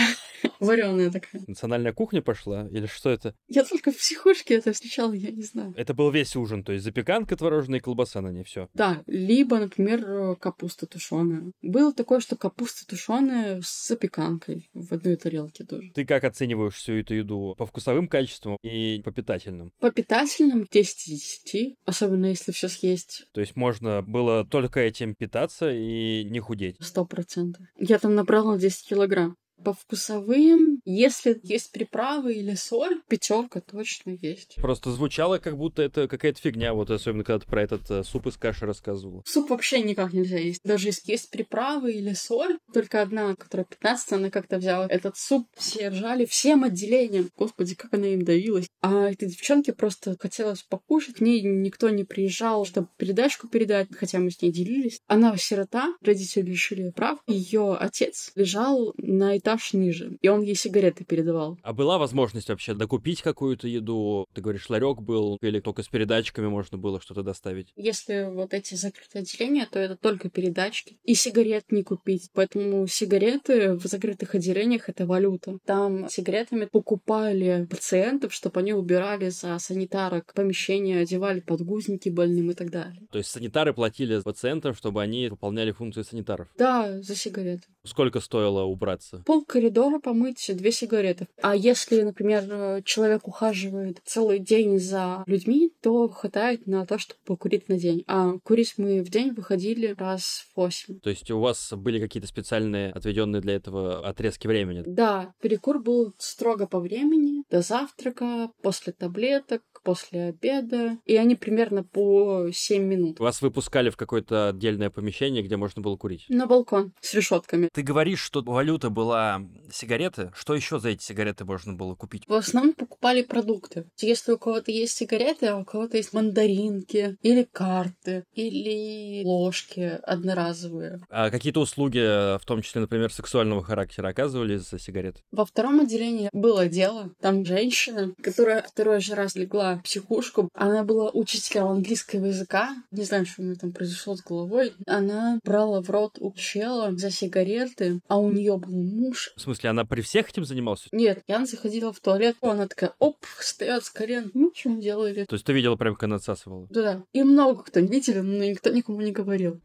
вареная 0.61 1.11
такая. 1.11 1.43
Национальная 1.47 1.93
кухня 1.93 2.21
пошла? 2.21 2.69
Или 2.69 2.87
что 2.87 3.11
это? 3.11 3.35
Я 3.49 3.65
только 3.65 3.91
в 3.91 3.97
психушке 3.97 4.55
это 4.55 4.73
встречала, 4.73 5.13
я 5.13 5.31
не 5.31 5.43
знаю. 5.43 5.73
Это 5.77 5.95
был 5.95 6.11
весь 6.11 6.37
ужин, 6.37 6.48
то 6.63 6.73
есть 6.73 6.85
запеканка 6.85 7.37
творожная 7.37 7.79
и 7.79 7.83
колбаса 7.83 8.21
на 8.21 8.29
ней, 8.29 8.45
все. 8.45 8.69
Да, 8.75 9.03
либо, 9.07 9.59
например, 9.59 10.37
капуста 10.37 10.87
тушеная. 10.87 11.53
Было 11.63 11.93
такое, 11.93 12.21
что 12.21 12.37
капуста 12.37 12.87
тушеная 12.87 13.61
с 13.63 13.89
запеканкой 13.89 14.69
в 14.75 14.93
одной 14.93 15.17
тарелке 15.17 15.65
тоже. 15.65 15.91
Ты 15.95 16.05
как 16.05 16.25
оцениваешь 16.25 16.75
всю 16.75 16.95
эту 16.95 17.15
еду? 17.15 17.55
По 17.57 17.67
вкусовым 17.67 18.09
качествам 18.09 18.57
и 18.63 19.01
по 19.05 19.13
питательным? 19.13 19.73
По 19.81 19.91
питательным 19.91 20.19
питательным 20.29 20.67
10 20.71 21.09
из 21.09 21.43
10, 21.45 21.77
особенно 21.85 22.27
если 22.27 22.53
все 22.53 22.69
съесть. 22.69 23.27
То 23.33 23.41
есть 23.41 23.57
можно 23.57 24.03
было 24.03 24.45
только 24.45 24.81
этим 24.81 25.15
питаться 25.15 25.71
и 25.71 26.25
не 26.25 26.41
худеть? 26.41 26.77
Сто 26.81 27.05
процентов. 27.05 27.67
Я 27.79 27.99
там 27.99 28.15
набрала 28.15 28.59
10 28.59 28.89
килограмм. 28.89 29.37
По 29.65 29.73
вкусовым 29.73 30.78
Если 30.91 31.39
есть 31.43 31.71
приправы 31.71 32.33
или 32.33 32.55
соль, 32.55 33.03
пятерка 33.09 33.61
точно 33.61 34.17
есть. 34.23 34.55
Просто 34.57 34.91
звучало, 34.91 35.37
как 35.37 35.59
будто 35.59 35.83
это 35.83 36.09
какая-то 36.09 36.41
фигня, 36.41 36.73
вот 36.73 36.91
особенно 36.91 37.25
когда 37.25 37.41
ты 37.41 37.47
про 37.47 37.63
этот 37.63 37.91
э, 37.91 38.03
суп 38.05 38.29
из 38.29 38.39
каши 38.39 38.65
рассказывал. 38.65 39.23
Суп 39.27 39.51
вообще 39.51 39.83
никак 39.83 40.15
нельзя 40.15 40.39
есть. 40.39 40.63
Даже 40.65 40.89
если 40.89 41.13
есть 41.13 41.31
приправы 41.31 41.93
или 41.93 42.15
соль, 42.15 42.59
только 42.73 43.03
одна, 43.03 43.37
которая 43.37 43.67
15, 43.67 44.13
она 44.13 44.31
как-то 44.31 44.57
взяла 44.57 44.87
этот 44.89 45.19
суп, 45.19 45.47
все 45.59 45.91
ржали 45.91 46.25
всем 46.25 46.65
отделением. 46.65 47.29
Господи, 47.37 47.75
как 47.75 47.93
она 47.93 48.07
им 48.07 48.25
давилась. 48.25 48.69
А 48.81 49.11
этой 49.11 49.29
девчонке 49.29 49.75
просто 49.75 50.17
хотелось 50.19 50.63
покушать, 50.63 51.17
к 51.17 51.21
ней 51.21 51.43
никто 51.43 51.91
не 51.91 52.05
приезжал, 52.05 52.65
чтобы 52.65 52.89
передачку 52.97 53.47
передать, 53.47 53.89
хотя 53.95 54.21
мы 54.21 54.31
с 54.31 54.41
ней 54.41 54.53
делились. 54.53 55.01
Она 55.07 55.37
сирота, 55.37 55.93
родители 56.01 56.47
лишили 56.47 56.89
прав. 56.93 57.19
Ее 57.27 57.75
отец 57.75 58.33
лежал 58.37 58.95
на 58.97 59.37
этаж 59.37 59.75
ниже, 59.75 60.17
и 60.23 60.29
он 60.29 60.41
ей 60.41 60.57
сигареты 60.79 61.05
передавал. 61.05 61.59
А 61.63 61.73
была 61.73 61.99
возможность 61.99 62.49
вообще 62.49 62.75
докупить 62.75 63.23
какую-то 63.23 63.69
еду? 63.69 64.27
Ты 64.35 64.41
говоришь, 64.41 64.69
ларек 64.69 65.01
был, 65.01 65.39
или 65.41 65.61
только 65.61 65.83
с 65.83 65.89
передачками 65.89 66.47
можно 66.47 66.79
было 66.79 67.01
что-то 67.01 67.23
доставить? 67.23 67.73
Если 67.77 68.29
вот 68.33 68.55
эти 68.55 68.75
закрытые 68.75 69.23
отделения, 69.23 69.67
то 69.71 69.79
это 69.79 69.97
только 69.97 70.31
передачки. 70.31 70.99
И 71.05 71.15
сигарет 71.15 71.71
не 71.71 71.83
купить. 71.83 72.31
Поэтому 72.35 72.87
сигареты 72.87 73.75
в 73.75 73.85
закрытых 73.87 74.35
отделениях— 74.35 74.85
это 74.89 75.07
валюта. 75.07 75.59
Там 75.65 76.09
сигаретами 76.09 76.67
покупали 76.67 77.67
пациентов, 77.71 78.33
чтобы 78.33 78.61
они 78.61 78.73
убирали 78.73 79.29
за 79.31 79.59
санитарок 79.59 80.33
помещения, 80.35 81.01
одевали 81.01 81.41
подгузники 81.41 82.09
больным 82.09 82.51
и 82.51 82.55
так 82.55 82.71
далее. 82.71 83.07
То 83.11 83.19
есть 83.19 83.31
санитары 83.31 83.73
платили 83.75 84.21
пациентам, 84.21 84.75
чтобы 84.75 85.03
они 85.03 85.29
выполняли 85.29 85.73
функции 85.73 86.03
санитаров? 86.03 86.49
Да, 86.57 87.01
за 87.01 87.15
сигареты. 87.15 87.65
Сколько 87.89 88.21
стоило 88.21 88.65
убраться? 88.65 89.23
Пол 89.25 89.45
коридора 89.45 89.99
помыть 89.99 90.51
две 90.55 90.73
сигареты. 90.73 91.27
А 91.43 91.57
если, 91.57 92.03
например, 92.03 92.83
человек 92.85 93.27
ухаживает 93.27 94.01
целый 94.05 94.39
день 94.39 94.79
за 94.79 95.25
людьми, 95.27 95.73
то 95.81 96.09
хватает 96.09 96.67
на 96.67 96.85
то, 96.87 96.99
чтобы 96.99 97.21
покурить 97.25 97.69
на 97.69 97.79
день. 97.79 98.05
А 98.07 98.33
курить 98.45 98.75
мы 98.77 99.03
в 99.03 99.11
день 99.11 99.33
выходили 99.33 99.95
раз 99.99 100.45
в 100.53 100.57
восемь. 100.57 101.01
То 101.01 101.11
есть 101.11 101.31
у 101.31 101.41
вас 101.41 101.73
были 101.73 101.99
какие-то 101.99 102.29
специальные 102.29 102.93
отведенные 102.93 103.41
для 103.41 103.55
этого 103.55 104.07
отрезки 104.07 104.47
времени? 104.47 104.83
Да, 104.87 105.33
перекур 105.41 105.83
был 105.83 106.15
строго 106.19 106.67
по 106.67 106.81
времени, 106.81 107.43
до 107.51 107.63
завтрака, 107.63 108.51
после 108.63 108.93
таблеток, 108.93 109.63
после 109.89 110.25
обеда, 110.25 110.99
и 111.07 111.17
они 111.17 111.35
примерно 111.35 111.83
по 111.83 112.51
7 112.53 112.83
минут. 112.83 113.21
Вас 113.21 113.41
выпускали 113.41 113.89
в 113.89 113.97
какое-то 113.97 114.49
отдельное 114.51 114.91
помещение, 114.91 115.43
где 115.43 115.57
можно 115.57 115.81
было 115.81 115.97
курить? 115.97 116.27
На 116.29 116.47
балкон 116.47 116.93
с 117.01 117.15
решетками. 117.15 117.71
Ты 117.73 117.81
говоришь, 117.81 118.21
что 118.21 118.43
валюта 118.43 118.91
была 118.91 119.41
сигареты. 119.73 120.31
Что 120.37 120.55
еще 120.55 120.79
за 120.79 120.91
эти 120.91 121.03
сигареты 121.03 121.47
можно 121.47 121.73
было 121.73 121.95
купить? 121.95 122.25
В 122.29 122.35
основном 122.35 122.75
покупали 122.75 123.23
продукты. 123.23 123.87
Если 123.99 124.33
у 124.33 124.37
кого-то 124.37 124.71
есть 124.71 124.95
сигареты, 124.95 125.47
а 125.47 125.57
у 125.57 125.65
кого-то 125.65 125.97
есть 125.97 126.13
мандаринки, 126.13 127.17
или 127.23 127.49
карты, 127.51 128.25
или 128.35 129.25
ложки 129.25 129.99
одноразовые. 130.03 131.01
А 131.09 131.31
какие-то 131.31 131.61
услуги, 131.61 132.37
в 132.37 132.45
том 132.45 132.61
числе, 132.61 132.83
например, 132.83 133.11
сексуального 133.11 133.65
характера, 133.65 134.09
оказывались 134.09 134.69
за 134.69 134.79
сигареты? 134.79 135.23
Во 135.33 135.47
втором 135.47 135.81
отделении 135.81 136.29
было 136.35 136.69
дело. 136.69 137.11
Там 137.23 137.47
женщина, 137.47 138.13
которая 138.23 138.61
второй 138.61 139.01
же 139.01 139.15
раз 139.15 139.35
легла 139.35 139.78
психушку. 139.79 140.49
Она 140.55 140.85
была 140.85 141.11
учителем 141.11 141.69
английского 141.69 142.27
языка. 142.27 142.77
Не 142.91 143.05
знаю, 143.05 143.27
что 143.27 143.43
у 143.43 143.45
нее 143.45 143.57
там 143.57 143.73
произошло 143.73 144.17
с 144.17 144.23
головой. 144.23 144.75
Она 144.87 145.39
брала 145.45 145.83
в 145.83 145.91
рот 145.91 146.17
у 146.21 146.33
чела 146.33 146.97
за 146.97 147.11
сигареты, 147.11 148.01
а 148.09 148.19
у 148.19 148.31
нее 148.31 148.57
был 148.57 148.73
муж. 148.73 149.33
В 149.37 149.41
смысле, 149.41 149.71
она 149.71 149.85
при 149.85 150.01
всех 150.01 150.31
этим 150.31 150.45
занималась? 150.45 150.89
Нет, 150.93 151.23
я 151.27 151.45
заходила 151.47 151.93
в 151.93 152.01
туалет, 152.01 152.37
она 152.41 152.67
такая, 152.67 152.93
оп, 152.99 153.17
встает 153.39 153.85
с 153.85 153.91
колен. 153.91 154.31
Ну, 154.35 154.53
что 154.55 154.71
делали? 154.77 155.25
То 155.25 155.35
есть 155.35 155.45
ты 155.45 155.53
видела 155.53 155.77
прям, 155.77 155.95
как 155.95 156.05
она 156.05 156.17
отсасывала? 156.17 156.67
Да-да. 156.71 157.03
И 157.13 157.23
много 157.23 157.63
кто 157.63 157.81
видели, 157.81 158.21
но 158.21 158.45
никто 158.45 158.71
никому 158.71 159.01
не 159.01 159.13
говорил. 159.13 159.61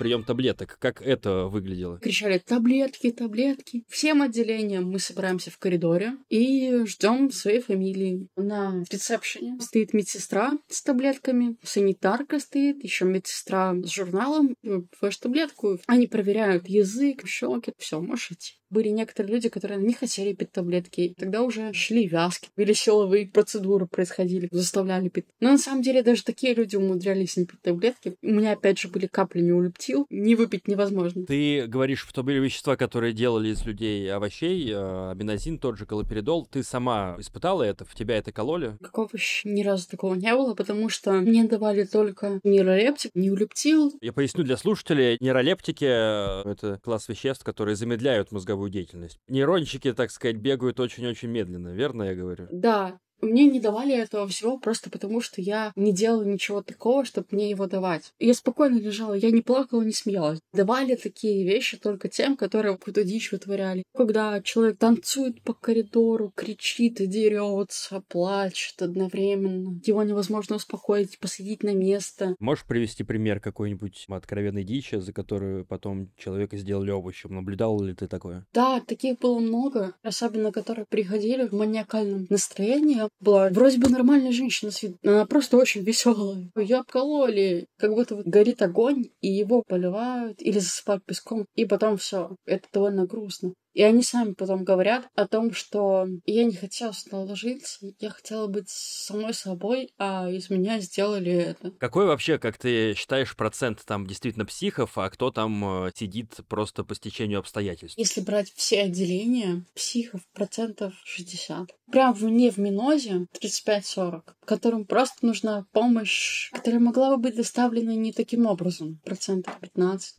Прием 0.00 0.24
таблеток. 0.24 0.78
Как 0.80 1.02
это 1.02 1.44
выглядело? 1.44 1.98
Кричали 1.98 2.38
таблетки, 2.38 3.10
таблетки. 3.10 3.84
Всем 3.86 4.22
отделениям 4.22 4.90
мы 4.90 4.98
собираемся 4.98 5.50
в 5.50 5.58
коридоре 5.58 6.14
и 6.30 6.84
ждем 6.86 7.30
своей 7.30 7.60
фамилии. 7.60 8.26
На 8.34 8.82
ресепшене 8.90 9.60
стоит 9.60 9.92
медсестра 9.92 10.52
с 10.68 10.82
таблетками, 10.82 11.56
санитарка 11.62 12.40
стоит, 12.40 12.82
еще 12.82 13.04
медсестра 13.04 13.74
с 13.74 13.90
журналом. 13.90 14.54
Выпиваешь 14.62 15.18
таблетку, 15.18 15.78
они 15.86 16.06
проверяют 16.06 16.66
язык, 16.66 17.26
щеки, 17.26 17.72
все, 17.76 18.00
можешь 18.00 18.30
идти. 18.30 18.59
Были 18.70 18.88
некоторые 18.88 19.34
люди, 19.34 19.48
которые 19.48 19.80
не 19.80 19.94
хотели 19.94 20.32
пить 20.32 20.52
таблетки. 20.52 21.14
Тогда 21.18 21.42
уже 21.42 21.72
шли 21.72 22.06
вязки. 22.06 22.48
Или 22.56 22.72
силовые 22.72 23.26
процедуры 23.26 23.86
происходили, 23.86 24.48
заставляли 24.50 25.08
пить. 25.08 25.26
Но 25.40 25.50
на 25.50 25.58
самом 25.58 25.82
деле 25.82 26.02
даже 26.02 26.22
такие 26.22 26.54
люди 26.54 26.76
умудрялись 26.76 27.36
не 27.36 27.46
пить 27.46 27.60
таблетки. 27.62 28.16
У 28.22 28.30
меня 28.30 28.52
опять 28.52 28.78
же 28.78 28.88
были 28.88 29.06
капли 29.06 29.40
неулептил. 29.40 30.06
Не 30.10 30.34
выпить 30.34 30.68
невозможно. 30.68 31.26
Ты 31.26 31.66
говоришь, 31.66 32.06
что 32.08 32.22
были 32.22 32.38
вещества, 32.38 32.76
которые 32.76 33.12
делали 33.12 33.48
из 33.48 33.64
людей 33.64 34.12
овощей, 34.12 34.70
э, 34.70 35.10
аминозин, 35.10 35.58
тот 35.58 35.78
же 35.78 35.86
галоперидол. 35.86 36.46
Ты 36.46 36.62
сама 36.62 37.16
испытала 37.18 37.62
это? 37.62 37.84
В 37.84 37.94
тебя 37.94 38.18
это 38.18 38.32
кололи? 38.32 38.76
Какого 38.80 39.08
ни 39.44 39.62
разу 39.62 39.88
такого 39.88 40.14
не 40.14 40.34
было, 40.34 40.54
потому 40.54 40.88
что 40.88 41.12
мне 41.12 41.44
давали 41.44 41.84
только 41.84 42.40
нейролептик, 42.44 43.12
неулептил. 43.14 43.92
Я 44.00 44.12
поясню 44.12 44.44
для 44.44 44.56
слушателей. 44.56 45.16
Нейролептики— 45.20 45.84
это 45.84 46.80
класс 46.82 47.08
веществ, 47.08 47.44
которые 47.44 47.76
замедляют 47.76 48.30
мозговую 48.30 48.59
деятельность. 48.68 49.20
Нейрончики, 49.28 49.92
так 49.92 50.10
сказать, 50.10 50.36
бегают 50.36 50.80
очень-очень 50.80 51.28
медленно, 51.28 51.68
верно 51.68 52.04
я 52.04 52.14
говорю? 52.14 52.48
Да, 52.50 53.00
мне 53.22 53.46
не 53.46 53.60
давали 53.60 53.94
этого 53.94 54.26
всего 54.28 54.58
просто 54.58 54.90
потому, 54.90 55.20
что 55.20 55.40
я 55.40 55.72
не 55.76 55.92
делала 55.92 56.24
ничего 56.24 56.62
такого, 56.62 57.04
чтобы 57.04 57.28
мне 57.30 57.50
его 57.50 57.66
давать. 57.66 58.12
Я 58.18 58.34
спокойно 58.34 58.78
лежала, 58.78 59.14
я 59.14 59.30
не 59.30 59.42
плакала, 59.42 59.82
не 59.82 59.92
смеялась. 59.92 60.40
Давали 60.52 60.94
такие 60.94 61.44
вещи 61.44 61.76
только 61.76 62.08
тем, 62.08 62.36
которые 62.36 62.76
какую-то 62.76 63.04
дичь 63.04 63.32
вытворяли. 63.32 63.84
Когда 63.94 64.40
человек 64.42 64.78
танцует 64.78 65.42
по 65.42 65.52
коридору, 65.52 66.32
кричит 66.34 67.00
и 67.00 67.06
дерется, 67.06 68.02
плачет 68.08 68.82
одновременно. 68.82 69.80
Его 69.84 70.02
невозможно 70.02 70.56
успокоить, 70.56 71.18
посадить 71.18 71.62
на 71.62 71.74
место. 71.74 72.34
Можешь 72.38 72.64
привести 72.64 73.04
пример 73.04 73.40
какой-нибудь 73.40 74.06
откровенной 74.08 74.64
дичи, 74.64 74.96
за 74.96 75.12
которую 75.12 75.64
потом 75.64 76.10
человека 76.16 76.56
сделали 76.56 76.90
овощем? 76.90 77.34
Наблюдал 77.34 77.80
ли 77.80 77.94
ты 77.94 78.06
такое? 78.06 78.46
Да, 78.52 78.80
таких 78.80 79.18
было 79.18 79.38
много. 79.38 79.94
Особенно, 80.02 80.52
которые 80.52 80.86
приходили 80.86 81.46
в 81.46 81.52
маниакальном 81.52 82.26
настроении, 82.28 83.09
была 83.18 83.50
вроде 83.50 83.78
бы 83.78 83.88
нормальная 83.88 84.32
женщина 84.32 84.70
она 85.04 85.26
просто 85.26 85.56
очень 85.56 85.82
веселая. 85.82 86.50
Ее 86.56 86.78
обкололи, 86.78 87.66
как 87.78 87.92
будто 87.94 88.16
вот 88.16 88.26
горит 88.26 88.62
огонь, 88.62 89.10
и 89.20 89.28
его 89.28 89.62
поливают 89.66 90.40
или 90.40 90.58
засыпают 90.58 91.04
песком, 91.04 91.46
и 91.54 91.64
потом 91.66 91.96
все. 91.96 92.36
Это 92.46 92.66
довольно 92.72 93.06
грустно. 93.06 93.52
И 93.72 93.82
они 93.82 94.02
сами 94.02 94.32
потом 94.32 94.64
говорят 94.64 95.08
о 95.14 95.26
том, 95.26 95.52
что 95.52 96.06
я 96.26 96.44
не 96.44 96.54
хотела 96.54 96.92
ложиться, 97.12 97.92
я 97.98 98.10
хотела 98.10 98.46
быть 98.46 98.68
самой 98.68 99.34
собой, 99.34 99.92
а 99.98 100.28
из 100.28 100.50
меня 100.50 100.80
сделали 100.80 101.32
это. 101.32 101.70
Какой 101.72 102.06
вообще, 102.06 102.38
как 102.38 102.58
ты 102.58 102.94
считаешь, 102.94 103.36
процент 103.36 103.84
там 103.84 104.06
действительно 104.06 104.44
психов, 104.44 104.98
а 104.98 105.08
кто 105.10 105.30
там 105.30 105.86
э, 105.86 105.90
сидит 105.94 106.40
просто 106.48 106.84
по 106.84 106.94
стечению 106.94 107.40
обстоятельств? 107.40 107.98
Если 107.98 108.20
брать 108.20 108.52
все 108.54 108.82
отделения, 108.82 109.64
психов 109.74 110.20
процентов 110.32 110.94
60. 111.04 111.70
Прям 111.90 112.12
вне 112.12 112.50
в 112.50 112.58
минозе 112.58 113.26
35-40, 113.40 114.22
которым 114.44 114.84
просто 114.84 115.26
нужна 115.26 115.66
помощь, 115.72 116.50
которая 116.52 116.80
могла 116.80 117.16
бы 117.16 117.22
быть 117.22 117.36
доставлена 117.36 117.94
не 117.94 118.12
таким 118.12 118.46
образом, 118.46 119.00
процентов 119.04 119.58
15. 119.60 120.16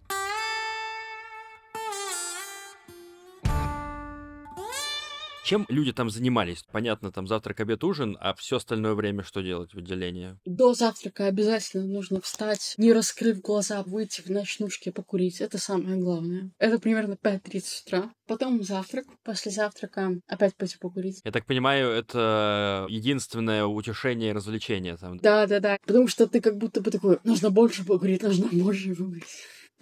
Чем 5.51 5.65
люди 5.67 5.91
там 5.91 6.09
занимались? 6.09 6.63
Понятно, 6.71 7.11
там 7.11 7.27
завтрак, 7.27 7.59
обед, 7.59 7.83
ужин, 7.83 8.17
а 8.21 8.33
все 8.35 8.55
остальное 8.55 8.93
время 8.93 9.21
что 9.21 9.41
делать 9.41 9.73
в 9.73 9.79
отделении? 9.79 10.37
До 10.45 10.73
завтрака 10.73 11.25
обязательно 11.25 11.83
нужно 11.83 12.21
встать, 12.21 12.73
не 12.77 12.93
раскрыв 12.93 13.41
глаза, 13.41 13.83
выйти 13.83 14.21
в 14.21 14.29
ночнушке 14.29 14.93
покурить. 14.93 15.41
Это 15.41 15.57
самое 15.57 15.97
главное. 15.97 16.51
Это 16.57 16.79
примерно 16.79 17.17
5.30 17.21 17.63
утра. 17.85 18.13
Потом 18.27 18.63
завтрак. 18.63 19.07
После 19.25 19.51
завтрака 19.51 20.11
опять 20.25 20.55
пойти 20.55 20.77
покурить. 20.79 21.19
Я 21.25 21.33
так 21.33 21.45
понимаю, 21.45 21.89
это 21.89 22.85
единственное 22.87 23.65
утешение 23.65 24.29
и 24.29 24.33
развлечение 24.33 24.95
там. 24.95 25.17
Да, 25.17 25.47
да, 25.47 25.59
да. 25.59 25.77
Потому 25.85 26.07
что 26.07 26.27
ты 26.27 26.39
как 26.39 26.55
будто 26.55 26.79
бы 26.79 26.91
такой, 26.91 27.19
нужно 27.25 27.49
больше 27.49 27.85
покурить, 27.85 28.23
нужно 28.23 28.47
больше 28.53 28.95
покурить. 28.95 29.25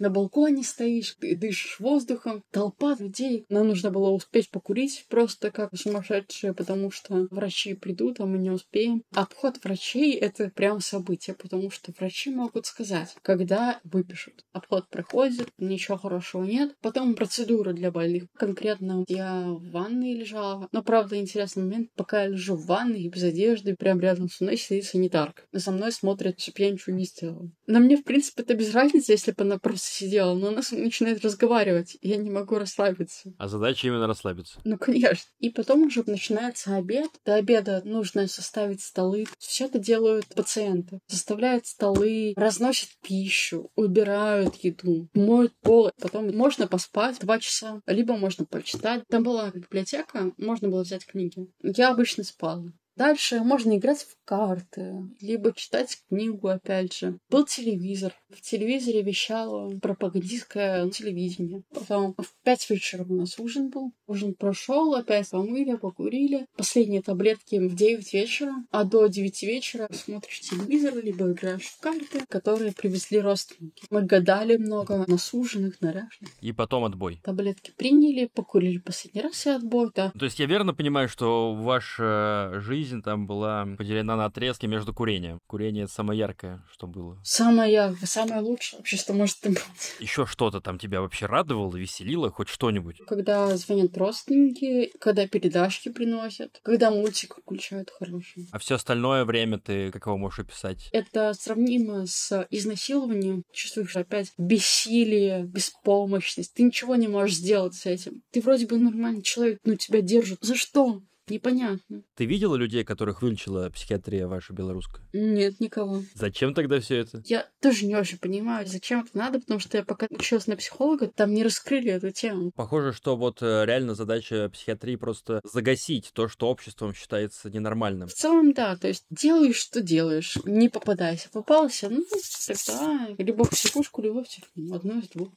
На 0.00 0.10
балконе 0.10 0.64
стоишь, 0.64 1.16
ты 1.20 1.36
дышишь 1.36 1.78
воздухом, 1.78 2.42
толпа 2.50 2.96
людей. 2.98 3.44
Нам 3.48 3.68
нужно 3.68 3.90
было 3.90 4.10
успеть 4.10 4.50
покурить 4.50 5.04
просто 5.08 5.50
как 5.50 5.76
сумасшедшие, 5.76 6.54
потому 6.54 6.90
что 6.90 7.28
врачи 7.30 7.74
придут, 7.74 8.18
а 8.18 8.26
мы 8.26 8.38
не 8.38 8.50
успеем. 8.50 9.04
Обход 9.14 9.62
врачей— 9.62 10.14
это 10.14 10.50
прям 10.50 10.80
событие, 10.80 11.36
потому 11.36 11.70
что 11.70 11.92
врачи 11.98 12.30
могут 12.30 12.66
сказать, 12.66 13.14
когда 13.22 13.78
выпишут. 13.84 14.46
Обход 14.52 14.88
проходит, 14.88 15.48
ничего 15.58 15.98
хорошего 15.98 16.44
нет. 16.44 16.74
Потом 16.80 17.14
процедура 17.14 17.72
для 17.74 17.90
больных. 17.90 18.24
Конкретно 18.34 19.04
я 19.06 19.42
в 19.48 19.70
ванной 19.70 20.14
лежала. 20.14 20.68
Но, 20.72 20.82
правда, 20.82 21.18
интересный 21.18 21.62
момент, 21.62 21.90
пока 21.94 22.22
я 22.22 22.28
лежу 22.28 22.56
в 22.56 22.64
ванной 22.64 23.08
без 23.08 23.22
одежды, 23.22 23.76
прям 23.76 24.00
рядом 24.00 24.30
со 24.30 24.44
мной 24.44 24.56
сидит 24.56 24.86
санитарка. 24.86 25.42
За 25.52 25.70
мной 25.70 25.92
смотрит, 25.92 26.40
чтобы 26.40 26.60
я 26.60 26.70
ничего 26.70 26.96
не 26.96 27.04
сделала. 27.04 27.50
На 27.66 27.80
мне, 27.80 27.98
в 27.98 28.04
принципе, 28.04 28.42
это 28.42 28.54
без 28.54 28.74
разницы, 28.74 29.12
если 29.12 29.32
бы 29.32 29.42
она 29.42 29.58
просто 29.58 29.89
сидела, 29.90 30.34
но 30.34 30.48
она 30.48 30.62
начинает 30.72 31.24
разговаривать, 31.24 31.96
и 32.00 32.08
я 32.08 32.16
не 32.16 32.30
могу 32.30 32.58
расслабиться. 32.58 33.32
А 33.38 33.48
задача 33.48 33.86
именно 33.86 34.06
расслабиться? 34.06 34.60
Ну, 34.64 34.78
конечно. 34.78 35.28
И 35.38 35.50
потом 35.50 35.82
уже 35.82 36.02
начинается 36.06 36.76
обед. 36.76 37.10
До 37.24 37.34
обеда 37.34 37.82
нужно 37.84 38.26
составить 38.26 38.82
столы. 38.82 39.26
Все 39.38 39.66
это 39.66 39.78
делают 39.78 40.26
пациенты. 40.34 41.00
Составляют 41.06 41.66
столы, 41.66 42.34
разносят 42.36 42.90
пищу, 43.02 43.70
убирают 43.74 44.56
еду, 44.56 45.08
моют 45.14 45.52
пол. 45.60 45.90
Потом 46.00 46.34
можно 46.36 46.66
поспать 46.66 47.18
два 47.20 47.38
часа, 47.38 47.80
либо 47.86 48.16
можно 48.16 48.44
почитать. 48.44 49.04
Там 49.08 49.22
была 49.22 49.50
библиотека, 49.50 50.32
можно 50.36 50.68
было 50.68 50.82
взять 50.82 51.06
книги. 51.06 51.48
Я 51.62 51.90
обычно 51.90 52.24
спала. 52.24 52.72
Дальше 53.00 53.40
можно 53.40 53.78
играть 53.78 54.02
в 54.02 54.14
карты, 54.26 54.94
либо 55.22 55.54
читать 55.54 56.02
книгу, 56.10 56.48
опять 56.48 56.92
же. 56.92 57.18
Был 57.30 57.46
телевизор. 57.46 58.12
В 58.28 58.42
телевизоре 58.42 59.00
вещало 59.00 59.70
пропагандистское 59.78 60.86
телевидение. 60.90 61.62
Потом 61.72 62.14
в 62.18 62.34
пять 62.44 62.68
вечера 62.68 63.06
у 63.08 63.14
нас 63.14 63.38
ужин 63.38 63.70
был. 63.70 63.94
Ужин 64.06 64.34
прошел, 64.34 64.94
опять 64.94 65.30
помыли, 65.30 65.76
покурили. 65.76 66.44
Последние 66.58 67.00
таблетки 67.00 67.56
в 67.56 67.74
9 67.74 68.12
вечера. 68.12 68.52
А 68.70 68.84
до 68.84 69.06
9 69.06 69.42
вечера 69.44 69.88
смотришь 69.90 70.40
телевизор, 70.40 71.02
либо 71.02 71.32
играешь 71.32 71.68
в 71.68 71.80
карты, 71.80 72.26
которые 72.28 72.72
привезли 72.72 73.18
родственники. 73.18 73.82
Мы 73.88 74.02
гадали 74.02 74.58
много, 74.58 75.06
насуженных, 75.08 75.80
наряженных. 75.80 76.34
И 76.42 76.52
потом 76.52 76.84
отбой. 76.84 77.18
Таблетки 77.24 77.72
приняли, 77.74 78.26
покурили 78.26 78.76
последний 78.76 79.22
раз 79.22 79.46
и 79.46 79.50
отбой, 79.50 79.90
да. 79.94 80.12
То 80.18 80.26
есть 80.26 80.38
я 80.38 80.44
верно 80.44 80.74
понимаю, 80.74 81.08
что 81.08 81.54
ваша 81.54 82.60
жизнь 82.60 82.89
жизнь 82.90 83.02
там 83.02 83.26
была 83.26 83.66
поделена 83.78 84.16
на 84.16 84.26
отрезки 84.26 84.66
между 84.66 84.92
курением. 84.92 85.38
Курение 85.46 85.84
это 85.84 85.92
самое 85.92 86.18
яркое, 86.18 86.62
что 86.72 86.86
было. 86.86 87.18
Самое 87.24 87.72
яркое, 87.72 88.06
самое 88.06 88.40
лучшее 88.40 88.78
вообще, 88.78 88.96
что 88.96 89.12
может 89.12 89.36
быть. 89.44 89.58
Еще 90.00 90.26
что-то 90.26 90.60
там 90.60 90.78
тебя 90.78 91.00
вообще 91.00 91.26
радовало, 91.26 91.76
веселило, 91.76 92.30
хоть 92.30 92.48
что-нибудь? 92.48 93.00
Когда 93.06 93.56
звонят 93.56 93.96
родственники, 93.96 94.92
когда 94.98 95.26
передачки 95.26 95.88
приносят, 95.88 96.58
когда 96.62 96.90
мультик 96.90 97.36
включают 97.40 97.90
хороший. 97.90 98.48
А 98.50 98.58
все 98.58 98.74
остальное 98.74 99.24
время 99.24 99.58
ты 99.58 99.90
как 99.90 100.06
его 100.06 100.16
можешь 100.16 100.40
описать? 100.40 100.88
Это 100.92 101.32
сравнимо 101.34 102.06
с 102.06 102.46
изнасилованием. 102.50 103.44
Чувствуешь 103.52 103.96
опять 103.96 104.32
бессилие, 104.36 105.44
беспомощность. 105.44 106.54
Ты 106.54 106.64
ничего 106.64 106.96
не 106.96 107.08
можешь 107.08 107.36
сделать 107.36 107.74
с 107.74 107.86
этим. 107.86 108.22
Ты 108.32 108.40
вроде 108.40 108.66
бы 108.66 108.78
нормальный 108.78 109.22
человек, 109.22 109.60
но 109.64 109.76
тебя 109.76 110.00
держат. 110.00 110.38
За 110.42 110.56
что? 110.56 111.02
Непонятно. 111.30 112.02
Ты 112.16 112.24
видела 112.24 112.56
людей, 112.56 112.84
которых 112.84 113.22
вылечила 113.22 113.70
психиатрия 113.70 114.26
ваша 114.26 114.52
белорусская? 114.52 115.02
Нет, 115.12 115.60
никого. 115.60 116.02
Зачем 116.14 116.54
тогда 116.54 116.80
все 116.80 116.96
это? 116.96 117.22
Я 117.26 117.48
тоже 117.60 117.86
не 117.86 117.96
очень 117.96 118.18
понимаю, 118.18 118.66
зачем 118.66 119.00
это 119.00 119.16
надо, 119.16 119.40
потому 119.40 119.60
что 119.60 119.76
я 119.76 119.84
пока 119.84 120.06
училась 120.10 120.46
на 120.46 120.56
психолога, 120.56 121.08
там 121.08 121.32
не 121.32 121.42
раскрыли 121.42 121.90
эту 121.90 122.10
тему. 122.10 122.50
Похоже, 122.54 122.92
что 122.92 123.16
вот 123.16 123.42
э, 123.42 123.64
реально 123.64 123.94
задача 123.94 124.48
психиатрии 124.52 124.96
просто 124.96 125.40
загасить 125.44 126.10
то, 126.12 126.28
что 126.28 126.48
обществом 126.48 126.94
считается 126.94 127.48
ненормальным. 127.50 128.08
В 128.08 128.14
целом, 128.14 128.52
да, 128.52 128.76
то 128.76 128.88
есть 128.88 129.04
делаешь, 129.10 129.56
что 129.56 129.80
делаешь, 129.80 130.36
не 130.44 130.68
попадайся. 130.68 131.28
Попался, 131.30 131.88
ну, 131.88 132.04
тогда 132.46 133.08
либо 133.18 133.44
в 133.44 133.50
психушку, 133.50 134.02
либо 134.02 134.24
в 134.24 134.28
тюрьму, 134.28 134.74
одно 134.74 134.98
из 134.98 135.08
двух. 135.08 135.30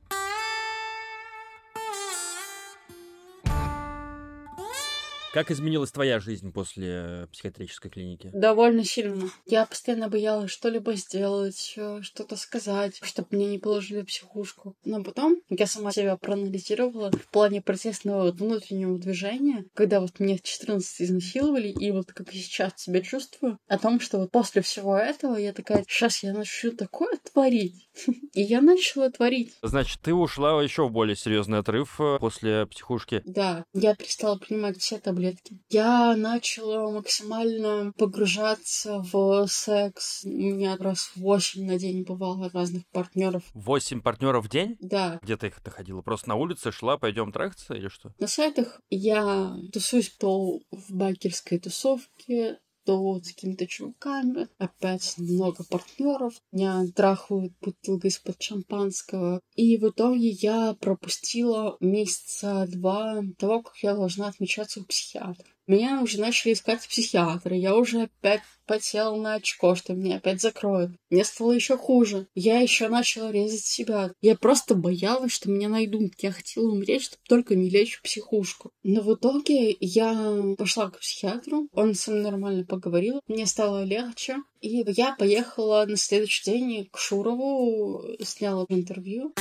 Как 5.33 5.49
изменилась 5.49 5.91
твоя 5.91 6.19
жизнь 6.19 6.53
после 6.53 7.27
психиатрической 7.31 7.89
клиники? 7.89 8.29
Довольно 8.35 8.85
сильно. 8.85 9.31
Я 9.47 9.65
постоянно 9.65 10.07
боялась 10.07 10.51
что-либо 10.51 10.93
сделать, 10.93 11.75
что-то 12.01 12.35
сказать, 12.35 12.99
чтобы 13.01 13.29
меня 13.31 13.47
не 13.49 13.57
положили 13.57 14.01
в 14.01 14.05
психушку. 14.05 14.75
Но 14.85 15.03
потом 15.03 15.41
я 15.49 15.65
сама 15.65 15.91
себя 15.91 16.17
проанализировала 16.17 17.09
в 17.09 17.27
плане 17.29 17.63
протестного 17.63 18.31
внутреннего 18.31 18.99
движения, 18.99 19.65
когда 19.73 20.01
вот 20.01 20.19
меня 20.19 20.37
в 20.37 20.43
14 20.43 21.01
изнасиловали, 21.01 21.69
и 21.69 21.89
вот 21.89 22.13
как 22.13 22.31
я 22.31 22.39
сейчас 22.39 22.73
себя 22.77 23.01
чувствую, 23.01 23.57
о 23.67 23.79
том, 23.79 23.99
что 23.99 24.19
вот 24.19 24.29
после 24.29 24.61
всего 24.61 24.95
этого 24.95 25.35
я 25.35 25.51
такая, 25.51 25.83
сейчас 25.87 26.21
я 26.21 26.33
начну 26.33 26.73
такое 26.73 27.17
творить. 27.33 27.89
И 28.33 28.41
я 28.41 28.61
начала 28.61 29.09
творить. 29.09 29.55
Значит, 29.61 29.99
ты 30.01 30.13
ушла 30.13 30.61
еще 30.61 30.87
в 30.87 30.91
более 30.91 31.15
серьезный 31.15 31.59
отрыв 31.59 31.99
э, 31.99 32.17
после 32.19 32.65
психушки? 32.65 33.21
Да, 33.25 33.65
я 33.73 33.95
перестала 33.95 34.37
принимать 34.37 34.79
все 34.79 34.97
таблетки. 34.99 35.59
Я 35.69 36.15
начала 36.15 36.91
максимально 36.91 37.93
погружаться 37.97 39.03
в 39.11 39.47
секс. 39.47 40.23
У 40.25 40.29
меня 40.29 40.75
раз 40.77 41.11
восемь 41.15 41.65
на 41.65 41.77
день 41.77 42.03
бывало 42.03 42.47
от 42.47 42.53
разных 42.53 42.87
партнеров. 42.87 43.43
Восемь 43.53 44.01
партнеров 44.01 44.45
в 44.45 44.49
день? 44.49 44.77
Да. 44.79 45.19
Где 45.21 45.37
ты 45.37 45.47
их 45.47 45.61
доходила? 45.63 46.01
Просто 46.01 46.29
на 46.29 46.35
улице 46.35 46.71
шла, 46.71 46.97
пойдем 46.97 47.31
трахаться 47.31 47.73
или 47.73 47.87
что? 47.87 48.13
На 48.19 48.27
сайтах 48.27 48.81
я 48.89 49.55
тусуюсь 49.71 50.09
то 50.09 50.59
в 50.71 50.93
байкерской 50.93 51.59
тусовке, 51.59 52.59
то 52.85 53.19
с 53.19 53.27
какими-то 53.27 53.67
чуваками, 53.67 54.47
опять 54.57 55.15
много 55.17 55.63
партнеров, 55.63 56.33
меня 56.51 56.85
трахают 56.95 57.53
бутылкой 57.61 58.09
из-под 58.09 58.41
шампанского. 58.41 59.41
И 59.55 59.77
в 59.77 59.89
итоге 59.89 60.29
я 60.29 60.75
пропустила 60.79 61.77
месяца 61.79 62.67
два 62.69 63.23
того, 63.37 63.63
как 63.63 63.77
я 63.77 63.95
должна 63.95 64.27
отмечаться 64.27 64.81
у 64.81 64.85
психиатра. 64.85 65.45
Меня 65.67 66.01
уже 66.01 66.19
начали 66.19 66.53
искать 66.53 66.87
психиатры. 66.87 67.55
Я 67.55 67.75
уже 67.75 68.03
опять 68.03 68.41
потела 68.65 69.15
на 69.15 69.35
очко, 69.35 69.75
что 69.75 69.93
меня 69.93 70.17
опять 70.17 70.41
закроют. 70.41 70.91
Мне 71.09 71.23
стало 71.23 71.51
еще 71.53 71.77
хуже. 71.77 72.27
Я 72.35 72.59
еще 72.59 72.87
начала 72.89 73.31
резать 73.31 73.65
себя. 73.65 74.11
Я 74.21 74.35
просто 74.35 74.75
боялась, 74.75 75.31
что 75.31 75.49
меня 75.49 75.69
найдут. 75.69 76.13
Я 76.19 76.31
хотела 76.31 76.71
умереть, 76.71 77.03
чтобы 77.03 77.23
только 77.27 77.55
не 77.55 77.69
лечь 77.69 77.95
в 77.95 78.01
психушку. 78.01 78.71
Но 78.83 79.01
в 79.01 79.13
итоге 79.15 79.75
я 79.79 80.55
пошла 80.57 80.89
к 80.89 80.99
психиатру. 80.99 81.67
Он 81.73 81.93
со 81.93 82.11
мной 82.11 82.23
нормально 82.23 82.65
поговорил. 82.65 83.21
Мне 83.27 83.45
стало 83.45 83.83
легче. 83.83 84.37
И 84.61 84.83
я 84.87 85.15
поехала 85.17 85.85
на 85.85 85.97
следующий 85.97 86.49
день 86.49 86.89
к 86.91 86.97
Шурову, 86.97 88.03
сняла 88.21 88.65
интервью. 88.69 89.33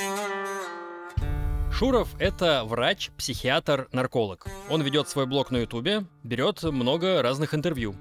Шуров— 1.83 2.11
это 2.20 2.62
врач, 2.64 3.11
психиатр, 3.18 3.89
нарколог. 3.91 4.47
Он 4.70 4.83
ведет 4.83 5.09
свой 5.09 5.26
блог 5.26 5.51
на 5.51 5.57
Ютубе, 5.57 6.05
берет 6.22 6.62
много 6.62 7.20
разных 7.22 7.55
интервью 7.55 7.97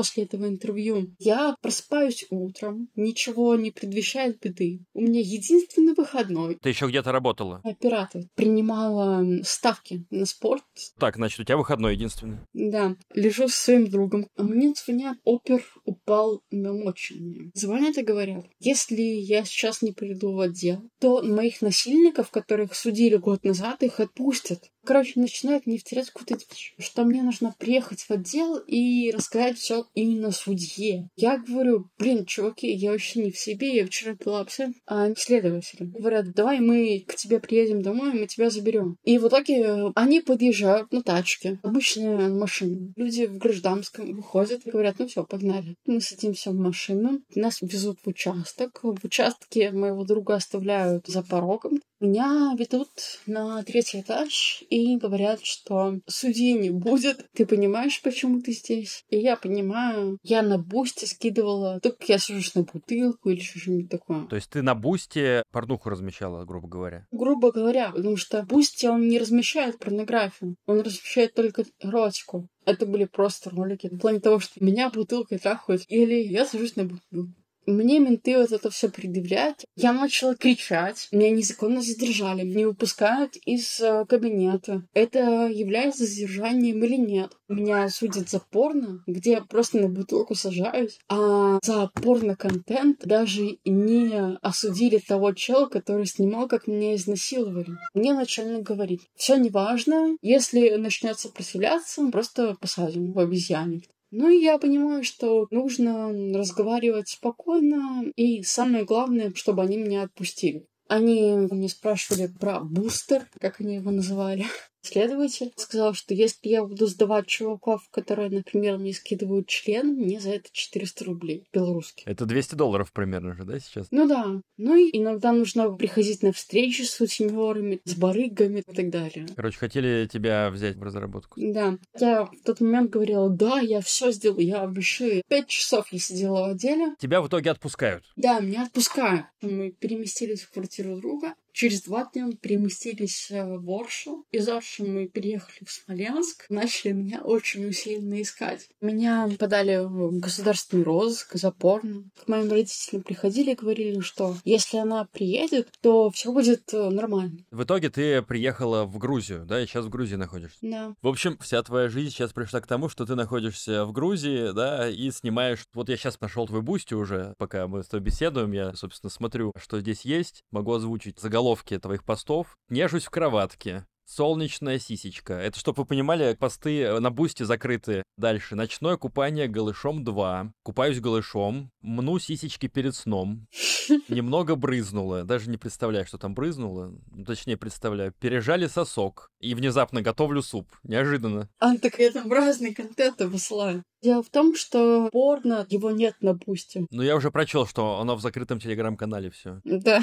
после 0.00 0.24
этого 0.24 0.48
интервью. 0.48 1.14
Я 1.18 1.54
просыпаюсь 1.60 2.24
утром, 2.30 2.88
ничего 2.96 3.54
не 3.56 3.70
предвещает 3.70 4.40
беды. 4.40 4.80
У 4.94 5.02
меня 5.02 5.20
единственный 5.20 5.92
выходной. 5.92 6.54
Ты 6.54 6.70
еще 6.70 6.88
где-то 6.88 7.12
работала? 7.12 7.60
Оператор. 7.64 8.22
Принимала 8.34 9.22
ставки 9.42 10.06
на 10.08 10.24
спорт. 10.24 10.64
Так, 10.98 11.16
значит, 11.16 11.38
у 11.40 11.44
тебя 11.44 11.58
выходной 11.58 11.96
единственный. 11.96 12.38
Да. 12.54 12.96
Лежу 13.12 13.48
с 13.48 13.54
своим 13.56 13.90
другом. 13.90 14.26
А 14.36 14.42
мне 14.42 14.72
звонят, 14.74 15.18
опер 15.24 15.62
упал 15.84 16.40
на 16.50 16.72
мочение. 16.72 17.50
Звонят 17.52 17.98
и 17.98 18.02
говорят, 18.02 18.46
если 18.58 19.02
я 19.02 19.44
сейчас 19.44 19.82
не 19.82 19.92
приду 19.92 20.32
в 20.32 20.40
отдел, 20.40 20.80
то 20.98 21.20
моих 21.22 21.60
насильников, 21.60 22.30
которых 22.30 22.74
судили 22.74 23.16
год 23.16 23.44
назад, 23.44 23.82
их 23.82 24.00
отпустят. 24.00 24.70
Короче, 24.84 25.20
начинают 25.20 25.66
мне 25.66 25.78
втерять 25.78 26.10
какую-то 26.10 26.36
дичь, 26.36 26.74
что 26.78 27.04
мне 27.04 27.22
нужно 27.22 27.54
приехать 27.58 28.02
в 28.02 28.10
отдел 28.10 28.56
и 28.56 29.10
рассказать 29.10 29.58
все 29.58 29.86
именно 29.94 30.32
судье. 30.32 31.08
Я 31.16 31.38
говорю, 31.38 31.90
блин, 31.98 32.24
чуваки, 32.24 32.70
я 32.70 32.92
вообще 32.92 33.22
не 33.22 33.30
в 33.30 33.38
себе, 33.38 33.76
я 33.76 33.86
вчера 33.86 34.14
пила 34.14 34.40
абсент, 34.40 34.76
а 34.86 35.14
следователи 35.14 35.84
говорят, 35.84 36.32
давай 36.32 36.60
мы 36.60 37.04
к 37.06 37.14
тебе 37.14 37.40
приедем 37.40 37.82
домой, 37.82 38.12
мы 38.12 38.26
тебя 38.26 38.50
заберем. 38.50 38.96
И 39.04 39.18
в 39.18 39.28
итоге 39.28 39.90
они 39.94 40.20
подъезжают 40.20 40.92
на 40.92 41.02
тачке, 41.02 41.58
обычная 41.62 42.28
машина. 42.28 42.92
Люди 42.96 43.26
в 43.26 43.38
гражданском 43.38 44.14
выходят 44.14 44.66
и 44.66 44.70
говорят, 44.70 44.98
ну 44.98 45.06
все, 45.06 45.24
погнали. 45.24 45.76
Мы 45.86 46.00
садимся 46.00 46.50
в 46.50 46.54
машину, 46.54 47.20
нас 47.34 47.60
везут 47.60 47.98
в 48.02 48.08
участок. 48.08 48.80
В 48.82 49.04
участке 49.04 49.70
моего 49.70 50.04
друга 50.04 50.34
оставляют 50.34 51.06
за 51.06 51.22
порогом, 51.22 51.80
Меня 52.00 52.54
ведут 52.58 52.88
на 53.26 53.62
третий 53.62 54.00
этаж 54.00 54.64
и 54.70 54.96
говорят, 54.96 55.44
что 55.44 55.98
судьи 56.06 56.54
не 56.54 56.70
будет. 56.70 57.26
Ты 57.34 57.44
понимаешь, 57.44 58.00
почему 58.00 58.40
ты 58.40 58.52
здесь? 58.52 59.04
И 59.10 59.18
я 59.18 59.36
понимаю, 59.36 60.18
я 60.22 60.40
на 60.40 60.56
бусте 60.56 61.06
скидывала, 61.06 61.78
только 61.80 62.04
я 62.08 62.18
сажусь 62.18 62.54
на 62.54 62.62
бутылку 62.62 63.28
или 63.28 63.40
что-нибудь 63.40 63.90
такое. 63.90 64.26
То 64.28 64.36
есть 64.36 64.48
ты 64.48 64.62
на 64.62 64.74
бусте 64.74 65.42
порнуху 65.52 65.90
размещала, 65.90 66.46
грубо 66.46 66.68
говоря? 66.68 67.06
Грубо 67.10 67.52
говоря, 67.52 67.90
потому 67.90 68.16
что 68.16 68.44
Boosty 68.44 68.86
он 68.86 69.06
не 69.06 69.18
размещает 69.18 69.78
порнографию, 69.78 70.56
он 70.66 70.80
размещает 70.80 71.34
только 71.34 71.64
эротику. 71.80 72.48
Это 72.64 72.86
были 72.86 73.04
просто 73.04 73.50
ролики. 73.50 73.88
В 73.88 73.98
плане 73.98 74.20
того, 74.20 74.38
что 74.38 74.64
меня 74.64 74.90
бутылкой 74.90 75.38
трахают, 75.38 75.82
или 75.88 76.14
я 76.14 76.46
сажусь 76.46 76.76
на 76.76 76.84
бутылку. 76.84 77.34
Мне 77.70 77.98
менты 77.98 78.36
вот 78.36 78.52
это 78.52 78.70
все 78.70 78.88
предъявляют. 78.88 79.64
Я 79.76 79.92
начала 79.92 80.34
кричать. 80.34 81.08
Меня 81.12 81.30
незаконно 81.30 81.82
задержали. 81.82 82.42
Не 82.42 82.66
выпускают 82.66 83.36
из 83.36 83.80
э, 83.80 84.04
кабинета. 84.08 84.82
Это 84.92 85.48
является 85.48 86.04
задержанием 86.04 86.82
или 86.84 86.96
нет? 86.96 87.32
Меня 87.48 87.88
судят 87.88 88.28
за 88.28 88.40
порно, 88.40 89.02
где 89.06 89.32
я 89.32 89.40
просто 89.42 89.78
на 89.78 89.88
бутылку 89.88 90.34
сажаюсь. 90.34 90.98
А 91.08 91.58
за 91.62 91.90
порно-контент 91.94 93.00
даже 93.04 93.58
не 93.64 94.36
осудили 94.42 94.98
того 94.98 95.32
чела, 95.32 95.66
который 95.66 96.06
снимал, 96.06 96.48
как 96.48 96.66
меня 96.66 96.94
изнасиловали. 96.94 97.72
Мне 97.94 98.14
начальник 98.14 98.62
говорит, 98.62 99.02
все 99.14 99.36
неважно, 99.36 100.16
если 100.22 100.76
начнется 100.76 101.28
сопротивляться, 101.28 102.08
просто 102.10 102.56
посадим 102.60 103.12
в 103.12 103.18
обезьянник. 103.18 103.82
Ну 104.10 104.28
и 104.28 104.42
я 104.42 104.58
понимаю, 104.58 105.04
что 105.04 105.46
нужно 105.50 106.12
разговаривать 106.36 107.08
спокойно, 107.08 108.04
и 108.16 108.42
самое 108.42 108.84
главное, 108.84 109.32
чтобы 109.34 109.62
они 109.62 109.76
меня 109.76 110.02
отпустили. 110.02 110.66
Они 110.88 111.36
мне 111.50 111.68
спрашивали 111.68 112.26
про 112.26 112.60
бустер, 112.60 113.28
как 113.40 113.60
они 113.60 113.76
его 113.76 113.92
называли. 113.92 114.46
Следователь 114.82 115.52
сказал, 115.56 115.94
что 115.94 116.14
если 116.14 116.48
я 116.48 116.64
буду 116.64 116.86
сдавать 116.86 117.26
чуваков, 117.26 117.88
которые, 117.90 118.30
например, 118.30 118.78
мне 118.78 118.92
скидывают 118.92 119.46
член, 119.46 119.94
мне 119.94 120.20
за 120.20 120.30
это 120.30 120.48
400 120.52 121.04
рублей 121.04 121.44
белорусских. 121.52 122.06
Это 122.06 122.24
200 122.24 122.54
долларов 122.54 122.92
примерно 122.92 123.34
же, 123.34 123.44
да, 123.44 123.58
сейчас? 123.60 123.88
Ну 123.90 124.08
да. 124.08 124.40
Ну 124.56 124.76
и 124.76 124.90
иногда 124.96 125.32
нужно 125.32 125.70
приходить 125.70 126.22
на 126.22 126.32
встречи 126.32 126.82
с 126.82 126.92
сутенерами, 126.92 127.80
с 127.84 127.94
барыгами 127.94 128.60
и 128.66 128.74
так 128.74 128.90
далее. 128.90 129.26
Короче, 129.36 129.58
хотели 129.58 130.08
тебя 130.10 130.50
взять 130.50 130.76
в 130.76 130.82
разработку. 130.82 131.40
Да. 131.40 131.78
Я 131.98 132.24
в 132.24 132.42
тот 132.44 132.60
момент 132.60 132.90
говорила, 132.90 133.28
да, 133.28 133.60
я 133.60 133.80
все 133.80 134.10
сделала, 134.12 134.40
я 134.40 134.66
вообще 134.66 135.22
пять 135.28 135.48
часов 135.48 135.88
я 135.92 135.98
сидела 135.98 136.48
в 136.48 136.50
отделе. 136.52 136.94
Тебя 136.98 137.20
в 137.20 137.28
итоге 137.28 137.50
отпускают? 137.50 138.04
Да, 138.16 138.40
меня 138.40 138.64
отпускают. 138.64 139.26
Мы 139.42 139.70
переместились 139.72 140.42
в 140.42 140.50
квартиру 140.50 140.96
друга. 140.96 141.34
Через 141.60 141.82
два 141.82 142.08
дня 142.10 142.24
мы 142.24 142.36
переместились 142.36 143.30
э, 143.30 143.44
в 143.44 143.70
Оршу. 143.70 144.24
Из 144.32 144.48
Орши 144.48 144.82
мы 144.82 145.06
переехали 145.08 145.62
в 145.66 145.70
Смоленск. 145.70 146.46
Начали 146.48 146.92
меня 146.92 147.20
очень 147.20 147.66
усиленно 147.68 148.22
искать. 148.22 148.70
Меня 148.80 149.28
подали 149.38 149.84
в 149.84 150.20
государственный 150.20 150.84
розыск 150.84 151.34
за 151.34 151.50
порно. 151.50 152.04
К 152.24 152.28
моим 152.28 152.50
родителям 152.50 153.02
приходили 153.02 153.50
и 153.50 153.54
говорили, 153.54 154.00
что 154.00 154.38
если 154.46 154.78
она 154.78 155.04
приедет, 155.12 155.68
то 155.82 156.08
все 156.08 156.32
будет 156.32 156.72
э, 156.72 156.88
нормально. 156.88 157.44
В 157.50 157.64
итоге 157.64 157.90
ты 157.90 158.22
приехала 158.22 158.86
в 158.86 158.96
Грузию, 158.96 159.44
да, 159.44 159.62
и 159.62 159.66
сейчас 159.66 159.84
в 159.84 159.90
Грузии 159.90 160.14
находишься? 160.14 160.56
Да. 160.62 160.94
В 161.02 161.08
общем, 161.08 161.36
вся 161.42 161.62
твоя 161.62 161.90
жизнь 161.90 162.08
сейчас 162.08 162.32
пришла 162.32 162.62
к 162.62 162.66
тому, 162.66 162.88
что 162.88 163.04
ты 163.04 163.16
находишься 163.16 163.84
в 163.84 163.92
Грузии, 163.92 164.54
да, 164.54 164.88
и 164.88 165.10
снимаешь... 165.10 165.66
Вот 165.74 165.90
я 165.90 165.98
сейчас 165.98 166.18
нашел 166.22 166.46
твой 166.46 166.62
Boosty 166.62 166.94
уже, 166.94 167.34
пока 167.36 167.68
мы 167.68 167.82
с 167.82 167.88
тобой 167.88 168.06
беседуем, 168.06 168.52
я, 168.52 168.72
собственно, 168.72 169.10
смотрю, 169.10 169.52
что 169.62 169.78
здесь 169.78 170.06
есть, 170.06 170.42
могу 170.50 170.72
озвучить 170.72 171.20
заголовок 171.20 171.49
заголовки 171.50 171.78
твоих 171.78 172.04
постов. 172.04 172.58
Нежусь 172.68 173.06
в 173.06 173.10
кроватке. 173.10 173.86
Солнечная 174.10 174.80
сисечка. 174.80 175.34
Это, 175.34 175.56
чтобы 175.56 175.82
вы 175.82 175.86
понимали, 175.86 176.34
посты 176.34 176.80
э, 176.80 176.98
на 176.98 177.12
Boosty 177.12 177.44
закрыты. 177.44 178.02
Дальше. 178.16 178.56
Ночное 178.56 178.96
купание 178.96 179.46
голышом 179.46 180.02
2. 180.02 180.52
Купаюсь 180.64 180.98
голышом. 180.98 181.70
Мну 181.80 182.18
сисечки 182.18 182.66
перед 182.66 182.96
сном. 182.96 183.46
Немного 184.08 184.56
брызнуло. 184.56 185.22
Даже 185.22 185.48
не 185.48 185.58
представляю, 185.58 186.06
что 186.06 186.18
там 186.18 186.34
брызнуло. 186.34 186.92
Ну, 187.12 187.24
точнее, 187.24 187.56
представляю. 187.56 188.12
Пережали 188.18 188.66
сосок. 188.66 189.30
И 189.38 189.54
внезапно 189.54 190.02
готовлю 190.02 190.42
суп. 190.42 190.66
Неожиданно. 190.82 191.48
А, 191.60 191.76
так 191.76 192.00
я 192.00 192.10
там 192.10 192.32
разный 192.32 192.74
контент 192.74 193.20
высылаю. 193.20 193.84
Дело 194.02 194.22
в 194.22 194.30
том, 194.30 194.56
что 194.56 195.10
порно, 195.12 195.66
его 195.68 195.90
нет 195.90 196.16
на 196.20 196.32
бусте. 196.32 196.86
Ну, 196.90 197.02
я 197.02 197.16
уже 197.16 197.30
прочел, 197.30 197.66
что 197.66 198.00
оно 198.00 198.16
в 198.16 198.22
закрытом 198.22 198.58
телеграм-канале 198.58 199.30
все. 199.30 199.60
Да. 199.64 200.02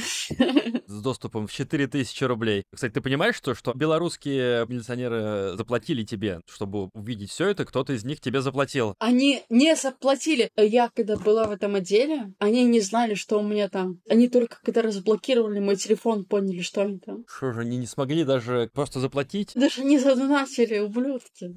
С 0.86 1.01
доступом 1.01 1.47
в 1.47 1.51
4000 1.51 2.24
рублей. 2.26 2.64
Кстати, 2.72 2.93
ты 2.93 3.01
понимаешь, 3.01 3.36
что, 3.36 3.55
что 3.55 3.74
белорусские 3.98 4.68
милиционеры 4.68 5.58
заплатили 5.58 6.04
тебе, 6.04 6.41
чтобы 6.48 6.89
увидеть 6.93 7.32
все 7.32 7.48
это, 7.48 7.66
кто-то 7.66 7.93
из 7.93 8.06
них 8.06 8.22
тебе 8.22 8.41
заплатил? 8.41 8.93
Они 9.00 9.41
не 9.50 9.76
заплатили. 9.76 10.52
Я, 10.56 10.91
когда 10.95 11.16
была 11.18 11.48
в 11.48 11.52
этом 11.52 11.74
отделе, 11.76 12.32
они 12.38 12.64
не 12.66 12.80
знали, 12.80 13.16
что 13.16 13.39
у 13.39 13.43
меня 13.43 13.70
там. 13.70 14.00
Они 14.08 14.30
только 14.30 14.60
когда 14.64 14.84
разблокировали 14.84 15.60
мой 15.60 15.78
телефон, 15.78 16.26
поняли, 16.26 16.62
что 16.62 16.82
они 16.84 17.00
там. 17.00 17.26
Что 17.28 17.54
же, 17.54 17.62
они 17.62 17.78
не 17.78 17.88
смогли 17.88 18.24
даже 18.24 18.70
просто 18.72 19.00
заплатить? 19.00 19.54
Даже 19.56 19.84
не 19.84 19.98
задонатили, 19.98 20.78
ублюдки. 20.78 21.56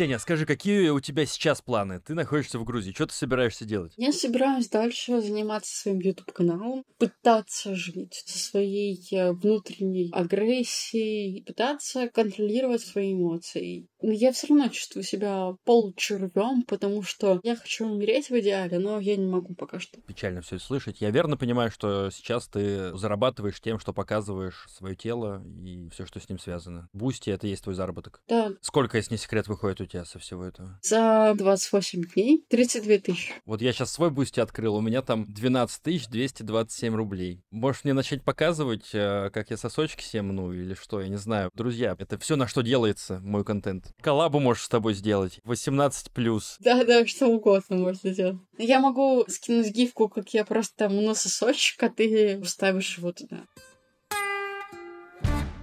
Ксения, 0.00 0.16
скажи, 0.16 0.46
какие 0.46 0.88
у 0.88 0.98
тебя 0.98 1.26
сейчас 1.26 1.60
планы? 1.60 2.00
Ты 2.00 2.14
находишься 2.14 2.58
в 2.58 2.64
Грузии, 2.64 2.92
что 2.92 3.06
ты 3.06 3.12
собираешься 3.12 3.66
делать? 3.66 3.92
Я 3.98 4.12
собираюсь 4.12 4.66
дальше 4.70 5.20
заниматься 5.20 5.76
своим 5.76 5.98
YouTube-каналом, 5.98 6.84
пытаться 6.96 7.74
жить 7.74 8.22
со 8.24 8.38
своей 8.38 8.98
э, 9.12 9.32
внутренней 9.32 10.08
агрессией, 10.14 11.44
пытаться 11.44 12.08
контролировать 12.08 12.80
свои 12.80 13.12
эмоции. 13.12 13.89
Но 14.02 14.12
я 14.12 14.32
все 14.32 14.48
равно 14.48 14.68
чувствую 14.68 15.02
себя 15.02 15.54
получервем, 15.64 16.62
потому 16.62 17.02
что 17.02 17.40
я 17.42 17.56
хочу 17.56 17.86
умереть 17.86 18.30
в 18.30 18.38
идеале, 18.40 18.78
но 18.78 18.98
я 19.00 19.16
не 19.16 19.26
могу 19.26 19.54
пока 19.54 19.78
что. 19.78 20.00
Печально 20.02 20.42
все 20.42 20.58
слышать. 20.58 21.00
Я 21.00 21.10
верно 21.10 21.36
понимаю, 21.36 21.70
что 21.70 22.10
сейчас 22.10 22.46
ты 22.48 22.96
зарабатываешь 22.96 23.60
тем, 23.60 23.78
что 23.78 23.92
показываешь 23.92 24.66
свое 24.70 24.96
тело 24.96 25.44
и 25.64 25.88
все, 25.90 26.06
что 26.06 26.20
с 26.20 26.28
ним 26.28 26.38
связано. 26.38 26.88
Boosty — 26.92 27.30
это 27.30 27.46
есть 27.46 27.62
твой 27.62 27.74
заработок. 27.74 28.22
Да. 28.28 28.52
Сколько, 28.60 28.96
если 28.96 29.14
не 29.14 29.18
секрет, 29.18 29.48
выходит 29.48 29.80
у 29.80 29.86
тебя 29.86 30.04
со 30.04 30.18
всего 30.18 30.44
этого? 30.44 30.78
За 30.82 31.34
28 31.36 32.02
дней 32.14 32.44
32 32.48 32.98
тысячи. 32.98 33.34
Вот 33.44 33.62
я 33.62 33.72
сейчас 33.72 33.92
свой 33.92 34.10
Boosty 34.10 34.40
открыл, 34.40 34.76
у 34.76 34.80
меня 34.80 35.02
там 35.02 35.26
12 35.26 35.82
тысяч 35.82 36.08
227 36.08 36.94
рублей. 36.94 37.42
Можешь 37.50 37.84
мне 37.84 37.92
начать 37.92 38.24
показывать, 38.24 38.90
э, 38.92 39.30
как 39.32 39.50
я 39.50 39.56
сосочки 39.56 40.02
себе 40.02 40.31
мну 40.31 40.52
или 40.52 40.74
что, 40.74 41.00
я 41.00 41.08
не 41.08 41.16
знаю. 41.18 41.50
Друзья, 41.54 41.94
это 41.98 42.18
все 42.18 42.36
на 42.36 42.46
что 42.46 42.62
делается 42.62 43.20
мой 43.20 43.44
контент. 43.44 43.89
Коллабу 44.00 44.40
можем 44.40 44.64
с 44.64 44.68
тобой 44.68 44.94
сделать. 44.94 45.40
18 45.44 46.10
плюс. 46.10 46.56
Да-да, 46.60 47.06
что 47.06 47.26
угодно 47.26 47.76
можно 47.76 48.12
сделать. 48.12 48.38
Я 48.58 48.80
могу 48.80 49.24
скинуть 49.28 49.70
гифку, 49.70 50.08
как 50.08 50.32
я 50.34 50.44
просто 50.44 50.88
мну 50.88 51.14
сосочек, 51.14 51.82
а 51.82 51.88
ты 51.88 52.40
вставишь 52.42 52.98
его 52.98 53.12
туда. 53.12 53.44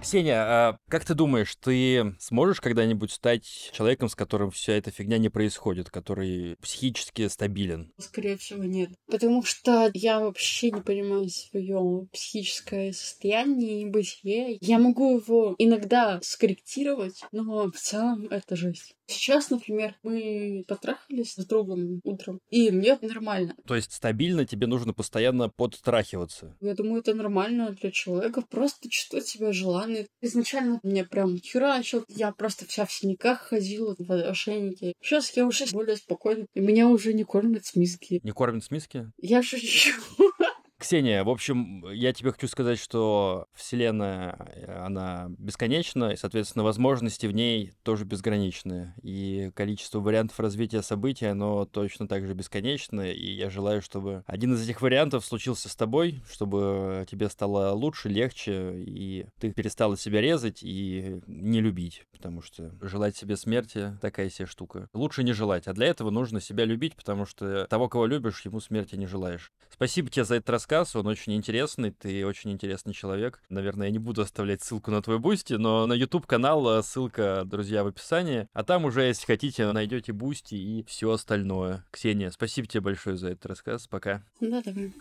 Ксения, 0.00 0.40
а 0.40 0.78
как 0.88 1.04
ты 1.04 1.14
думаешь, 1.14 1.56
ты 1.56 2.14
сможешь 2.20 2.60
когда-нибудь 2.60 3.10
стать 3.10 3.44
человеком, 3.72 4.08
с 4.08 4.14
которым 4.14 4.50
вся 4.50 4.74
эта 4.74 4.90
фигня 4.90 5.18
не 5.18 5.28
происходит, 5.28 5.90
который 5.90 6.56
психически 6.62 7.26
стабилен? 7.28 7.92
Скорее 7.98 8.36
всего, 8.36 8.64
нет. 8.64 8.90
Потому 9.06 9.42
что 9.42 9.90
я 9.94 10.20
вообще 10.20 10.70
не 10.70 10.80
понимаю 10.80 11.28
свое 11.28 12.06
психическое 12.12 12.92
состояние 12.92 13.82
и 13.82 13.90
бытие. 13.90 14.58
Я 14.60 14.78
могу 14.78 15.18
его 15.18 15.54
иногда 15.58 16.20
скорректировать, 16.22 17.20
но 17.32 17.70
в 17.70 17.76
целом 17.76 18.28
это 18.30 18.56
жесть. 18.56 18.94
Сейчас, 19.08 19.48
например, 19.48 19.94
мы 20.02 20.64
потрахались 20.68 21.32
с 21.32 21.46
другом 21.46 22.00
утром, 22.04 22.40
и 22.50 22.70
мне 22.70 22.98
нормально. 23.00 23.56
То 23.66 23.74
есть 23.74 23.92
стабильно 23.92 24.44
тебе 24.44 24.66
нужно 24.66 24.92
постоянно 24.92 25.48
подтрахиваться? 25.48 26.54
Я 26.60 26.74
думаю, 26.74 27.00
это 27.00 27.14
нормально 27.14 27.70
для 27.80 27.90
человека. 27.90 28.42
Просто 28.42 28.90
чувствовать 28.90 29.26
себя 29.26 29.52
желанной. 29.52 30.08
Изначально 30.20 30.78
мне 30.82 31.04
прям 31.04 31.38
херачил. 31.38 32.04
Я 32.08 32.32
просто 32.32 32.66
вся 32.66 32.84
в 32.84 32.92
синяках 32.92 33.40
ходила, 33.40 33.96
в 33.98 34.12
ошейнике. 34.12 34.92
Сейчас 35.00 35.34
я 35.36 35.46
уже 35.46 35.64
более 35.72 35.96
спокойна, 35.96 36.46
и 36.54 36.60
меня 36.60 36.88
уже 36.88 37.14
не 37.14 37.24
кормят 37.24 37.64
с 37.64 37.76
миски. 37.76 38.20
Не 38.22 38.32
кормят 38.32 38.64
с 38.64 38.70
миски? 38.70 39.10
Я 39.16 39.42
шучу. 39.42 39.92
Ксения, 40.78 41.24
в 41.24 41.28
общем, 41.28 41.84
я 41.90 42.12
тебе 42.12 42.30
хочу 42.30 42.46
сказать, 42.46 42.78
что 42.78 43.48
Вселенная, 43.52 44.36
э, 44.54 44.84
она 44.84 45.26
бесконечна, 45.36 46.12
и, 46.12 46.16
соответственно, 46.16 46.62
возможности 46.62 47.26
в 47.26 47.32
ней 47.32 47.72
тоже 47.82 48.04
безграничны. 48.04 48.94
И 49.02 49.50
количество 49.56 49.98
вариантов 49.98 50.38
развития 50.38 50.82
событий, 50.82 51.26
оно 51.26 51.64
точно 51.64 52.06
так 52.06 52.24
же 52.28 52.34
бесконечно, 52.34 53.00
и 53.10 53.28
я 53.28 53.50
желаю, 53.50 53.82
чтобы 53.82 54.22
один 54.26 54.54
из 54.54 54.62
этих 54.62 54.80
вариантов 54.80 55.24
случился 55.24 55.68
с 55.68 55.74
тобой, 55.74 56.22
чтобы 56.30 57.04
тебе 57.10 57.28
стало 57.28 57.72
лучше, 57.72 58.08
легче, 58.08 58.74
и 58.76 59.26
ты 59.40 59.52
перестала 59.52 59.96
себя 59.96 60.20
резать 60.20 60.60
и 60.62 61.20
не 61.26 61.60
любить, 61.60 62.06
потому 62.12 62.40
что 62.40 62.72
желать 62.80 63.16
себе 63.16 63.36
смерти— 63.36 63.98
такая 64.00 64.30
себе 64.30 64.46
штука. 64.46 64.88
Лучше 64.92 65.24
не 65.24 65.32
желать, 65.32 65.66
а 65.66 65.72
для 65.72 65.88
этого 65.88 66.10
нужно 66.10 66.40
себя 66.40 66.64
любить, 66.64 66.94
потому 66.94 67.26
что 67.26 67.66
того, 67.66 67.88
кого 67.88 68.06
любишь, 68.06 68.44
ему 68.44 68.60
смерти 68.60 68.94
не 68.94 69.06
желаешь. 69.06 69.52
Спасибо 69.70 70.08
тебе 70.08 70.24
за 70.24 70.36
этот 70.36 70.50
рассказ, 70.50 70.67
он 70.94 71.06
очень 71.06 71.34
интересный, 71.34 71.90
ты 71.90 72.26
очень 72.26 72.52
интересный 72.52 72.92
человек. 72.92 73.40
Наверное, 73.48 73.86
я 73.86 73.92
не 73.92 73.98
буду 73.98 74.22
оставлять 74.22 74.62
ссылку 74.62 74.90
на 74.90 75.02
твой 75.02 75.18
Boosty, 75.18 75.54
но 75.54 75.86
на 75.86 75.92
YouTube 75.92 76.26
канал 76.26 76.78
э, 76.78 76.82
ссылка, 76.82 77.42
друзья, 77.44 77.84
в 77.84 77.88
описании. 77.88 78.48
А 78.52 78.64
там 78.64 78.84
уже, 78.84 79.02
если 79.02 79.26
хотите, 79.26 79.70
найдете 79.72 80.12
Boosty 80.12 80.54
и 80.54 80.84
все 80.86 81.10
остальное. 81.10 81.84
Ксения, 81.90 82.30
спасибо 82.30 82.68
тебе 82.68 82.80
большое 82.82 83.16
за 83.16 83.30
этот 83.30 83.46
рассказ. 83.46 83.86
Пока. 83.86 84.22
Да, 84.40 84.62
давай. 84.62 84.92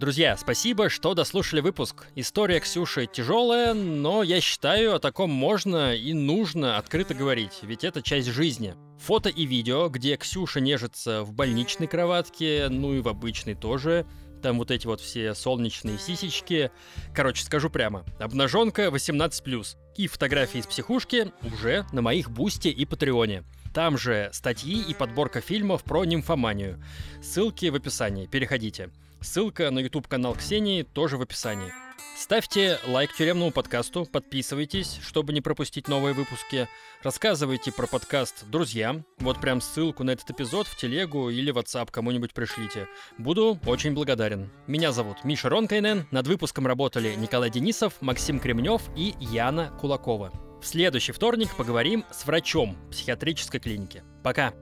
Друзья, 0.00 0.34
спасибо, 0.38 0.88
что 0.88 1.12
дослушали 1.12 1.60
выпуск. 1.60 2.06
История 2.14 2.58
Ксюши 2.60 3.06
тяжелая, 3.06 3.74
но 3.74 4.22
я 4.22 4.40
считаю, 4.40 4.94
о 4.94 4.98
таком 4.98 5.28
можно 5.28 5.94
и 5.94 6.14
нужно 6.14 6.78
открыто 6.78 7.12
говорить, 7.12 7.58
ведь 7.60 7.84
это 7.84 8.00
часть 8.00 8.28
жизни. 8.28 8.76
Фото 8.98 9.28
и 9.28 9.44
видео, 9.44 9.90
где 9.90 10.16
Ксюша 10.16 10.60
нежится 10.60 11.22
в 11.22 11.34
больничной 11.34 11.86
кроватке, 11.86 12.68
ну 12.70 12.94
и 12.94 13.00
в 13.00 13.08
обычной 13.08 13.54
тоже, 13.54 14.06
там 14.42 14.56
вот 14.56 14.70
эти 14.70 14.86
вот 14.86 15.02
все 15.02 15.34
солнечные 15.34 15.98
сисечки. 15.98 16.70
Короче, 17.14 17.44
скажу 17.44 17.68
прямо, 17.68 18.06
обнаженка 18.18 18.86
18+. 18.86 19.76
И 19.96 20.06
фотографии 20.06 20.60
из 20.60 20.66
психушки 20.66 21.30
уже 21.42 21.84
на 21.92 22.00
моих 22.00 22.30
Бусте 22.30 22.70
и 22.70 22.86
Патреоне. 22.86 23.44
Там 23.74 23.98
же 23.98 24.30
статьи 24.32 24.80
и 24.80 24.94
подборка 24.94 25.42
фильмов 25.42 25.84
про 25.84 26.06
нимфоманию. 26.06 26.82
Ссылки 27.22 27.66
в 27.66 27.74
описании, 27.74 28.24
переходите. 28.26 28.88
Ссылка 29.22 29.70
на 29.70 29.80
YouTube-канал 29.80 30.34
Ксении 30.34 30.82
тоже 30.82 31.18
в 31.18 31.22
описании. 31.22 31.72
Ставьте 32.16 32.78
лайк 32.86 33.14
тюремному 33.14 33.50
подкасту, 33.50 34.06
подписывайтесь, 34.06 34.98
чтобы 35.02 35.32
не 35.32 35.40
пропустить 35.40 35.88
новые 35.88 36.14
выпуски. 36.14 36.68
Рассказывайте 37.02 37.70
про 37.72 37.86
подкаст 37.86 38.44
друзьям. 38.50 39.04
Вот 39.18 39.40
прям 39.40 39.60
ссылку 39.60 40.04
на 40.04 40.10
этот 40.10 40.30
эпизод 40.30 40.66
в 40.66 40.76
телегу 40.76 41.30
или 41.30 41.52
WhatsApp 41.52 41.90
кому-нибудь 41.90 42.32
пришлите. 42.32 42.88
Буду 43.18 43.58
очень 43.66 43.92
благодарен. 43.92 44.50
Меня 44.66 44.92
зовут 44.92 45.24
Миша 45.24 45.48
Ронкайнен. 45.48 46.06
Над 46.10 46.26
выпуском 46.26 46.66
работали 46.66 47.14
Николай 47.14 47.50
Денисов, 47.50 47.94
Максим 48.00 48.38
Кремнев 48.38 48.82
и 48.96 49.14
Яна 49.20 49.70
Кулакова. 49.80 50.32
В 50.60 50.66
следующий 50.66 51.12
вторник 51.12 51.56
поговорим 51.56 52.04
с 52.10 52.26
врачом 52.26 52.76
психиатрической 52.90 53.60
клиники. 53.60 54.02
Пока! 54.22 54.52